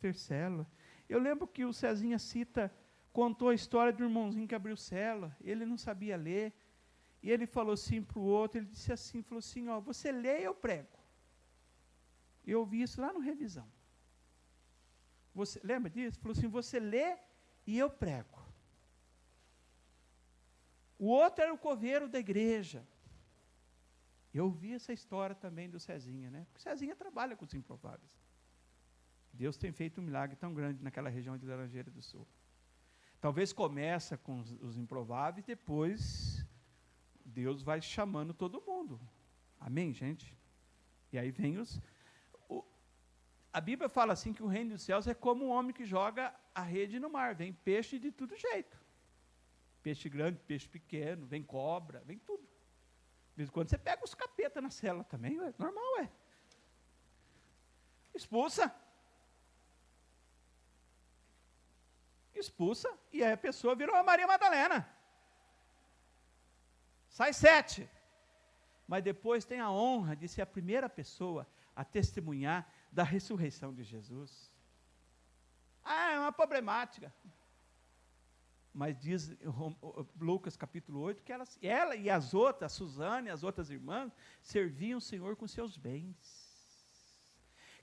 ter 0.00 0.14
célula. 0.14 0.66
Eu 1.08 1.20
lembro 1.20 1.46
que 1.46 1.64
o 1.64 1.72
Cezinha 1.72 2.18
cita, 2.18 2.72
contou 3.12 3.48
a 3.50 3.54
história 3.54 3.92
do 3.92 4.02
irmãozinho 4.02 4.48
que 4.48 4.54
abriu 4.54 4.76
célula. 4.76 5.36
Ele 5.40 5.64
não 5.64 5.76
sabia 5.76 6.16
ler. 6.16 6.52
E 7.22 7.30
ele 7.30 7.46
falou 7.46 7.72
assim 7.74 8.02
para 8.02 8.18
o 8.18 8.22
outro, 8.22 8.58
ele 8.58 8.66
disse 8.66 8.92
assim, 8.92 9.22
falou 9.22 9.38
assim, 9.38 9.68
ó, 9.68 9.80
você 9.80 10.12
lê 10.12 10.40
e 10.40 10.44
eu 10.44 10.54
prego. 10.54 10.98
Eu 12.46 12.60
ouvi 12.60 12.82
isso 12.82 13.00
lá 13.00 13.12
no 13.12 13.20
revisão. 13.20 13.66
Você, 15.34 15.60
lembra 15.62 15.90
disso? 15.90 16.18
Falou 16.20 16.36
assim, 16.36 16.48
você 16.48 16.78
lê 16.78 17.18
e 17.66 17.78
eu 17.78 17.90
prego. 17.90 18.38
O 20.98 21.06
outro 21.06 21.42
era 21.42 21.52
o 21.52 21.58
coveiro 21.58 22.08
da 22.08 22.18
igreja. 22.18 22.86
Eu 24.38 24.44
ouvi 24.44 24.74
essa 24.74 24.92
história 24.92 25.34
também 25.34 25.68
do 25.70 25.80
Cezinha, 25.80 26.30
né? 26.30 26.44
Porque 26.46 26.60
Cezinha 26.60 26.94
trabalha 26.94 27.34
com 27.34 27.46
os 27.46 27.54
improváveis. 27.54 28.12
Deus 29.32 29.56
tem 29.56 29.72
feito 29.72 29.98
um 29.98 30.04
milagre 30.04 30.36
tão 30.36 30.52
grande 30.52 30.82
naquela 30.82 31.08
região 31.08 31.38
de 31.38 31.46
Laranjeira 31.46 31.90
do 31.90 32.02
Sul. 32.02 32.26
Talvez 33.18 33.50
começa 33.50 34.18
com 34.18 34.40
os, 34.60 34.76
improváveis, 34.76 35.46
depois 35.46 36.46
Deus 37.24 37.62
vai 37.62 37.80
chamando 37.80 38.34
todo 38.34 38.62
mundo. 38.66 39.00
Amém, 39.58 39.94
gente? 39.94 40.36
E 41.10 41.18
aí 41.18 41.30
vem 41.30 41.56
os. 41.56 41.80
O, 42.46 42.62
a 43.50 43.60
Bíblia 43.60 43.88
fala 43.88 44.12
assim 44.12 44.34
que 44.34 44.42
o 44.42 44.46
reino 44.46 44.72
dos 44.74 44.82
céus 44.82 45.06
é 45.06 45.14
como 45.14 45.46
um 45.46 45.50
homem 45.50 45.72
que 45.72 45.86
joga 45.86 46.34
a 46.54 46.62
rede 46.62 47.00
no 47.00 47.08
mar. 47.08 47.34
Vem 47.34 47.54
peixe 47.54 47.98
de 47.98 48.12
todo 48.12 48.36
jeito. 48.36 48.78
Peixe 49.82 50.10
grande, 50.10 50.38
peixe 50.40 50.68
pequeno, 50.68 51.26
vem 51.26 51.42
cobra, 51.42 52.02
vem 52.04 52.18
tudo. 52.18 52.45
De 53.36 53.42
vez 53.42 53.50
em 53.50 53.52
quando 53.52 53.68
você 53.68 53.76
pega 53.76 54.02
os 54.02 54.14
capeta 54.14 54.62
na 54.62 54.70
cela 54.70 55.04
também, 55.04 55.38
ué, 55.38 55.52
normal, 55.58 56.00
é. 56.00 56.08
Expulsa. 58.14 58.74
expulsa, 62.40 62.90
e 63.12 63.22
aí 63.22 63.32
a 63.32 63.36
pessoa 63.36 63.74
virou 63.74 63.94
a 63.94 64.02
Maria 64.02 64.26
Madalena. 64.26 64.88
Sai 67.08 67.32
sete. 67.32 67.88
Mas 68.88 69.02
depois 69.02 69.44
tem 69.44 69.60
a 69.60 69.70
honra 69.70 70.14
de 70.14 70.28
ser 70.28 70.42
a 70.42 70.46
primeira 70.46 70.88
pessoa 70.88 71.46
a 71.74 71.84
testemunhar 71.84 72.70
da 72.92 73.02
ressurreição 73.02 73.74
de 73.74 73.82
Jesus. 73.82 74.52
Ah, 75.84 76.12
é 76.12 76.18
uma 76.18 76.32
problemática. 76.32 77.12
Mas 78.76 78.94
diz 79.00 79.34
Lucas 80.20 80.54
capítulo 80.54 81.00
8 81.00 81.22
que 81.22 81.32
ela, 81.32 81.44
ela 81.62 81.96
e 81.96 82.10
as 82.10 82.34
outras, 82.34 82.70
a 82.70 82.74
Suzane 82.74 83.28
e 83.28 83.30
as 83.30 83.42
outras 83.42 83.70
irmãs, 83.70 84.12
serviam 84.42 84.98
o 84.98 85.00
Senhor 85.00 85.34
com 85.34 85.48
seus 85.48 85.78
bens. 85.78 86.14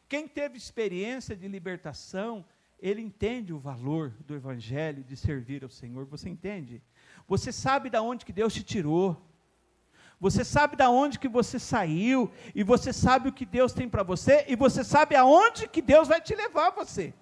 Quem 0.08 0.28
teve 0.28 0.56
experiência 0.56 1.36
de 1.36 1.48
libertação, 1.48 2.46
ele 2.80 3.02
entende 3.02 3.52
o 3.52 3.58
valor 3.58 4.12
do 4.28 4.36
evangelho 4.36 5.04
de 5.04 5.18
servir 5.18 5.64
ao 5.64 5.70
Senhor. 5.70 6.06
Você 6.06 6.30
entende? 6.30 6.80
Você 7.28 7.52
sabe 7.52 7.90
da 7.90 8.04
onde 8.04 8.24
que 8.24 8.32
Deus 8.32 8.54
te 8.54 8.62
tirou. 8.62 9.20
Você 10.20 10.46
sabe 10.46 10.76
da 10.76 10.92
onde 10.92 11.18
que 11.18 11.28
você 11.28 11.58
saiu 11.58 12.32
e 12.54 12.64
você 12.64 12.94
sabe 12.94 13.30
o 13.30 13.34
que 13.34 13.48
Deus 13.48 13.74
tem 13.74 13.90
para 13.90 14.04
você 14.04 14.46
e 14.48 14.56
você 14.56 14.84
sabe 14.84 15.16
aonde 15.16 15.68
que 15.68 15.82
Deus 15.82 16.08
vai 16.08 16.22
te 16.22 16.36
levar 16.36 16.70
você. 16.70 17.16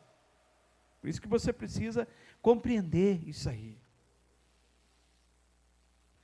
Por 1.00 1.10
isso 1.10 1.22
que 1.22 1.28
você 1.28 1.52
precisa 1.52 2.08
compreender 2.42 3.28
isso 3.28 3.50
aí. 3.50 3.80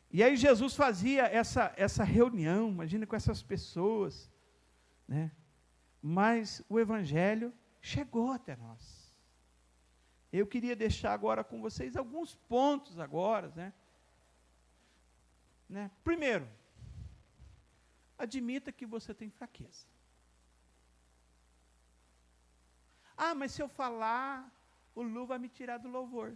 E 0.10 0.24
aí 0.24 0.36
Jesus 0.36 0.76
fazia 0.76 1.24
essa, 1.24 1.74
essa 1.76 2.04
reunião, 2.04 2.70
imagina 2.70 3.06
com 3.06 3.16
essas 3.16 3.44
pessoas, 3.44 4.32
né? 5.08 5.32
Mas 6.02 6.64
o 6.70 6.80
evangelho 6.80 7.54
chegou 7.82 8.32
até 8.32 8.56
nós. 8.56 9.14
Eu 10.32 10.48
queria 10.48 10.76
deixar 10.76 11.14
agora 11.14 11.44
com 11.44 11.62
vocês 11.62 11.96
alguns 11.96 12.36
pontos 12.36 13.00
agora, 13.00 13.52
né? 13.56 13.74
né? 15.68 15.92
Primeiro, 16.04 16.48
admita 18.18 18.72
que 18.72 18.86
você 18.86 19.14
tem 19.14 19.30
fraqueza. 19.30 19.86
Ah, 23.16 23.34
mas 23.34 23.52
se 23.52 23.62
eu 23.62 23.68
falar, 23.68 24.52
o 25.00 25.04
Lu 25.04 25.26
vai 25.32 25.38
me 25.38 25.50
tirar 25.58 25.78
do 25.78 25.90
louvor. 25.98 26.36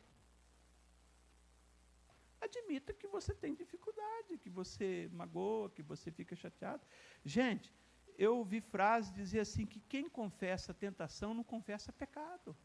Admita 2.47 2.93
que 2.93 3.07
você 3.07 3.33
tem 3.33 3.53
dificuldade, 3.55 4.37
que 4.43 4.49
você 4.49 5.09
magoa, 5.11 5.69
que 5.75 5.83
você 5.91 6.11
fica 6.11 6.35
chateado. 6.35 6.83
Gente, 7.25 7.73
eu 8.17 8.37
ouvi 8.37 8.61
frases 8.61 9.11
dizer 9.21 9.39
assim 9.39 9.65
que 9.65 9.79
quem 9.79 10.07
confessa 10.07 10.79
tentação 10.85 11.33
não 11.33 11.43
confessa 11.43 11.91
pecado. 11.91 12.55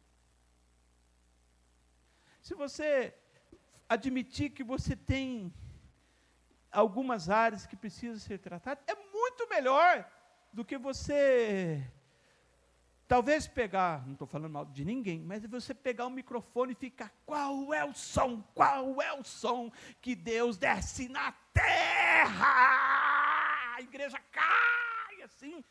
Se 2.43 2.55
você 2.55 2.91
admitir 3.89 4.51
que 4.51 4.65
você 4.75 4.95
tem 4.95 5.53
algumas 6.71 7.31
áreas 7.31 7.67
que 7.67 7.77
precisam 7.85 8.19
ser 8.19 8.39
tratadas, 8.39 8.85
é 8.87 8.95
muito 9.19 9.49
melhor 9.49 9.95
do 10.53 10.65
que 10.65 10.77
você 10.77 11.91
talvez 13.09 13.47
pegar, 13.47 14.05
não 14.07 14.13
estou 14.13 14.27
falando 14.27 14.53
mal 14.53 14.65
de 14.67 14.85
ninguém, 14.85 15.21
mas 15.21 15.45
você 15.47 15.75
pegar 15.75 16.07
o 16.07 16.11
microfone 16.11 16.73
e 16.73 16.77
ficar, 16.77 17.13
qual 17.25 17.73
é 17.73 17.85
o 17.85 17.95
som, 17.95 18.43
qual 18.55 19.01
é 19.01 19.13
o 19.13 19.25
som 19.25 19.71
que 20.01 20.15
Deus 20.15 20.57
desce 20.57 21.09
na 21.09 21.33
terra? 21.53 22.47
A 23.77 23.81
igreja 23.81 24.19
cai 24.31 25.23
assim. 25.23 25.65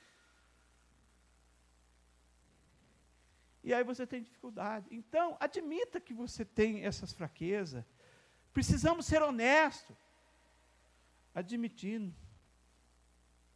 e 3.66 3.74
aí 3.74 3.84
você 3.84 4.06
tem 4.06 4.22
dificuldade. 4.22 4.86
Então, 4.92 5.36
admita 5.40 6.00
que 6.00 6.14
você 6.14 6.46
tem 6.46 6.86
essas 6.86 7.12
fraquezas. 7.12 7.84
Precisamos 8.54 9.08
ser 9.08 9.24
honestos, 9.24 9.98
admitindo. 11.34 12.16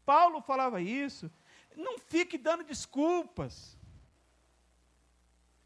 Paulo 0.03 0.41
falava 0.41 0.81
isso. 0.81 1.31
Não 1.75 1.97
fique 1.97 2.37
dando 2.37 2.63
desculpas, 2.63 3.77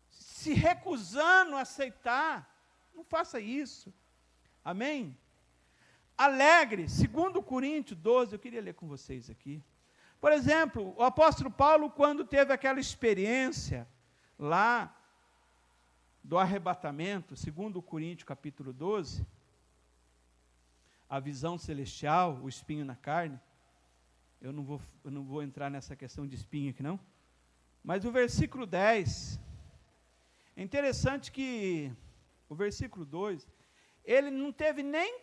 se 0.10 0.54
recusando 0.54 1.56
a 1.56 1.62
aceitar. 1.62 2.50
Não 2.94 3.04
faça 3.04 3.40
isso. 3.40 3.94
Amém? 4.64 5.18
Alegre, 6.18 6.88
segundo 6.88 7.42
Coríntios 7.42 8.00
12, 8.00 8.34
eu 8.34 8.40
queria 8.40 8.62
ler 8.62 8.74
com 8.74 8.88
vocês 8.88 9.30
aqui. 9.30 9.64
Por 10.22 10.32
exemplo, 10.32 10.94
o 10.98 11.04
apóstolo 11.04 11.52
Paulo, 11.52 11.90
quando 11.90 12.24
teve 12.24 12.54
aquela 12.54 12.80
experiência 12.80 13.88
lá 14.38 14.96
do 16.24 16.38
arrebatamento, 16.38 17.36
segundo 17.36 17.82
Coríntios 17.82 18.28
capítulo 18.28 18.72
12, 18.72 19.26
a 21.10 21.20
visão 21.20 21.58
celestial, 21.58 22.40
o 22.42 22.48
espinho 22.48 22.86
na 22.86 22.96
carne, 22.96 23.40
eu 24.44 24.52
não 24.52 24.64
vou, 24.66 24.82
eu 25.06 25.10
não 25.10 25.24
vou 25.24 25.42
entrar 25.42 25.72
nessa 25.72 25.96
questão 25.96 26.28
de 26.28 26.36
espinho 26.36 26.72
aqui 26.72 26.84
não, 26.84 27.00
mas 27.82 28.04
o 28.04 28.12
versículo 28.12 28.66
10, 28.66 29.40
é 30.58 30.62
interessante 30.62 31.32
que 31.32 31.90
o 32.50 32.54
versículo 32.54 33.06
2, 33.06 33.48
ele 34.04 34.30
não 34.30 34.52
teve 34.52 34.84
nem 34.84 35.22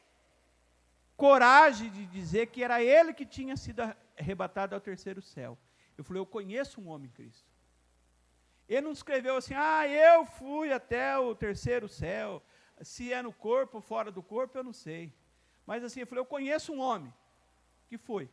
coragem 1.19 1.91
de 1.91 2.07
dizer 2.07 2.47
que 2.47 2.65
era 2.65 2.83
ele 2.83 3.13
que 3.13 3.27
tinha 3.27 3.59
sido 3.59 3.83
arrebatado 4.19 4.75
ao 4.75 4.81
terceiro 4.81 5.21
céu. 5.21 5.59
Eu 5.99 6.03
falei, 6.03 6.21
eu 6.21 6.27
conheço 6.27 6.81
um 6.81 6.89
homem 6.89 7.11
Cristo. 7.11 7.47
Ele 8.67 8.81
não 8.81 8.93
escreveu 8.93 9.37
assim, 9.37 9.53
ah, 9.55 9.87
eu 9.87 10.25
fui 10.25 10.73
até 10.73 11.19
o 11.19 11.35
terceiro 11.35 11.89
céu. 11.89 12.43
Se 12.81 13.13
é 13.13 13.21
no 13.21 13.35
corpo 13.35 13.77
ou 13.77 13.83
fora 13.83 14.11
do 14.11 14.23
corpo, 14.23 14.57
eu 14.57 14.65
não 14.65 14.73
sei. 14.73 15.13
Mas 15.67 15.85
assim, 15.85 16.01
eu 16.01 16.07
falei, 16.07 16.23
eu 16.23 16.27
conheço 16.27 16.73
um 16.73 16.81
homem 16.81 17.13
que 17.87 17.99
foi. 17.99 18.31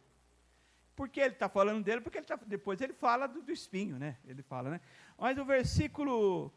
Por 0.97 1.07
que 1.07 1.19
ele 1.19 1.33
está 1.33 1.47
falando 1.47 1.83
dele? 1.83 2.01
Porque 2.01 2.17
ele 2.17 2.25
tá, 2.25 2.39
depois 2.43 2.81
ele 2.81 2.91
fala 2.91 3.27
do, 3.27 3.43
do, 3.43 3.51
espinho, 3.51 3.99
né? 3.99 4.17
Ele 4.25 4.41
fala, 4.41 4.71
né? 4.71 4.81
Mas 5.15 5.37
o 5.37 5.45
versículo 5.45 6.51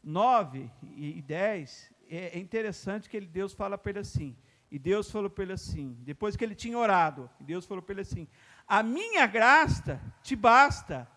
9 0.00 0.70
e 0.96 1.20
10 1.20 1.90
é, 2.08 2.36
é 2.36 2.38
interessante 2.38 3.10
que 3.10 3.16
ele, 3.16 3.26
Deus 3.26 3.52
fala 3.52 3.76
para 3.76 3.90
ele 3.90 3.98
assim. 3.98 4.36
E 4.70 4.78
Deus 4.78 5.10
falou 5.10 5.28
para 5.28 5.42
ele 5.42 5.54
assim, 5.54 5.96
depois 6.02 6.36
que 6.36 6.44
ele 6.44 6.54
tinha 6.54 6.78
orado, 6.78 7.28
Deus 7.40 7.66
falou 7.66 7.82
para 7.82 7.94
ele 7.94 8.02
assim: 8.02 8.28
A 8.68 8.80
minha 8.80 9.26
graça 9.26 10.00
te 10.22 10.36
basta, 10.36 11.10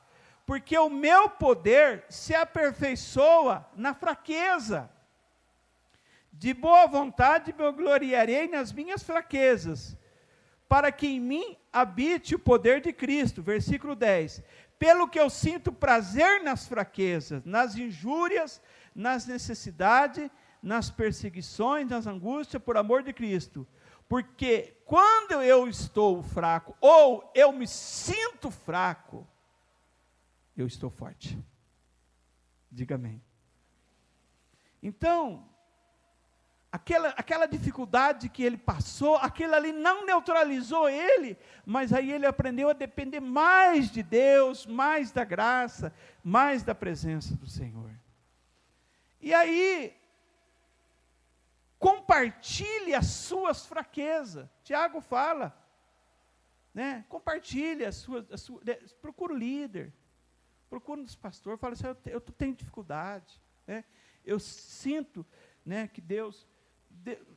porque 0.43 0.75
o 0.75 0.89
meu 0.89 1.29
poder 1.29 2.03
se 2.09 2.33
aperfeiçoa 2.33 3.69
na 3.75 3.93
fraqueza. 3.93 4.89
De 6.31 6.55
boa 6.55 6.87
vontade 6.87 7.53
me 7.53 7.71
gloriarei 7.71 8.47
nas 8.47 8.73
minhas 8.73 9.03
fraquezas, 9.03 9.95
para 10.67 10.91
que 10.91 11.07
em 11.07 11.19
mim 11.19 11.57
habite 11.71 12.35
o 12.35 12.39
poder 12.39 12.81
de 12.81 12.91
Cristo. 12.91 13.41
Versículo 13.41 13.95
10. 13.95 14.43
Pelo 14.79 15.07
que 15.07 15.19
eu 15.19 15.29
sinto 15.29 15.71
prazer 15.71 16.43
nas 16.43 16.67
fraquezas, 16.67 17.43
nas 17.45 17.75
injúrias, 17.75 18.61
nas 18.93 19.25
necessidades, 19.25 20.29
nas 20.61 20.89
perseguições, 20.89 21.89
nas 21.89 22.07
angústias, 22.07 22.61
por 22.61 22.77
amor 22.77 23.03
de 23.03 23.13
Cristo. 23.13 23.67
Porque 24.07 24.77
quando 24.85 25.41
eu 25.41 25.67
estou 25.67 26.21
fraco, 26.21 26.75
ou 26.79 27.31
eu 27.33 27.51
me 27.51 27.67
sinto 27.67 28.51
fraco, 28.51 29.27
eu 30.55 30.67
estou 30.67 30.89
forte. 30.89 31.37
Diga 32.71 32.95
amém. 32.95 33.21
Então, 34.81 35.47
aquela, 36.73 37.09
aquela 37.09 37.45
dificuldade 37.45 38.27
que 38.27 38.43
ele 38.43 38.57
passou, 38.57 39.15
aquilo 39.17 39.53
ali 39.53 39.71
não 39.71 40.07
neutralizou 40.07 40.89
ele, 40.89 41.37
mas 41.63 41.93
aí 41.93 42.11
ele 42.11 42.25
aprendeu 42.25 42.69
a 42.69 42.73
depender 42.73 43.19
mais 43.19 43.91
de 43.91 44.01
Deus, 44.01 44.65
mais 44.65 45.11
da 45.11 45.23
graça, 45.23 45.93
mais 46.23 46.63
da 46.63 46.73
presença 46.73 47.35
do 47.35 47.47
Senhor. 47.47 47.91
E 49.21 49.31
aí, 49.31 49.95
compartilhe 51.77 52.95
as 52.95 53.05
suas 53.05 53.67
fraquezas. 53.67 54.49
Tiago 54.63 54.99
fala, 54.99 55.55
né? 56.73 57.05
Compartilhe 57.07 57.85
as 57.85 57.97
suas, 57.97 58.25
as 58.31 58.41
suas 58.41 58.63
procura 58.99 59.31
o 59.31 59.37
líder 59.37 59.93
procura 60.73 60.99
um 60.99 61.05
pastor, 61.21 61.55
fala 61.55 61.73
assim, 61.73 61.85
eu, 61.85 61.97
eu 62.05 62.19
tenho 62.19 62.55
dificuldade, 62.55 63.39
né? 63.67 63.85
eu 64.25 64.39
sinto 64.39 65.23
né, 65.63 65.87
que 65.87 66.01
Deus, 66.01 66.47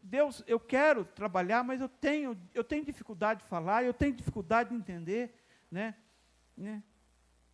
Deus, 0.02 0.44
eu 0.46 0.60
quero 0.60 1.04
trabalhar, 1.04 1.64
mas 1.64 1.80
eu 1.80 1.88
tenho, 1.88 2.38
eu 2.54 2.62
tenho 2.62 2.84
dificuldade 2.84 3.40
de 3.40 3.46
falar, 3.46 3.84
eu 3.84 3.92
tenho 3.92 4.14
dificuldade 4.14 4.70
de 4.70 4.76
entender, 4.76 5.34
né? 5.70 5.94
né? 6.56 6.82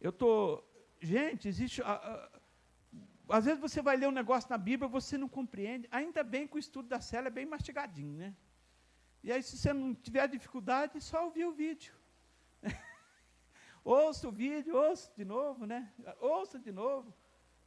Eu 0.01 0.13
tô, 0.13 0.63
gente, 1.01 1.49
existe, 1.49 1.81
a, 1.83 1.93
a, 1.93 3.37
às 3.37 3.45
vezes 3.47 3.61
você 3.61 3.81
vai 3.81 3.97
ler 3.97 4.09
um 4.09 4.13
negócio 4.13 4.51
na 4.51 4.59
Bíblia, 4.59 4.89
você 4.89 5.17
não 5.17 5.29
compreende. 5.29 5.89
Ainda 5.91 6.23
bem 6.23 6.47
que 6.47 6.57
o 6.57 6.59
estudo 6.59 6.89
da 6.89 7.01
cela 7.01 7.29
é 7.29 7.31
bem 7.31 7.47
mastigadinho, 7.47 8.17
né? 8.19 8.35
E 9.23 9.31
aí, 9.31 9.43
se 9.43 9.57
você 9.57 9.73
não 9.73 9.95
tiver 9.95 10.27
dificuldade, 10.29 11.01
só 11.01 11.25
ouvir 11.25 11.45
o 11.45 11.53
vídeo. 11.53 11.95
Ouça 13.85 14.29
o 14.29 14.33
vídeo, 14.33 14.77
ouça 14.77 15.11
de 15.17 15.25
novo, 15.25 15.67
né? 15.67 15.93
Ouça 16.21 16.59
de 16.59 16.71
novo. 16.71 17.13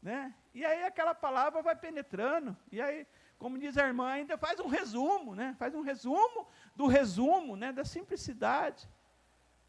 Né? 0.01 0.33
E 0.53 0.63
aí 0.63 0.83
aquela 0.83 1.13
palavra 1.13 1.61
vai 1.61 1.75
penetrando. 1.75 2.55
E 2.71 2.79
aí, 2.79 3.05
como 3.45 3.59
diz 3.59 3.77
a 3.77 3.85
irmã, 3.85 4.07
ainda 4.07 4.39
faz 4.39 4.59
um 4.59 4.67
resumo, 4.67 5.35
né? 5.35 5.55
Faz 5.59 5.75
um 5.75 5.81
resumo 5.81 6.47
do 6.75 6.87
resumo, 6.87 7.55
né? 7.55 7.71
Da 7.71 7.85
simplicidade, 7.85 8.89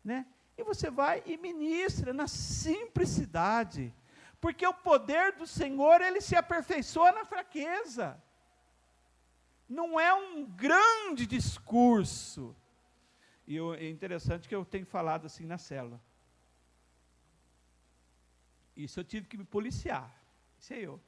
né? 0.02 0.24
E 0.56 0.64
você 0.64 0.90
vai 0.90 1.22
e 1.26 1.36
ministra 1.36 2.14
na 2.14 2.26
simplicidade. 2.26 3.92
Porque 4.40 4.66
o 4.66 4.72
poder 4.72 5.32
do 5.32 5.46
Senhor, 5.46 6.00
ele 6.00 6.22
se 6.22 6.34
aperfeiçoa 6.34 7.12
na 7.12 7.26
fraqueza. 7.26 8.18
Não 9.68 10.00
é 10.00 10.14
um 10.14 10.46
grande 10.46 11.26
discurso. 11.26 12.56
E 13.46 13.56
eu, 13.56 13.74
é 13.74 13.90
interessante 13.90 14.48
que 14.48 14.54
eu 14.54 14.64
tenho 14.64 14.86
falado 14.86 15.26
assim 15.26 15.44
na 15.44 15.58
célula. 15.58 16.00
Isso 18.74 18.98
eu 18.98 19.04
tive 19.04 19.28
que 19.28 19.36
me 19.36 19.44
policiar. 19.44 20.10
Isso 20.58 20.72
é 20.72 20.78
eu. 20.78 20.98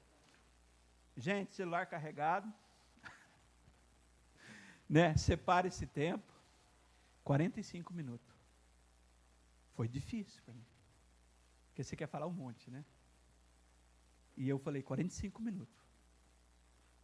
Gente, 1.19 1.53
celular 1.53 1.85
carregado. 1.87 2.51
né? 4.89 5.17
Separa 5.17 5.67
esse 5.67 5.85
tempo. 5.85 6.33
45 7.25 7.93
minutos. 7.93 8.33
Foi 9.75 9.89
difícil 9.89 10.41
para 10.45 10.55
mim. 10.55 10.65
Porque 11.67 11.83
você 11.83 11.97
quer 11.97 12.07
falar 12.07 12.29
um 12.29 12.33
monte, 12.33 12.71
né? 12.71 12.85
E 14.37 14.49
eu 14.49 14.61
falei 14.61 14.81
45 14.81 15.43
minutos. 15.43 15.77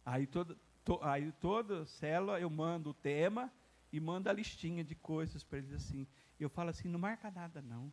Aí 0.05 0.25
toda, 0.25 0.57
to, 0.85 0.97
aí 1.03 1.33
toda 1.33 1.85
célula 1.85 2.39
eu 2.39 2.49
mando 2.49 2.91
o 2.91 2.93
tema 2.93 3.51
e 3.91 3.99
mando 3.99 4.29
a 4.29 4.33
listinha 4.33 4.81
de 4.81 4.95
coisas 4.95 5.43
para 5.43 5.57
eles 5.57 5.73
assim. 5.73 6.07
Eu 6.39 6.49
falo 6.49 6.69
assim, 6.69 6.87
não 6.87 6.99
marca 6.99 7.29
nada 7.29 7.61
não. 7.61 7.91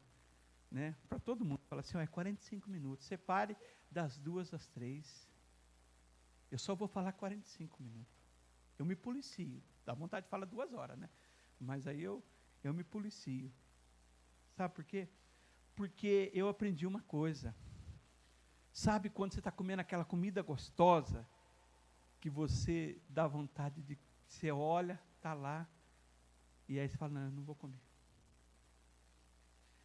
Né? 0.70 0.94
Para 1.08 1.18
todo 1.18 1.44
mundo. 1.44 1.62
Fala 1.68 1.80
assim, 1.80 1.98
é 1.98 2.06
45 2.06 2.70
minutos. 2.70 3.06
Separe 3.06 3.56
das 3.90 4.16
duas 4.16 4.54
às 4.54 4.68
três. 4.68 5.31
Eu 6.52 6.58
só 6.58 6.74
vou 6.74 6.86
falar 6.86 7.12
45 7.12 7.82
minutos. 7.82 8.14
Eu 8.78 8.84
me 8.84 8.94
policio. 8.94 9.62
Dá 9.86 9.94
vontade 9.94 10.26
de 10.26 10.30
falar 10.30 10.44
duas 10.44 10.70
horas, 10.74 10.98
né? 10.98 11.08
Mas 11.58 11.86
aí 11.86 12.02
eu, 12.02 12.22
eu 12.62 12.74
me 12.74 12.84
policio. 12.84 13.50
Sabe 14.54 14.74
por 14.74 14.84
quê? 14.84 15.08
Porque 15.74 16.30
eu 16.34 16.50
aprendi 16.50 16.86
uma 16.86 17.00
coisa. 17.04 17.56
Sabe 18.70 19.08
quando 19.08 19.32
você 19.32 19.40
está 19.40 19.50
comendo 19.50 19.80
aquela 19.80 20.04
comida 20.04 20.42
gostosa, 20.42 21.26
que 22.20 22.28
você 22.28 23.00
dá 23.08 23.26
vontade 23.26 23.80
de. 23.82 23.98
Você 24.28 24.50
olha, 24.52 25.00
está 25.16 25.32
lá, 25.32 25.66
e 26.68 26.78
aí 26.78 26.86
você 26.86 26.98
fala: 26.98 27.12
Não, 27.12 27.30
não 27.30 27.44
vou 27.44 27.54
comer. 27.54 27.80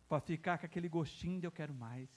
Para 0.10 0.20
ficar 0.20 0.58
com 0.58 0.66
aquele 0.66 0.90
gostinho 0.90 1.40
de 1.40 1.48
eu 1.48 1.52
quero 1.52 1.74
mais. 1.74 2.10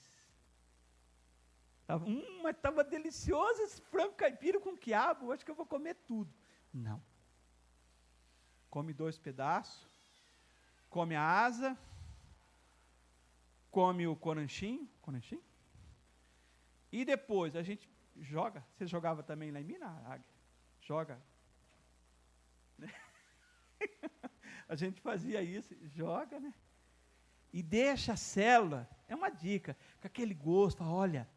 Hum, 1.97 2.41
mas 2.43 2.55
estava 2.55 2.83
delicioso 2.83 3.61
esse 3.61 3.81
frango 3.81 4.13
caipira 4.13 4.59
com 4.59 4.77
quiabo, 4.77 5.31
acho 5.31 5.43
que 5.43 5.51
eu 5.51 5.55
vou 5.55 5.65
comer 5.65 5.95
tudo. 6.07 6.33
Não. 6.73 7.01
Come 8.69 8.93
dois 8.93 9.17
pedaços, 9.17 9.87
come 10.89 11.15
a 11.15 11.23
asa, 11.23 11.77
come 13.69 14.07
o 14.07 14.15
coranchinho, 14.15 14.89
coranchinho, 15.01 15.43
e 16.91 17.05
depois 17.05 17.55
a 17.55 17.63
gente 17.63 17.89
joga. 18.19 18.65
Você 18.75 18.85
jogava 18.85 19.23
também 19.23 19.51
lá 19.51 19.59
em 19.59 19.63
Minas, 19.63 19.89
Águia? 20.05 20.25
Joga. 20.81 21.21
a 24.67 24.75
gente 24.75 25.01
fazia 25.01 25.41
isso, 25.41 25.75
joga, 25.87 26.39
né? 26.39 26.53
E 27.53 27.61
deixa 27.61 28.13
a 28.13 28.17
célula, 28.17 28.89
é 29.07 29.15
uma 29.15 29.29
dica, 29.29 29.77
com 29.99 30.07
aquele 30.07 30.33
gosto, 30.33 30.83
olha, 30.83 31.27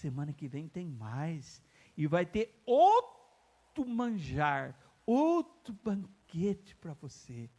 Semana 0.00 0.32
que 0.32 0.48
vem 0.48 0.66
tem 0.66 0.86
mais. 0.86 1.62
E 1.94 2.06
vai 2.06 2.24
ter 2.24 2.58
outro 2.64 3.86
manjar, 3.86 4.74
outro 5.04 5.74
banquete 5.84 6.74
para 6.76 6.94
você. 6.94 7.50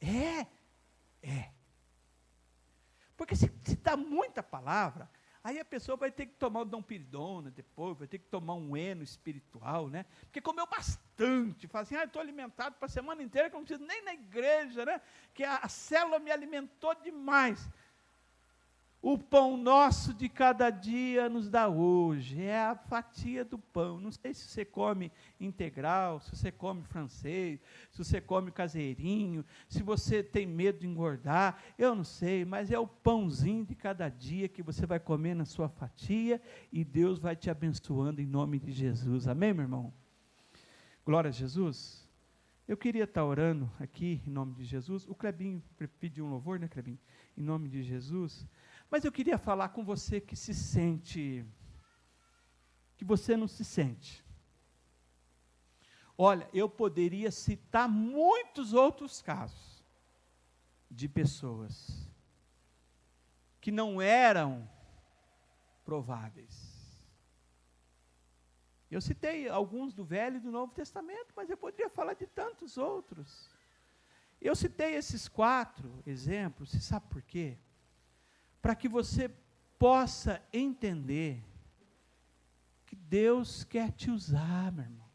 É, 0.00 0.46
é. 1.20 1.50
Porque 3.16 3.34
se, 3.34 3.52
se 3.64 3.74
dá 3.74 3.96
muita 3.96 4.40
palavra, 4.40 5.10
aí 5.42 5.58
a 5.58 5.64
pessoa 5.64 5.96
vai 5.96 6.12
ter 6.12 6.26
que 6.26 6.34
tomar 6.34 6.60
o 6.60 6.64
Dom 6.64 6.80
Piridona 6.80 7.50
depois, 7.50 7.98
vai 7.98 8.06
ter 8.06 8.20
que 8.20 8.28
tomar 8.28 8.54
um 8.54 8.76
eno 8.76 9.02
espiritual, 9.02 9.88
né? 9.88 10.06
Porque 10.22 10.40
comeu 10.40 10.68
bastante, 10.68 11.66
fala 11.66 11.82
assim, 11.82 11.96
ah, 11.96 12.04
estou 12.04 12.22
alimentado 12.22 12.76
para 12.76 12.86
a 12.86 12.88
semana 12.88 13.20
inteira, 13.20 13.50
que 13.50 13.56
eu 13.56 13.58
não 13.58 13.66
preciso 13.66 13.84
nem 13.84 14.04
na 14.04 14.14
igreja, 14.14 14.84
né? 14.84 15.00
Que 15.34 15.42
a, 15.42 15.56
a 15.56 15.68
célula 15.68 16.20
me 16.20 16.30
alimentou 16.30 16.94
demais. 16.94 17.68
O 19.02 19.16
pão 19.16 19.56
nosso 19.56 20.12
de 20.12 20.28
cada 20.28 20.68
dia 20.68 21.26
nos 21.26 21.48
dá 21.48 21.68
hoje. 21.68 22.42
É 22.42 22.60
a 22.60 22.74
fatia 22.74 23.42
do 23.42 23.58
pão. 23.58 23.98
Não 23.98 24.12
sei 24.12 24.34
se 24.34 24.46
você 24.46 24.62
come 24.62 25.10
integral, 25.40 26.20
se 26.20 26.36
você 26.36 26.52
come 26.52 26.82
francês, 26.82 27.60
se 27.90 27.96
você 27.96 28.20
come 28.20 28.50
caseirinho, 28.50 29.42
se 29.68 29.82
você 29.82 30.22
tem 30.22 30.46
medo 30.46 30.80
de 30.80 30.86
engordar. 30.86 31.62
Eu 31.78 31.94
não 31.94 32.04
sei, 32.04 32.44
mas 32.44 32.70
é 32.70 32.78
o 32.78 32.86
pãozinho 32.86 33.64
de 33.64 33.74
cada 33.74 34.06
dia 34.10 34.48
que 34.48 34.62
você 34.62 34.84
vai 34.84 35.00
comer 35.00 35.34
na 35.34 35.46
sua 35.46 35.70
fatia 35.70 36.40
e 36.70 36.84
Deus 36.84 37.18
vai 37.18 37.34
te 37.34 37.48
abençoando 37.48 38.20
em 38.20 38.26
nome 38.26 38.58
de 38.58 38.70
Jesus. 38.70 39.26
Amém, 39.26 39.54
meu 39.54 39.62
irmão? 39.62 39.94
Glória 41.06 41.28
a 41.28 41.32
Jesus. 41.32 42.06
Eu 42.68 42.76
queria 42.76 43.04
estar 43.04 43.24
orando 43.24 43.68
aqui 43.80 44.22
em 44.26 44.30
nome 44.30 44.54
de 44.54 44.64
Jesus. 44.64 45.04
O 45.08 45.14
Clebinho 45.14 45.60
pediu 45.98 46.24
um 46.24 46.30
louvor, 46.30 46.60
né, 46.60 46.68
Clebinho? 46.68 47.00
Em 47.36 47.42
nome 47.42 47.68
de 47.68 47.82
Jesus. 47.82 48.46
Mas 48.90 49.04
eu 49.04 49.12
queria 49.12 49.38
falar 49.38 49.68
com 49.68 49.84
você 49.84 50.20
que 50.20 50.34
se 50.34 50.52
sente, 50.52 51.46
que 52.96 53.04
você 53.04 53.36
não 53.36 53.46
se 53.46 53.64
sente. 53.64 54.24
Olha, 56.18 56.48
eu 56.52 56.68
poderia 56.68 57.30
citar 57.30 57.88
muitos 57.88 58.74
outros 58.74 59.22
casos 59.22 59.82
de 60.90 61.08
pessoas 61.08 62.10
que 63.60 63.70
não 63.70 64.02
eram 64.02 64.68
prováveis. 65.84 66.80
Eu 68.90 69.00
citei 69.00 69.48
alguns 69.48 69.94
do 69.94 70.04
Velho 70.04 70.38
e 70.38 70.40
do 70.40 70.50
Novo 70.50 70.74
Testamento, 70.74 71.32
mas 71.36 71.48
eu 71.48 71.56
poderia 71.56 71.88
falar 71.88 72.14
de 72.14 72.26
tantos 72.26 72.76
outros. 72.76 73.48
Eu 74.40 74.56
citei 74.56 74.94
esses 74.96 75.28
quatro 75.28 76.02
exemplos, 76.04 76.70
você 76.70 76.80
sabe 76.80 77.06
por 77.08 77.22
quê? 77.22 77.56
Para 78.60 78.74
que 78.74 78.88
você 78.88 79.30
possa 79.78 80.42
entender 80.52 81.44
que 82.86 82.96
Deus 82.96 83.64
quer 83.64 83.92
te 83.92 84.10
usar, 84.10 84.72
meu 84.72 84.84
irmão. 84.84 85.08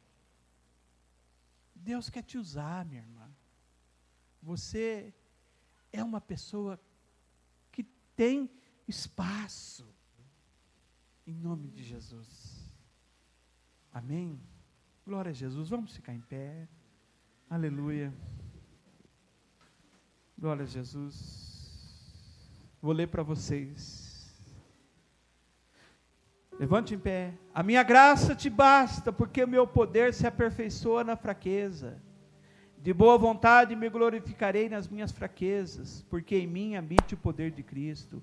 Deus 1.76 2.10
quer 2.10 2.24
te 2.24 2.38
usar, 2.38 2.84
minha 2.86 3.02
irmã. 3.02 3.30
Você 4.42 5.14
é 5.94 6.04
uma 6.04 6.20
pessoa 6.20 6.80
que 7.72 7.84
tem 8.16 8.50
espaço. 8.88 9.88
Em 11.28 11.36
nome 11.36 11.70
de 11.70 11.84
Jesus. 11.84 12.72
Amém? 13.92 14.42
Glória 15.06 15.30
a 15.30 15.34
Jesus. 15.34 15.70
Vamos 15.70 15.94
ficar 15.96 16.14
em 16.14 16.22
pé. 16.22 16.68
Aleluia. 17.50 18.12
Glória 20.38 20.64
a 20.64 20.68
Jesus. 20.68 21.55
Vou 22.82 22.94
ler 22.94 23.08
para 23.08 23.24
vocês. 23.24 24.06
Levante 26.60 26.94
em 26.94 27.00
pé. 27.00 27.34
A 27.54 27.62
minha 27.62 27.84
graça 27.84 28.34
te 28.34 28.50
basta, 28.50 29.12
porque 29.12 29.44
o 29.44 29.48
meu 29.48 29.68
poder 29.68 30.14
se 30.14 30.26
aperfeiçoa 30.26 31.04
na 31.04 31.16
fraqueza. 31.16 32.02
De 32.78 32.94
boa 32.94 33.18
vontade 33.18 33.76
me 33.76 33.90
glorificarei 33.90 34.70
nas 34.70 34.88
minhas 34.88 35.12
fraquezas, 35.12 36.06
porque 36.10 36.38
em 36.38 36.48
mim 36.48 36.76
habite 36.76 37.16
o 37.16 37.18
poder 37.18 37.52
de 37.52 37.64
Cristo. 37.64 38.22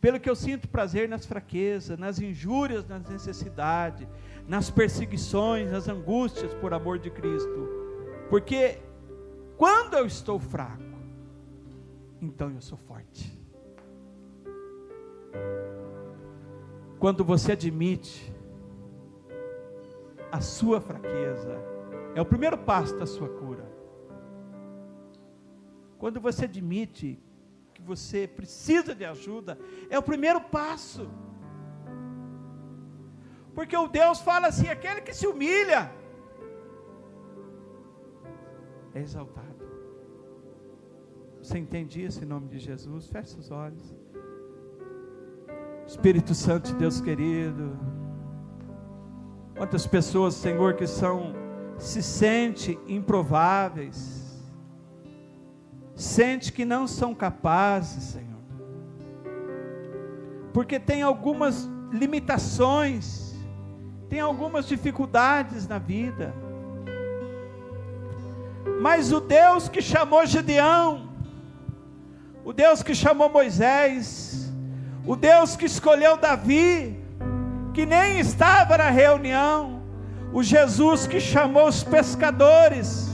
Pelo 0.00 0.20
que 0.20 0.30
eu 0.30 0.36
sinto 0.36 0.68
prazer 0.68 1.08
nas 1.08 1.26
fraquezas, 1.26 1.98
nas 1.98 2.20
injúrias, 2.20 2.86
nas 2.86 3.08
necessidades, 3.08 4.06
nas 4.46 4.70
perseguições, 4.70 5.70
nas 5.70 5.88
angústias 5.88 6.54
por 6.54 6.72
amor 6.72 6.98
de 6.98 7.10
Cristo. 7.10 7.68
Porque 8.30 8.78
quando 9.56 9.94
eu 9.94 10.06
estou 10.06 10.38
fraco, 10.38 10.82
então 12.20 12.50
eu 12.50 12.60
sou 12.60 12.78
forte. 12.78 13.43
Quando 16.98 17.24
você 17.24 17.52
admite 17.52 18.34
a 20.32 20.40
sua 20.40 20.80
fraqueza, 20.80 21.56
é 22.14 22.20
o 22.20 22.24
primeiro 22.24 22.56
passo 22.58 22.96
da 22.98 23.06
sua 23.06 23.28
cura. 23.28 23.64
Quando 25.98 26.20
você 26.20 26.44
admite 26.44 27.18
que 27.72 27.82
você 27.82 28.26
precisa 28.26 28.94
de 28.94 29.04
ajuda, 29.04 29.58
é 29.90 29.98
o 29.98 30.02
primeiro 30.02 30.40
passo. 30.40 31.08
Porque 33.54 33.76
o 33.76 33.86
Deus 33.86 34.20
fala 34.20 34.48
assim: 34.48 34.68
aquele 34.68 35.00
que 35.00 35.12
se 35.12 35.26
humilha 35.26 35.92
é 38.94 39.00
exaltado. 39.00 39.64
Você 41.42 41.58
entende 41.58 42.02
isso 42.02 42.22
em 42.22 42.26
nome 42.26 42.48
de 42.48 42.58
Jesus? 42.58 43.08
Feche 43.08 43.38
os 43.38 43.50
olhos. 43.50 43.94
Espírito 45.86 46.34
Santo 46.34 46.72
de 46.72 46.74
Deus 46.74 47.00
querido, 47.00 47.78
Quantas 49.56 49.86
pessoas, 49.86 50.34
Senhor, 50.34 50.74
que 50.74 50.86
são 50.86 51.32
se 51.78 52.02
sente 52.02 52.78
improváveis, 52.88 54.42
sente 55.94 56.52
que 56.52 56.64
não 56.64 56.88
são 56.88 57.14
capazes, 57.14 58.04
Senhor. 58.04 58.42
Porque 60.52 60.80
tem 60.80 61.02
algumas 61.02 61.68
limitações, 61.92 63.34
tem 64.08 64.18
algumas 64.18 64.66
dificuldades 64.66 65.68
na 65.68 65.78
vida. 65.78 66.34
Mas 68.80 69.12
o 69.12 69.20
Deus 69.20 69.68
que 69.68 69.80
chamou 69.80 70.26
Gedeão, 70.26 71.10
o 72.44 72.52
Deus 72.52 72.82
que 72.82 72.94
chamou 72.94 73.28
Moisés, 73.28 74.43
o 75.06 75.14
Deus 75.14 75.54
que 75.54 75.66
escolheu 75.66 76.16
Davi, 76.16 76.98
que 77.74 77.84
nem 77.84 78.18
estava 78.18 78.78
na 78.78 78.88
reunião, 78.88 79.82
o 80.32 80.42
Jesus 80.42 81.06
que 81.06 81.20
chamou 81.20 81.68
os 81.68 81.84
pescadores, 81.84 83.10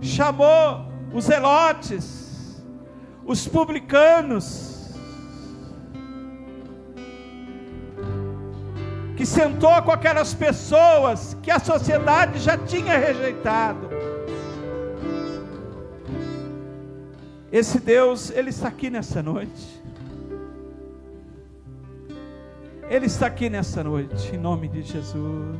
chamou 0.00 0.86
os 1.12 1.24
zelotes, 1.24 2.62
os 3.24 3.48
publicanos, 3.48 4.94
que 9.16 9.26
sentou 9.26 9.82
com 9.82 9.90
aquelas 9.90 10.32
pessoas 10.32 11.36
que 11.42 11.50
a 11.50 11.58
sociedade 11.58 12.38
já 12.38 12.56
tinha 12.56 12.96
rejeitado. 12.96 13.88
Esse 17.50 17.80
Deus, 17.80 18.30
Ele 18.30 18.50
está 18.50 18.68
aqui 18.68 18.90
nessa 18.90 19.22
noite. 19.22 19.75
Ele 22.88 23.06
está 23.06 23.26
aqui 23.26 23.50
nessa 23.50 23.82
noite, 23.82 24.34
em 24.34 24.38
nome 24.38 24.68
de 24.68 24.80
Jesus. 24.82 25.58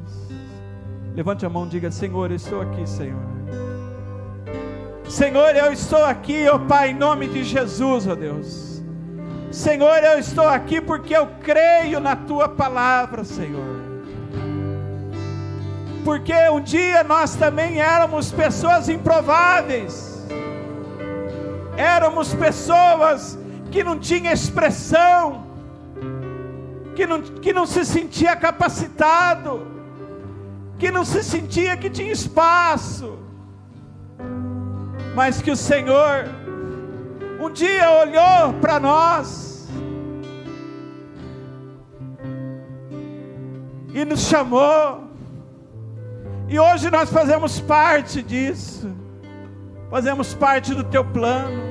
Levante 1.15 1.45
a 1.45 1.51
mão 1.51 1.67
e 1.67 1.71
diga: 1.71 1.91
Senhor, 1.91 2.31
eu 2.31 2.37
estou 2.37 2.61
aqui, 2.61 2.87
Senhor. 2.89 3.21
Senhor, 5.09 5.57
eu 5.57 5.73
estou 5.73 6.05
aqui, 6.05 6.47
ó 6.49 6.55
oh 6.55 6.61
Pai, 6.61 6.91
em 6.91 6.95
nome 6.95 7.27
de 7.27 7.43
Jesus, 7.43 8.07
ó 8.07 8.13
oh 8.13 8.17
Deus. 8.17 8.83
Senhor, 9.51 10.05
eu 10.05 10.19
estou 10.19 10.47
aqui 10.47 10.81
porque 10.81 11.17
eu 11.17 11.27
creio 11.43 11.99
na 11.99 12.15
tua 12.15 12.49
palavra, 12.49 13.25
Senhor. 13.25 13.77
Porque 16.05 16.35
um 16.51 16.61
dia 16.61 17.03
nós 17.03 17.35
também 17.35 17.81
éramos 17.81 18.31
pessoas 18.31 18.89
improváveis, 18.89 20.25
éramos 21.77 22.33
pessoas 22.35 23.37
que 23.73 23.83
não 23.83 23.99
tinham 23.99 24.33
expressão, 24.33 25.46
que 26.97 27.07
não, 27.07 27.21
que 27.21 27.53
não 27.53 27.67
se 27.67 27.85
sentia 27.85 28.35
capacitado, 28.35 29.67
que 30.79 30.91
não 30.91 31.05
se 31.05 31.23
sentia 31.23 31.77
que 31.77 31.91
tinha 31.91 32.11
espaço, 32.11 33.19
mas 35.15 35.43
que 35.43 35.51
o 35.51 35.57
Senhor 35.57 36.25
um 37.39 37.51
dia 37.51 37.91
olhou 37.91 38.55
para 38.63 38.81
nós 38.81 39.69
e 43.93 44.03
nos 44.07 44.21
chamou, 44.21 45.05
e 46.49 46.59
hoje 46.59 46.91
nós 46.91 47.11
fazemos 47.11 47.61
parte 47.61 48.23
disso, 48.23 48.91
fazemos 49.91 50.33
parte 50.33 50.75
do 50.75 50.83
teu 50.83 51.05
plano. 51.05 51.66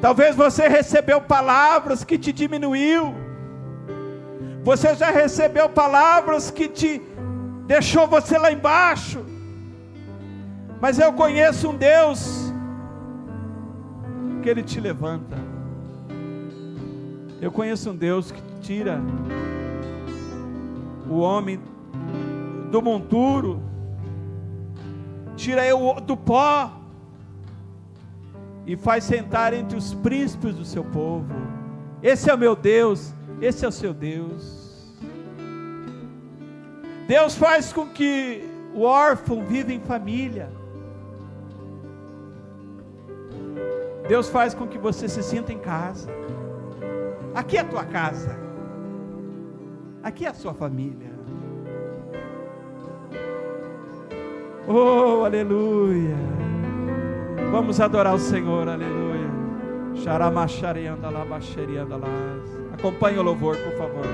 Talvez 0.00 0.36
você 0.36 0.68
recebeu 0.68 1.20
palavras 1.20 2.04
que 2.04 2.18
te 2.18 2.32
diminuiu. 2.32 3.14
Você 4.62 4.94
já 4.94 5.10
recebeu 5.10 5.68
palavras 5.68 6.50
que 6.50 6.68
te 6.68 7.00
deixou 7.66 8.06
você 8.06 8.36
lá 8.36 8.52
embaixo. 8.52 9.24
Mas 10.80 10.98
eu 10.98 11.12
conheço 11.12 11.70
um 11.70 11.76
Deus 11.76 12.52
que 14.42 14.48
ele 14.48 14.62
te 14.62 14.80
levanta. 14.80 15.36
Eu 17.40 17.50
conheço 17.50 17.90
um 17.90 17.96
Deus 17.96 18.30
que 18.30 18.40
tira 18.60 19.00
o 21.08 21.18
homem 21.18 21.60
do 22.70 22.82
monturo, 22.82 23.62
tira 25.36 25.64
eu 25.64 26.00
do 26.00 26.16
pó 26.16 26.75
e 28.66 28.76
faz 28.76 29.04
sentar 29.04 29.54
entre 29.54 29.78
os 29.78 29.94
príncipes 29.94 30.54
do 30.56 30.64
seu 30.64 30.84
povo. 30.84 31.32
Esse 32.02 32.28
é 32.28 32.34
o 32.34 32.38
meu 32.38 32.56
Deus, 32.56 33.14
esse 33.40 33.64
é 33.64 33.68
o 33.68 33.72
seu 33.72 33.94
Deus. 33.94 34.66
Deus 37.06 37.36
faz 37.36 37.72
com 37.72 37.86
que 37.86 38.44
o 38.74 38.82
órfão 38.82 39.44
viva 39.44 39.72
em 39.72 39.80
família. 39.80 40.50
Deus 44.08 44.28
faz 44.28 44.54
com 44.54 44.66
que 44.66 44.78
você 44.78 45.08
se 45.08 45.22
sinta 45.22 45.52
em 45.52 45.58
casa. 45.58 46.10
Aqui 47.34 47.56
é 47.56 47.60
a 47.60 47.64
tua 47.64 47.84
casa. 47.84 48.36
Aqui 50.02 50.24
é 50.24 50.28
a 50.28 50.34
sua 50.34 50.54
família. 50.54 51.14
Oh, 54.68 55.24
aleluia. 55.24 56.16
Vamos 57.50 57.80
adorar 57.80 58.14
o 58.14 58.18
Senhor, 58.18 58.68
aleluia. 58.68 59.30
Acompanhe 62.72 63.18
o 63.18 63.22
louvor, 63.22 63.56
por 63.56 63.72
favor. 63.78 64.04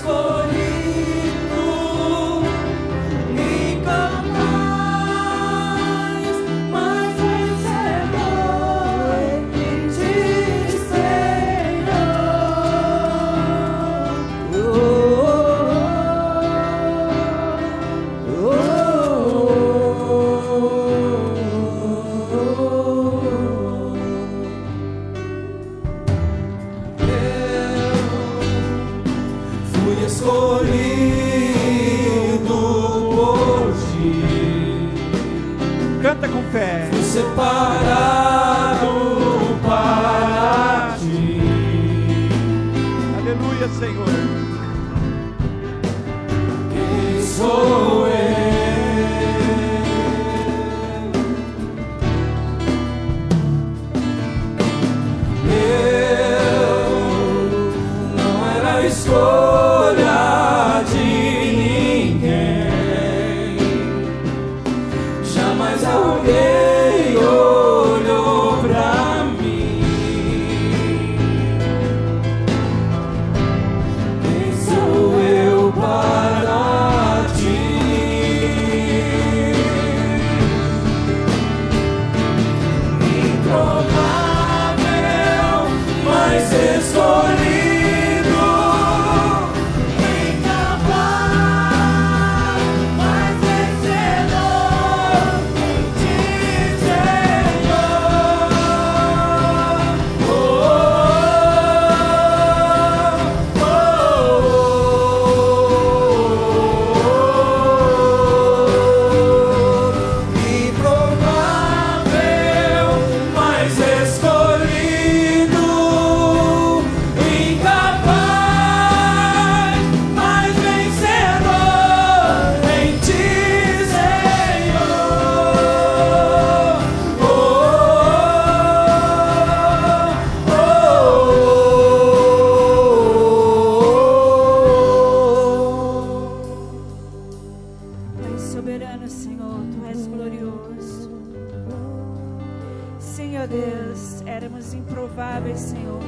ó 143.41 143.47
Deus, 143.47 144.21
éramos 144.25 144.73
improváveis, 144.73 145.59
Senhor, 145.59 145.99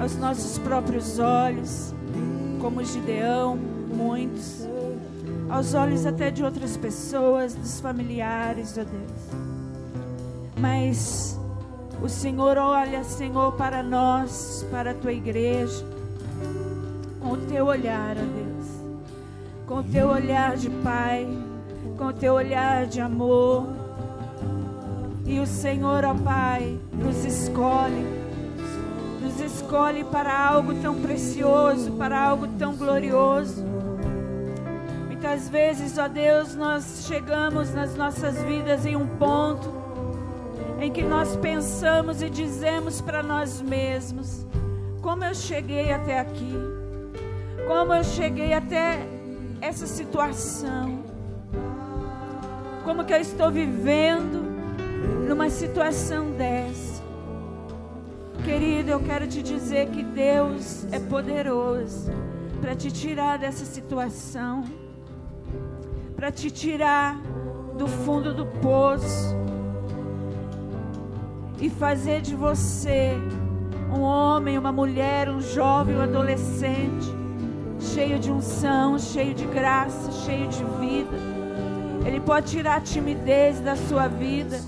aos 0.00 0.16
nossos 0.16 0.58
próprios 0.58 1.18
olhos, 1.18 1.94
como 2.60 2.82
Gideão, 2.82 3.56
muitos, 3.56 4.66
aos 5.48 5.74
olhos 5.74 6.04
até 6.04 6.30
de 6.30 6.42
outras 6.42 6.76
pessoas, 6.76 7.54
dos 7.54 7.78
familiares, 7.78 8.76
ó 8.78 8.82
Deus. 8.82 9.40
Mas 10.58 11.38
o 12.02 12.08
Senhor 12.08 12.58
olha, 12.58 13.04
Senhor, 13.04 13.52
para 13.52 13.82
nós, 13.82 14.66
para 14.70 14.90
a 14.90 14.94
tua 14.94 15.12
igreja, 15.12 15.84
com 17.20 17.32
o 17.32 17.36
teu 17.36 17.66
olhar, 17.66 18.16
ó 18.16 18.20
Deus, 18.20 18.66
com 19.66 19.74
o 19.76 19.84
teu 19.84 20.08
olhar 20.08 20.56
de 20.56 20.68
Pai, 20.70 21.28
com 21.96 22.06
o 22.06 22.12
teu 22.12 22.34
olhar 22.34 22.86
de 22.86 23.00
amor. 23.00 23.75
E 25.26 25.40
o 25.40 25.46
Senhor, 25.46 26.04
ó 26.04 26.14
Pai, 26.14 26.78
nos 26.92 27.24
escolhe, 27.24 28.06
nos 29.20 29.40
escolhe 29.40 30.04
para 30.04 30.32
algo 30.32 30.72
tão 30.74 30.94
precioso, 30.94 31.90
para 31.92 32.16
algo 32.16 32.46
tão 32.56 32.76
glorioso. 32.76 33.64
Muitas 35.08 35.48
vezes, 35.48 35.98
ó 35.98 36.06
Deus, 36.06 36.54
nós 36.54 37.04
chegamos 37.08 37.74
nas 37.74 37.96
nossas 37.96 38.40
vidas 38.44 38.86
em 38.86 38.94
um 38.94 39.08
ponto 39.08 39.68
em 40.80 40.92
que 40.92 41.02
nós 41.02 41.34
pensamos 41.34 42.22
e 42.22 42.30
dizemos 42.30 43.00
para 43.00 43.20
nós 43.20 43.60
mesmos: 43.60 44.46
como 45.02 45.24
eu 45.24 45.34
cheguei 45.34 45.92
até 45.92 46.20
aqui, 46.20 46.54
como 47.66 47.92
eu 47.92 48.04
cheguei 48.04 48.52
até 48.52 49.00
essa 49.60 49.88
situação, 49.88 51.02
como 52.84 53.04
que 53.04 53.12
eu 53.12 53.20
estou 53.20 53.50
vivendo 53.50 54.45
numa 55.28 55.50
situação 55.50 56.30
dessa. 56.32 57.02
Querido, 58.44 58.90
eu 58.90 59.00
quero 59.00 59.26
te 59.26 59.42
dizer 59.42 59.88
que 59.88 60.02
Deus 60.02 60.86
é 60.92 61.00
poderoso 61.00 62.12
para 62.60 62.74
te 62.74 62.90
tirar 62.90 63.38
dessa 63.38 63.64
situação, 63.64 64.64
para 66.14 66.30
te 66.30 66.50
tirar 66.50 67.20
do 67.76 67.86
fundo 67.86 68.32
do 68.32 68.46
poço 68.46 69.36
e 71.60 71.68
fazer 71.68 72.20
de 72.20 72.34
você 72.34 73.12
um 73.92 74.00
homem, 74.00 74.58
uma 74.58 74.72
mulher, 74.72 75.28
um 75.28 75.40
jovem, 75.40 75.96
um 75.96 76.02
adolescente, 76.02 77.06
cheio 77.80 78.18
de 78.18 78.30
unção, 78.30 78.98
cheio 78.98 79.34
de 79.34 79.46
graça, 79.46 80.12
cheio 80.24 80.48
de 80.48 80.64
vida. 80.78 81.16
Ele 82.04 82.20
pode 82.20 82.50
tirar 82.50 82.76
a 82.76 82.80
timidez 82.80 83.60
da 83.60 83.74
sua 83.74 84.06
vida. 84.06 84.60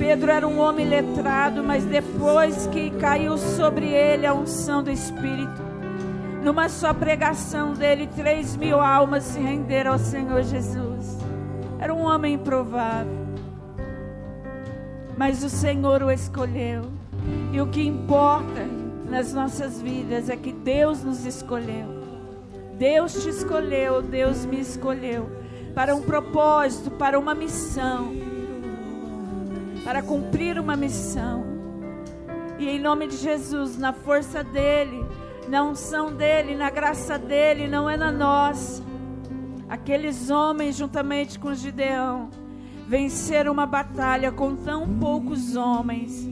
Pedro 0.00 0.32
era 0.32 0.48
um 0.48 0.58
homem 0.58 0.88
letrado, 0.88 1.62
mas 1.62 1.84
depois 1.84 2.66
que 2.66 2.90
caiu 2.90 3.38
sobre 3.38 3.86
ele 3.86 4.26
a 4.26 4.34
unção 4.34 4.82
do 4.82 4.90
Espírito, 4.90 5.62
numa 6.42 6.68
só 6.68 6.92
pregação 6.92 7.74
dele, 7.74 8.08
três 8.16 8.56
mil 8.56 8.80
almas 8.80 9.22
se 9.22 9.38
renderam 9.38 9.92
ao 9.92 9.98
Senhor 10.00 10.42
Jesus. 10.42 11.18
Era 11.78 11.94
um 11.94 12.02
homem 12.02 12.34
improvável 12.34 13.20
mas 15.20 15.44
o 15.44 15.50
Senhor 15.50 16.02
o 16.02 16.10
escolheu. 16.10 16.84
E 17.52 17.60
o 17.60 17.66
que 17.66 17.86
importa 17.86 18.66
nas 19.06 19.34
nossas 19.34 19.82
vidas 19.82 20.30
é 20.30 20.36
que 20.36 20.50
Deus 20.50 21.04
nos 21.04 21.26
escolheu. 21.26 22.00
Deus 22.78 23.22
te 23.22 23.28
escolheu, 23.28 24.00
Deus 24.00 24.46
me 24.46 24.58
escolheu 24.58 25.28
para 25.74 25.94
um 25.94 26.00
propósito, 26.00 26.90
para 26.92 27.18
uma 27.18 27.34
missão, 27.34 28.14
para 29.84 30.02
cumprir 30.02 30.58
uma 30.58 30.76
missão. 30.76 31.44
E 32.58 32.68
em 32.68 32.78
nome 32.78 33.06
de 33.06 33.16
Jesus, 33.16 33.78
na 33.78 33.92
força 33.92 34.44
dEle, 34.44 35.04
na 35.48 35.64
unção 35.64 36.12
dEle, 36.12 36.54
na 36.54 36.70
graça 36.70 37.18
dEle, 37.18 37.66
não 37.66 37.88
é 37.88 37.96
na 37.96 38.12
nossa. 38.12 38.82
Aqueles 39.68 40.30
homens, 40.30 40.76
juntamente 40.76 41.38
com 41.38 41.54
Gideão, 41.54 42.28
vencer 42.86 43.48
uma 43.48 43.66
batalha 43.66 44.30
com 44.30 44.54
tão 44.56 44.86
poucos 44.98 45.56
homens, 45.56 46.28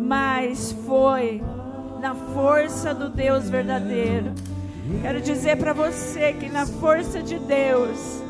mas 0.00 0.72
foi 0.86 1.42
na 2.00 2.14
força 2.14 2.94
do 2.94 3.08
Deus 3.08 3.50
verdadeiro. 3.50 4.32
Quero 5.02 5.20
dizer 5.20 5.56
para 5.58 5.72
você 5.72 6.32
que 6.32 6.48
na 6.48 6.64
força 6.64 7.22
de 7.22 7.38
Deus, 7.38 8.22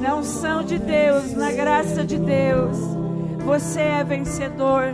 na 0.00 0.16
unção 0.16 0.62
de 0.62 0.78
Deus, 0.78 1.32
na 1.32 1.52
graça 1.52 2.04
de 2.04 2.18
Deus, 2.18 2.97
você 3.48 3.80
é 3.80 4.04
vencedor, 4.04 4.92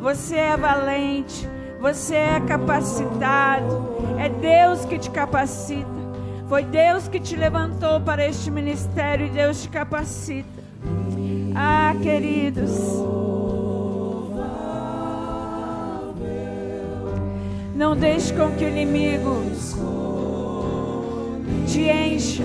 você 0.00 0.36
é 0.36 0.56
valente, 0.56 1.48
você 1.80 2.14
é 2.14 2.40
capacitado. 2.40 3.96
É 4.16 4.28
Deus 4.28 4.84
que 4.84 4.96
te 4.96 5.10
capacita. 5.10 5.90
Foi 6.48 6.62
Deus 6.62 7.08
que 7.08 7.18
te 7.18 7.34
levantou 7.34 8.00
para 8.00 8.24
este 8.24 8.48
ministério 8.48 9.26
e 9.26 9.30
Deus 9.30 9.60
te 9.60 9.68
capacita. 9.68 10.62
Ah, 11.52 11.96
queridos. 12.00 12.70
Não 17.74 17.96
deixe 17.96 18.32
com 18.34 18.52
que 18.52 18.64
o 18.64 18.68
inimigo 18.68 19.42
te 21.66 21.90
encha. 21.90 22.44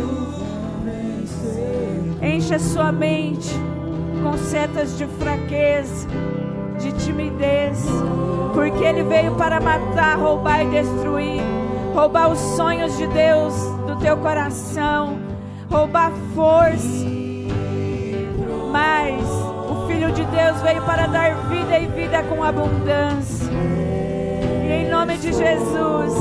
Encha 2.19 2.57
sua 2.57 2.91
mente 2.91 3.53
com 4.21 4.37
setas 4.37 4.97
de 4.97 5.05
fraqueza, 5.07 6.07
de 6.79 6.91
timidez, 7.03 7.85
porque 8.53 8.83
ele 8.83 9.03
veio 9.03 9.35
para 9.35 9.59
matar, 9.59 10.17
roubar 10.17 10.63
e 10.63 10.67
destruir, 10.67 11.41
roubar 11.93 12.29
os 12.29 12.39
sonhos 12.39 12.97
de 12.97 13.07
Deus 13.07 13.53
do 13.87 13.95
teu 13.97 14.17
coração, 14.17 15.17
roubar 15.69 16.11
força 16.35 17.11
mas 18.71 19.21
o 19.69 19.85
Filho 19.87 20.11
de 20.13 20.23
Deus 20.23 20.61
veio 20.61 20.81
para 20.83 21.05
dar 21.07 21.35
vida 21.49 21.77
e 21.77 21.87
vida 21.87 22.23
com 22.23 22.43
abundância. 22.43 23.51
E 24.63 24.71
em 24.71 24.89
nome 24.89 25.17
de 25.17 25.33
Jesus, 25.33 26.13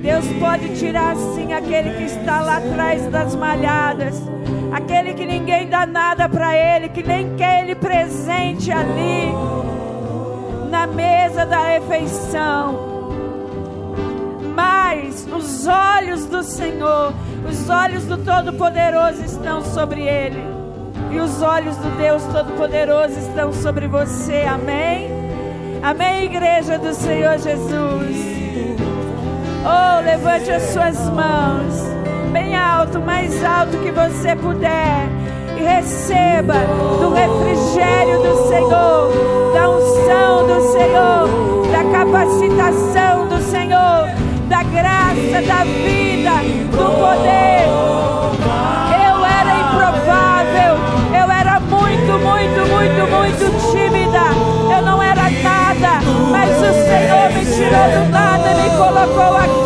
Deus 0.00 0.24
pode 0.38 0.78
tirar 0.78 1.16
sim 1.16 1.52
aquele 1.52 1.90
que 1.96 2.04
está 2.04 2.40
lá 2.40 2.58
atrás 2.58 3.06
das 3.10 3.34
malhadas, 3.34 4.22
aquele 4.74 5.14
que 5.14 5.24
ninguém 5.24 5.68
dá 5.68 5.86
nada 5.86 6.28
para 6.28 6.56
ele, 6.56 6.88
que 6.88 7.02
nem 7.02 7.36
quer 7.36 7.62
ele 7.62 7.76
presente 7.76 8.72
ali 8.72 9.32
na 10.68 10.84
mesa 10.84 11.46
da 11.46 11.62
refeição. 11.62 12.92
Mas 14.52 15.26
os 15.32 15.68
olhos 15.68 16.26
do 16.26 16.42
Senhor, 16.42 17.14
os 17.48 17.70
olhos 17.70 18.04
do 18.06 18.18
Todo-Poderoso 18.18 19.24
estão 19.24 19.62
sobre 19.62 20.02
ele 20.02 20.42
e 21.12 21.20
os 21.20 21.40
olhos 21.40 21.76
do 21.76 21.96
Deus 21.96 22.24
Todo-Poderoso 22.24 23.16
estão 23.16 23.52
sobre 23.52 23.86
você. 23.86 24.42
Amém? 24.42 25.08
Amém, 25.84 26.24
igreja 26.24 26.78
do 26.78 26.92
Senhor 26.94 27.38
Jesus. 27.38 28.34
Oh, 29.64 30.04
levante 30.04 30.50
as 30.50 30.62
suas 30.64 30.98
mãos 31.10 31.93
bem 32.34 32.56
alto, 32.56 33.00
mais 33.00 33.44
alto 33.44 33.78
que 33.78 33.92
você 33.92 34.34
puder. 34.34 35.08
E 35.56 35.62
receba 35.62 36.54
do 37.00 37.14
refrigério 37.14 38.18
do 38.18 38.48
Senhor, 38.48 39.52
da 39.54 39.70
unção 39.70 40.44
do 40.44 40.60
Senhor, 40.72 41.28
da 41.70 41.84
capacitação 41.96 43.28
do 43.28 43.40
Senhor, 43.40 44.08
da 44.48 44.64
graça, 44.64 45.46
da 45.46 45.62
vida, 45.62 46.32
do 46.72 46.86
poder. 46.98 47.68
Eu 49.06 49.24
era 49.24 49.60
improvável 49.60 50.94
muito, 51.70 52.12
muito, 52.18 52.60
muito, 52.68 53.02
muito 53.10 53.44
tímida. 53.70 54.24
Eu 54.74 54.82
não 54.82 55.02
era 55.02 55.30
nada, 55.30 56.00
mas 56.30 56.50
o 56.50 56.72
Senhor 56.72 57.30
me 57.32 57.44
tirou 57.44 57.86
do 57.90 58.10
nada 58.10 58.50
e 58.50 58.54
me 58.62 58.70
colocou 58.76 59.36
aqui, 59.36 59.63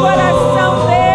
coração 0.00 0.86
dele. 0.86 1.09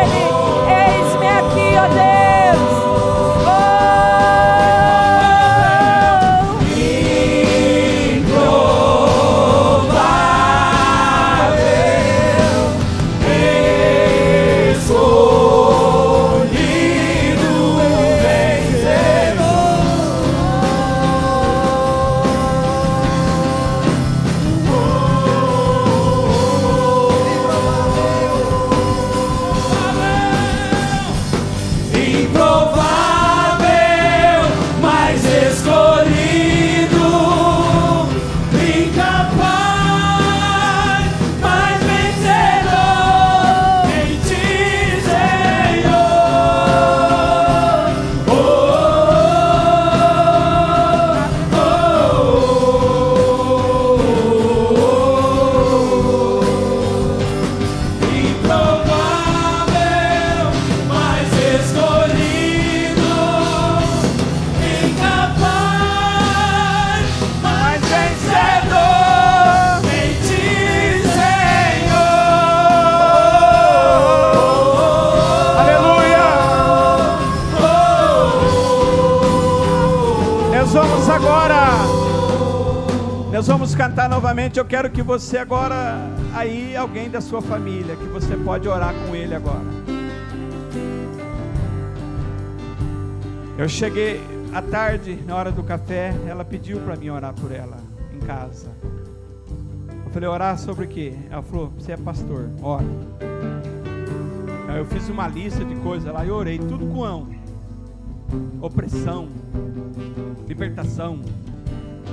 Você 85.06 85.38
agora, 85.38 85.98
aí, 86.34 86.76
alguém 86.76 87.10
da 87.10 87.22
sua 87.22 87.40
família, 87.40 87.96
que 87.96 88.06
você 88.06 88.36
pode 88.36 88.68
orar 88.68 88.92
com 89.06 89.16
ele 89.16 89.36
agora. 89.36 89.64
Eu 93.56 93.70
cheguei 93.70 94.20
à 94.52 94.64
tarde, 94.64 95.24
na 95.26 95.36
hora 95.36 95.52
do 95.52 95.62
café, 95.62 96.14
ela 96.28 96.44
pediu 96.44 96.80
para 96.80 96.96
mim 96.96 97.10
orar 97.10 97.36
por 97.36 97.52
ela, 97.52 97.78
em 98.12 98.20
casa. 98.20 98.72
Eu 100.06 100.12
falei, 100.12 100.28
orar 100.28 100.58
sobre 100.58 100.86
o 100.86 100.88
quê? 100.88 101.14
Ela 101.30 101.44
falou, 101.44 101.72
você 101.78 101.92
é 101.92 101.98
pastor, 101.98 102.50
ora. 102.64 102.86
Aí 104.68 104.80
eu 104.80 104.86
fiz 104.86 105.08
uma 105.08 105.28
lista 105.28 105.64
de 105.64 105.76
coisas 105.76 106.12
lá 106.12 106.26
e 106.26 106.32
orei, 106.32 106.58
tudo 106.58 106.86
com 106.88 107.04
ão. 107.04 107.28
Opressão, 108.60 109.30
libertação, 110.48 111.22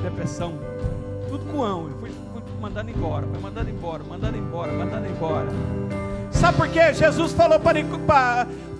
depressão, 0.02 0.52
mandando 2.72 2.90
embora, 2.90 3.26
foi 3.26 3.40
mandando 3.40 3.70
embora, 3.70 4.02
mandando 4.02 4.38
embora, 4.38 4.72
mandando 4.72 5.06
embora. 5.06 5.48
Sabe 6.30 6.56
por 6.56 6.68
quê? 6.68 6.94
Jesus 6.94 7.32
falou 7.32 7.60
para 7.60 7.78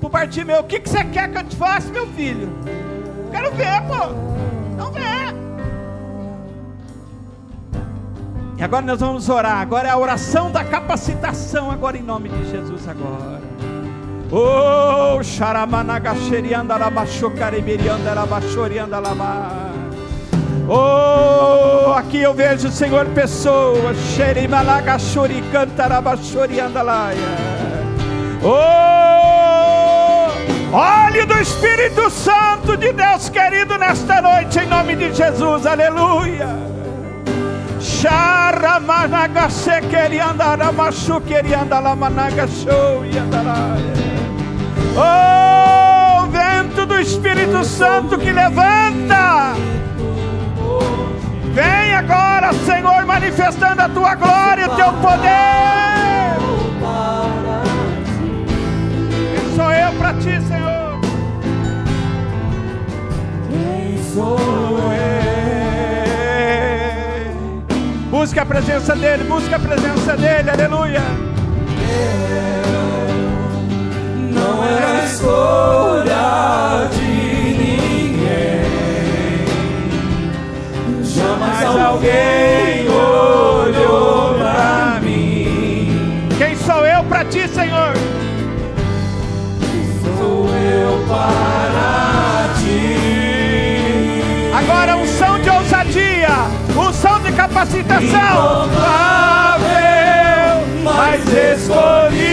o 0.00 0.08
Bartimeu: 0.08 0.60
O 0.60 0.64
que, 0.64 0.80
que 0.80 0.88
você 0.88 1.04
quer 1.04 1.30
que 1.30 1.36
eu 1.36 1.44
te 1.44 1.54
faça, 1.54 1.92
meu 1.92 2.06
filho? 2.08 2.48
Quero 3.30 3.52
ver, 3.52 3.82
pô. 3.82 4.14
Não 4.76 4.90
vê. 4.90 5.02
E 8.56 8.62
agora 8.62 8.86
nós 8.86 9.00
vamos 9.00 9.28
orar. 9.28 9.60
Agora 9.60 9.88
é 9.88 9.90
a 9.90 9.98
oração 9.98 10.50
da 10.50 10.64
capacitação. 10.64 11.70
Agora 11.70 11.98
em 11.98 12.02
nome 12.02 12.30
de 12.30 12.50
Jesus. 12.50 12.88
Agora. 12.88 13.42
Oh, 14.30 15.22
labá. 18.98 19.61
Oh, 20.74 21.92
aqui 21.92 22.22
eu 22.22 22.32
vejo, 22.32 22.70
Senhor, 22.70 23.04
pessoas. 23.08 23.94
Xerimalagachori 24.16 25.44
cantarabachorianda 25.52 26.80
laia. 26.80 27.18
Oh, 28.42 30.30
óleo 30.74 31.26
do 31.26 31.38
Espírito 31.38 32.08
Santo 32.08 32.74
de 32.78 32.90
Deus 32.90 33.28
querido 33.28 33.76
nesta 33.76 34.22
noite, 34.22 34.60
em 34.60 34.66
nome 34.66 34.96
de 34.96 35.12
Jesus, 35.12 35.66
aleluia. 35.66 36.48
Oh, 44.96 46.26
vento 46.28 46.86
do 46.86 46.98
Espírito 46.98 47.62
Santo 47.62 48.16
que 48.16 48.32
levanta. 48.32 49.54
Vem 51.52 51.94
agora, 51.94 52.52
Senhor, 52.64 53.04
manifestando 53.04 53.82
a 53.82 53.88
tua 53.88 54.14
glória, 54.14 54.70
o 54.70 54.76
teu 54.76 54.92
poder. 54.94 56.38
Quem 59.36 59.54
sou 59.54 59.70
eu 59.70 59.92
para 59.92 60.14
ti, 60.14 60.40
Senhor? 60.48 61.00
Quem 63.50 64.02
sou 64.14 64.38
eu? 64.38 65.32
Busque 68.10 68.38
a 68.38 68.46
presença 68.46 68.96
dEle, 68.96 69.24
busque 69.24 69.54
a 69.54 69.58
presença 69.58 70.16
dEle, 70.16 70.48
aleluia. 70.48 71.02
Não 74.32 74.64
é 74.64 74.84
a 74.84 75.04
escolha 75.04 76.88
de 76.92 77.01
Mas 81.48 81.64
alguém 81.64 82.88
olhou 82.88 84.34
pra 84.34 85.00
mim. 85.02 86.28
Quem 86.38 86.54
sou 86.56 86.86
eu 86.86 87.02
para 87.04 87.24
ti, 87.24 87.48
Senhor? 87.48 87.94
Sou 90.18 90.48
eu 90.48 91.04
para 91.08 92.48
ti. 92.60 94.22
Agora 94.56 94.96
unção 94.96 95.40
de 95.40 95.50
ousadia, 95.50 96.28
unção 96.76 97.20
de 97.20 97.32
capacitação. 97.32 98.66
Improvável, 98.66 99.66
mas 100.84 101.20
escolhido. 101.26 102.31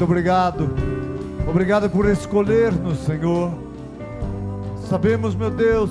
Muito 0.00 0.12
obrigado. 0.12 0.70
Obrigado 1.46 1.90
por 1.90 2.08
escolher-nos, 2.08 3.00
Senhor. 3.00 3.52
Sabemos, 4.88 5.34
meu 5.34 5.50
Deus, 5.50 5.90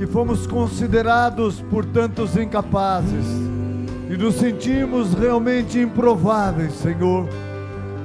que 0.00 0.04
fomos 0.08 0.44
considerados 0.44 1.60
por 1.70 1.84
tantos 1.84 2.36
incapazes 2.36 3.24
e 4.10 4.16
nos 4.16 4.34
sentimos 4.34 5.14
realmente 5.14 5.78
improváveis, 5.78 6.72
Senhor. 6.72 7.28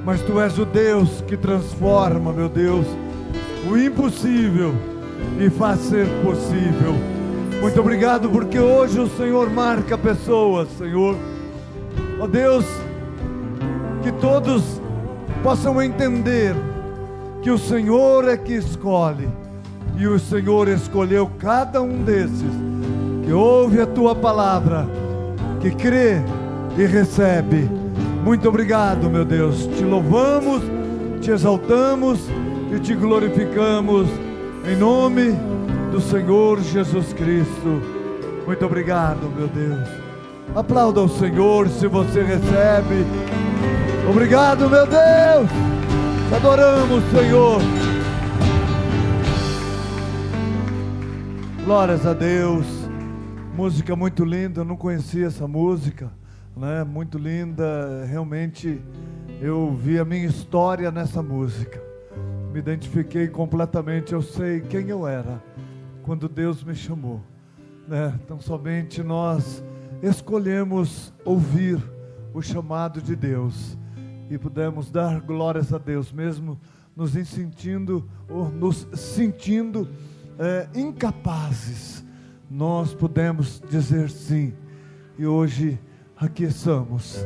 Mas 0.04 0.22
tu 0.22 0.40
és 0.40 0.56
o 0.60 0.64
Deus 0.64 1.20
que 1.22 1.36
transforma, 1.36 2.32
meu 2.32 2.48
Deus, 2.48 2.86
o 3.68 3.76
impossível 3.76 4.76
e 5.40 5.50
faz 5.50 5.80
ser 5.80 6.06
possível. 6.22 6.94
Muito 7.60 7.80
obrigado 7.80 8.30
porque 8.30 8.60
hoje 8.60 9.00
o 9.00 9.08
Senhor 9.08 9.50
marca 9.50 9.98
pessoas, 9.98 10.68
Senhor. 10.78 11.16
Ó 12.20 12.28
Deus, 12.28 12.64
que 14.02 14.12
todos 14.12 14.80
possam 15.42 15.80
entender 15.82 16.54
que 17.42 17.50
o 17.50 17.58
Senhor 17.58 18.28
é 18.28 18.36
que 18.36 18.54
escolhe 18.54 19.28
e 19.96 20.06
o 20.06 20.18
Senhor 20.18 20.68
escolheu 20.68 21.30
cada 21.38 21.82
um 21.82 22.02
desses 22.02 22.52
que 23.24 23.32
ouve 23.32 23.80
a 23.80 23.86
tua 23.86 24.14
palavra, 24.14 24.86
que 25.60 25.70
crê 25.70 26.22
e 26.76 26.86
recebe. 26.86 27.68
Muito 28.24 28.48
obrigado, 28.48 29.10
meu 29.10 29.24
Deus. 29.24 29.66
Te 29.66 29.84
louvamos, 29.84 30.62
te 31.20 31.30
exaltamos 31.30 32.20
e 32.74 32.78
te 32.78 32.94
glorificamos 32.94 34.08
em 34.66 34.76
nome 34.76 35.34
do 35.90 36.00
Senhor 36.00 36.60
Jesus 36.60 37.12
Cristo. 37.12 37.82
Muito 38.46 38.64
obrigado, 38.64 39.30
meu 39.36 39.48
Deus. 39.48 39.88
Aplauda 40.54 41.00
o 41.02 41.08
Senhor 41.08 41.68
se 41.68 41.86
você 41.86 42.22
recebe. 42.22 43.04
Obrigado, 44.08 44.70
meu 44.70 44.86
Deus. 44.86 45.50
Te 46.28 46.34
adoramos, 46.34 47.04
Senhor. 47.10 47.60
Glórias 51.62 52.06
a 52.06 52.14
Deus. 52.14 52.66
Música 53.54 53.94
muito 53.94 54.24
linda, 54.24 54.62
eu 54.62 54.64
não 54.64 54.78
conhecia 54.78 55.26
essa 55.26 55.46
música, 55.46 56.10
né? 56.56 56.84
Muito 56.84 57.18
linda. 57.18 58.06
Realmente 58.06 58.80
eu 59.42 59.76
vi 59.76 59.98
a 59.98 60.06
minha 60.06 60.24
história 60.24 60.90
nessa 60.90 61.22
música. 61.22 61.78
Me 62.50 62.60
identifiquei 62.60 63.28
completamente, 63.28 64.14
eu 64.14 64.22
sei 64.22 64.62
quem 64.62 64.88
eu 64.88 65.06
era 65.06 65.42
quando 66.02 66.30
Deus 66.30 66.64
me 66.64 66.74
chamou, 66.74 67.20
né? 67.86 68.18
Então 68.24 68.40
somente 68.40 69.02
nós 69.02 69.62
escolhemos 70.02 71.12
ouvir 71.26 71.78
o 72.32 72.40
chamado 72.40 73.02
de 73.02 73.14
Deus 73.14 73.76
e 74.30 74.38
pudemos 74.38 74.90
dar 74.90 75.20
glórias 75.20 75.72
a 75.72 75.78
Deus, 75.78 76.12
mesmo 76.12 76.58
nos 76.94 77.12
sentindo, 77.28 78.08
ou 78.28 78.50
nos 78.50 78.86
sentindo 78.92 79.88
é, 80.38 80.68
incapazes, 80.74 82.04
nós 82.50 82.94
podemos 82.94 83.62
dizer 83.70 84.10
sim. 84.10 84.52
E 85.18 85.26
hoje 85.26 85.78
aqui 86.16 86.44
estamos. 86.44 87.24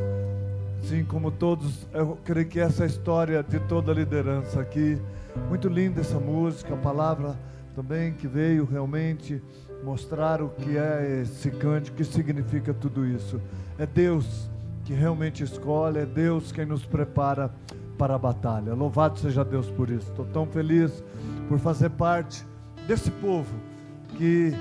Sim, 0.83 1.05
como 1.05 1.31
todos, 1.31 1.87
eu 1.93 2.17
creio 2.23 2.47
que 2.47 2.59
essa 2.59 2.83
é 2.83 2.85
a 2.85 2.87
história 2.87 3.41
de 3.41 3.59
toda 3.61 3.91
a 3.91 3.95
liderança 3.95 4.59
aqui. 4.59 5.01
Muito 5.47 5.69
linda 5.69 6.01
essa 6.01 6.19
música, 6.19 6.73
a 6.73 6.77
palavra 6.77 7.39
também 7.73 8.13
que 8.13 8.27
veio 8.27 8.65
realmente 8.65 9.41
mostrar 9.83 10.41
o 10.41 10.49
que 10.49 10.77
é 10.77 11.21
esse 11.21 11.49
cântico, 11.51 11.95
o 11.95 11.97
que 11.97 12.03
significa 12.03 12.73
tudo 12.73 13.05
isso. 13.05 13.41
É 13.77 13.85
Deus 13.85 14.49
que 14.83 14.93
realmente 14.93 15.43
escolhe, 15.43 15.99
é 15.99 16.05
Deus 16.05 16.51
quem 16.51 16.65
nos 16.65 16.85
prepara 16.85 17.51
para 17.97 18.15
a 18.15 18.17
batalha. 18.17 18.73
Louvado 18.73 19.19
seja 19.19 19.43
Deus 19.43 19.69
por 19.69 19.89
isso. 19.89 20.09
Estou 20.09 20.25
tão 20.25 20.45
feliz 20.45 21.03
por 21.47 21.59
fazer 21.59 21.89
parte 21.91 22.45
desse 22.87 23.09
povo 23.11 23.55
que 24.17 24.53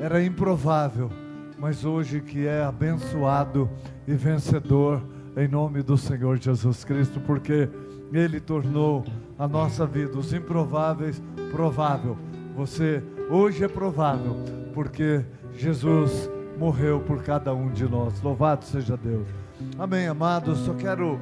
era 0.00 0.22
improvável, 0.22 1.10
mas 1.58 1.84
hoje 1.84 2.20
que 2.20 2.46
é 2.46 2.62
abençoado 2.62 3.68
e 4.06 4.14
vencedor 4.14 5.02
em 5.36 5.46
nome 5.46 5.82
do 5.82 5.96
Senhor 5.96 6.36
Jesus 6.38 6.84
Cristo, 6.84 7.20
porque 7.20 7.68
Ele 8.12 8.40
tornou 8.40 9.04
a 9.38 9.46
nossa 9.46 9.86
vida, 9.86 10.18
os 10.18 10.32
improváveis, 10.32 11.22
provável. 11.52 12.16
Você 12.56 13.02
hoje 13.30 13.62
é 13.64 13.68
provável, 13.68 14.34
porque 14.74 15.24
Jesus 15.54 16.28
morreu 16.58 17.00
por 17.00 17.22
cada 17.22 17.54
um 17.54 17.70
de 17.70 17.84
nós. 17.84 18.20
Louvado 18.20 18.64
seja 18.64 18.96
Deus. 18.96 19.28
Amém, 19.76 20.06
amados. 20.06 20.60
Só 20.60 20.72
quero 20.72 21.20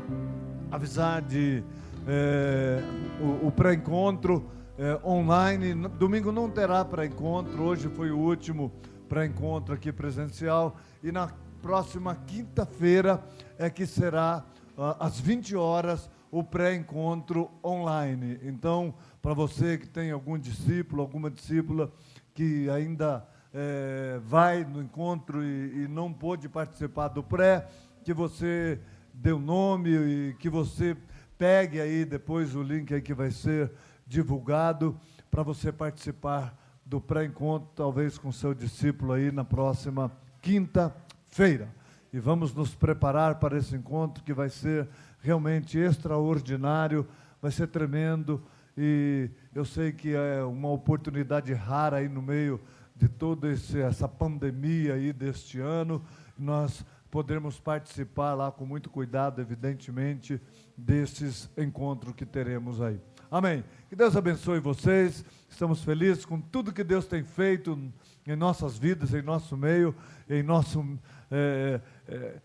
avisar 0.70 1.22
de 1.22 1.64
é, 2.06 2.82
o, 3.18 3.46
o 3.46 3.50
pré-encontro 3.50 4.44
é, 4.78 5.00
online. 5.02 5.74
Domingo 5.98 6.30
não 6.30 6.50
terá 6.50 6.84
pré-encontro. 6.84 7.62
Hoje 7.62 7.88
foi 7.88 8.10
o 8.10 8.18
último 8.18 8.70
pré-encontro 9.08 9.74
aqui 9.74 9.90
presencial. 9.90 10.76
E 11.02 11.10
na 11.10 11.30
próxima 11.62 12.14
quinta-feira 12.14 13.24
é 13.58 13.70
que 13.70 13.86
será 13.86 14.44
uh, 14.76 14.96
às 15.00 15.18
20 15.18 15.56
horas 15.56 16.10
o 16.30 16.44
pré-encontro 16.44 17.50
online. 17.64 18.38
Então, 18.42 18.94
para 19.22 19.32
você 19.32 19.78
que 19.78 19.88
tem 19.88 20.10
algum 20.10 20.38
discípulo, 20.38 21.00
alguma 21.00 21.30
discípula 21.30 21.90
que 22.34 22.68
ainda 22.68 23.26
é, 23.54 24.20
vai 24.22 24.62
no 24.62 24.82
encontro 24.82 25.42
e, 25.42 25.84
e 25.84 25.88
não 25.88 26.12
pôde 26.12 26.46
participar 26.46 27.08
do 27.08 27.22
pré, 27.22 27.66
que 28.06 28.14
você 28.14 28.78
dê 29.12 29.32
o 29.32 29.38
nome 29.40 29.90
e 29.90 30.34
que 30.38 30.48
você 30.48 30.96
pegue 31.36 31.80
aí 31.80 32.04
depois 32.04 32.54
o 32.54 32.62
link 32.62 32.94
aí 32.94 33.02
que 33.02 33.12
vai 33.12 33.32
ser 33.32 33.72
divulgado 34.06 34.96
para 35.28 35.42
você 35.42 35.72
participar 35.72 36.56
do 36.84 37.00
pré-encontro, 37.00 37.68
talvez 37.74 38.16
com 38.16 38.30
seu 38.30 38.54
discípulo 38.54 39.14
aí 39.14 39.32
na 39.32 39.44
próxima 39.44 40.12
quinta-feira. 40.40 41.68
E 42.12 42.20
vamos 42.20 42.54
nos 42.54 42.76
preparar 42.76 43.40
para 43.40 43.58
esse 43.58 43.74
encontro 43.74 44.22
que 44.22 44.32
vai 44.32 44.50
ser 44.50 44.88
realmente 45.18 45.76
extraordinário, 45.76 47.08
vai 47.42 47.50
ser 47.50 47.66
tremendo 47.66 48.40
e 48.78 49.28
eu 49.52 49.64
sei 49.64 49.90
que 49.90 50.14
é 50.14 50.44
uma 50.44 50.68
oportunidade 50.68 51.52
rara 51.52 51.96
aí 51.96 52.08
no 52.08 52.22
meio 52.22 52.60
de 52.94 53.08
toda 53.08 53.50
essa 53.50 54.06
pandemia 54.06 54.94
aí 54.94 55.12
deste 55.12 55.58
ano, 55.58 56.04
nós 56.38 56.84
podermos 57.10 57.58
participar 57.60 58.34
lá 58.34 58.50
com 58.50 58.66
muito 58.66 58.90
cuidado, 58.90 59.40
evidentemente, 59.40 60.40
desses 60.76 61.50
encontros 61.56 62.14
que 62.14 62.26
teremos 62.26 62.80
aí. 62.80 63.00
Amém. 63.30 63.64
Que 63.88 63.96
Deus 63.96 64.16
abençoe 64.16 64.60
vocês. 64.60 65.24
Estamos 65.48 65.82
felizes 65.82 66.24
com 66.24 66.40
tudo 66.40 66.72
que 66.72 66.84
Deus 66.84 67.06
tem 67.06 67.24
feito 67.24 67.78
em 68.26 68.36
nossas 68.36 68.78
vidas, 68.78 69.12
em 69.14 69.22
nosso 69.22 69.56
meio, 69.56 69.94
em 70.28 70.42
nosso 70.42 70.84
é, 71.30 71.80
é, 72.06 72.40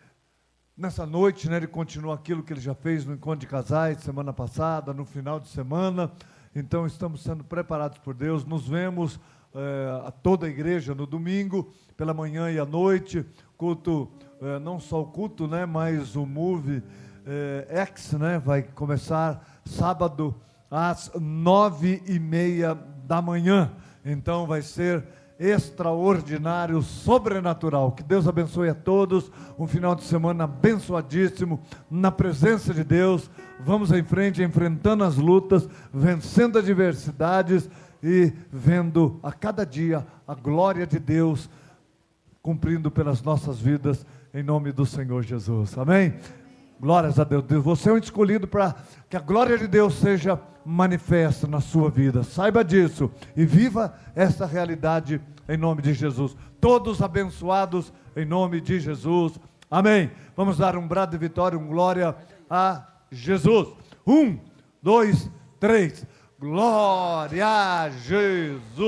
nessa 0.75 1.05
noite, 1.05 1.49
né? 1.49 1.57
Ele 1.57 1.67
continua 1.67 2.15
aquilo 2.15 2.41
que 2.41 2.53
ele 2.53 2.61
já 2.61 2.73
fez 2.73 3.05
no 3.05 3.13
encontro 3.13 3.41
de 3.41 3.47
casais 3.47 3.99
semana 3.99 4.33
passada, 4.33 4.93
no 4.93 5.05
final 5.05 5.39
de 5.39 5.47
semana. 5.49 6.11
Então 6.55 6.85
estamos 6.85 7.21
sendo 7.21 7.43
preparados 7.43 7.99
por 7.99 8.13
Deus. 8.13 8.43
Nos 8.43 8.67
vemos 8.67 9.19
é, 9.53 10.07
a 10.07 10.11
toda 10.11 10.47
a 10.47 10.49
igreja 10.49 10.95
no 10.95 11.05
domingo, 11.05 11.71
pela 11.95 12.13
manhã 12.13 12.51
e 12.51 12.57
à 12.57 12.65
noite. 12.65 13.25
Culto, 13.57 14.11
é, 14.41 14.57
não 14.57 14.79
só 14.79 15.01
o 15.01 15.05
culto, 15.05 15.47
né? 15.47 15.67
Mas 15.67 16.15
o 16.15 16.25
Move 16.25 16.81
é, 17.27 17.67
X, 17.81 18.13
né? 18.13 18.39
Vai 18.39 18.63
começar 18.63 19.61
sábado 19.63 20.35
às 20.69 21.11
nove 21.19 22.01
e 22.07 22.17
meia 22.17 22.75
da 23.05 23.21
manhã. 23.21 23.71
Então 24.03 24.47
vai 24.47 24.63
ser 24.63 25.05
extraordinário, 25.39 26.81
sobrenatural. 26.81 27.91
Que 27.91 28.01
Deus 28.01 28.27
abençoe 28.27 28.69
a 28.69 28.73
todos. 28.73 29.31
Um 29.59 29.67
final 29.67 29.93
de 29.93 30.03
semana 30.03 30.45
abençoadíssimo 30.45 31.61
na 31.89 32.11
presença 32.11 32.73
de 32.73 32.83
Deus. 32.83 33.29
Vamos 33.59 33.91
em 33.91 34.03
frente, 34.03 34.41
enfrentando 34.41 35.03
as 35.03 35.17
lutas, 35.17 35.69
vencendo 35.93 36.57
adversidades 36.57 37.69
e 38.01 38.33
vendo 38.51 39.19
a 39.21 39.31
cada 39.31 39.63
dia 39.63 40.05
a 40.27 40.33
glória 40.33 40.87
de 40.87 40.97
Deus 40.97 41.47
cumprindo 42.41 42.89
pelas 42.89 43.21
nossas 43.21 43.59
vidas 43.59 44.03
em 44.33 44.41
nome 44.41 44.71
do 44.71 44.85
Senhor 44.85 45.23
Jesus. 45.23 45.77
Amém. 45.77 46.13
Glórias 46.79 47.19
a 47.19 47.23
Deus. 47.23 47.43
Você 47.63 47.89
é 47.89 47.93
um 47.93 47.97
escolhido 47.97 48.47
para 48.47 48.75
que 49.09 49.17
a 49.17 49.19
glória 49.19 49.57
de 49.57 49.67
Deus 49.67 49.95
seja 49.95 50.39
manifesta 50.65 51.47
na 51.47 51.59
sua 51.59 51.89
vida. 51.89 52.23
Saiba 52.23 52.63
disso 52.63 53.11
e 53.35 53.45
viva 53.45 53.93
essa 54.15 54.45
realidade 54.45 55.21
em 55.47 55.57
nome 55.57 55.81
de 55.81 55.93
Jesus. 55.93 56.35
Todos 56.59 57.01
abençoados 57.01 57.91
em 58.15 58.25
nome 58.25 58.61
de 58.61 58.79
Jesus. 58.79 59.39
Amém. 59.69 60.11
Vamos 60.35 60.57
dar 60.57 60.77
um 60.77 60.87
brado 60.87 61.11
de 61.11 61.17
vitória, 61.17 61.57
um 61.57 61.67
glória 61.67 62.15
a 62.49 62.87
Jesus. 63.11 63.67
Um, 64.07 64.39
dois, 64.81 65.29
três. 65.59 66.05
Glória 66.39 67.45
a 67.45 67.89
Jesus. 67.89 68.81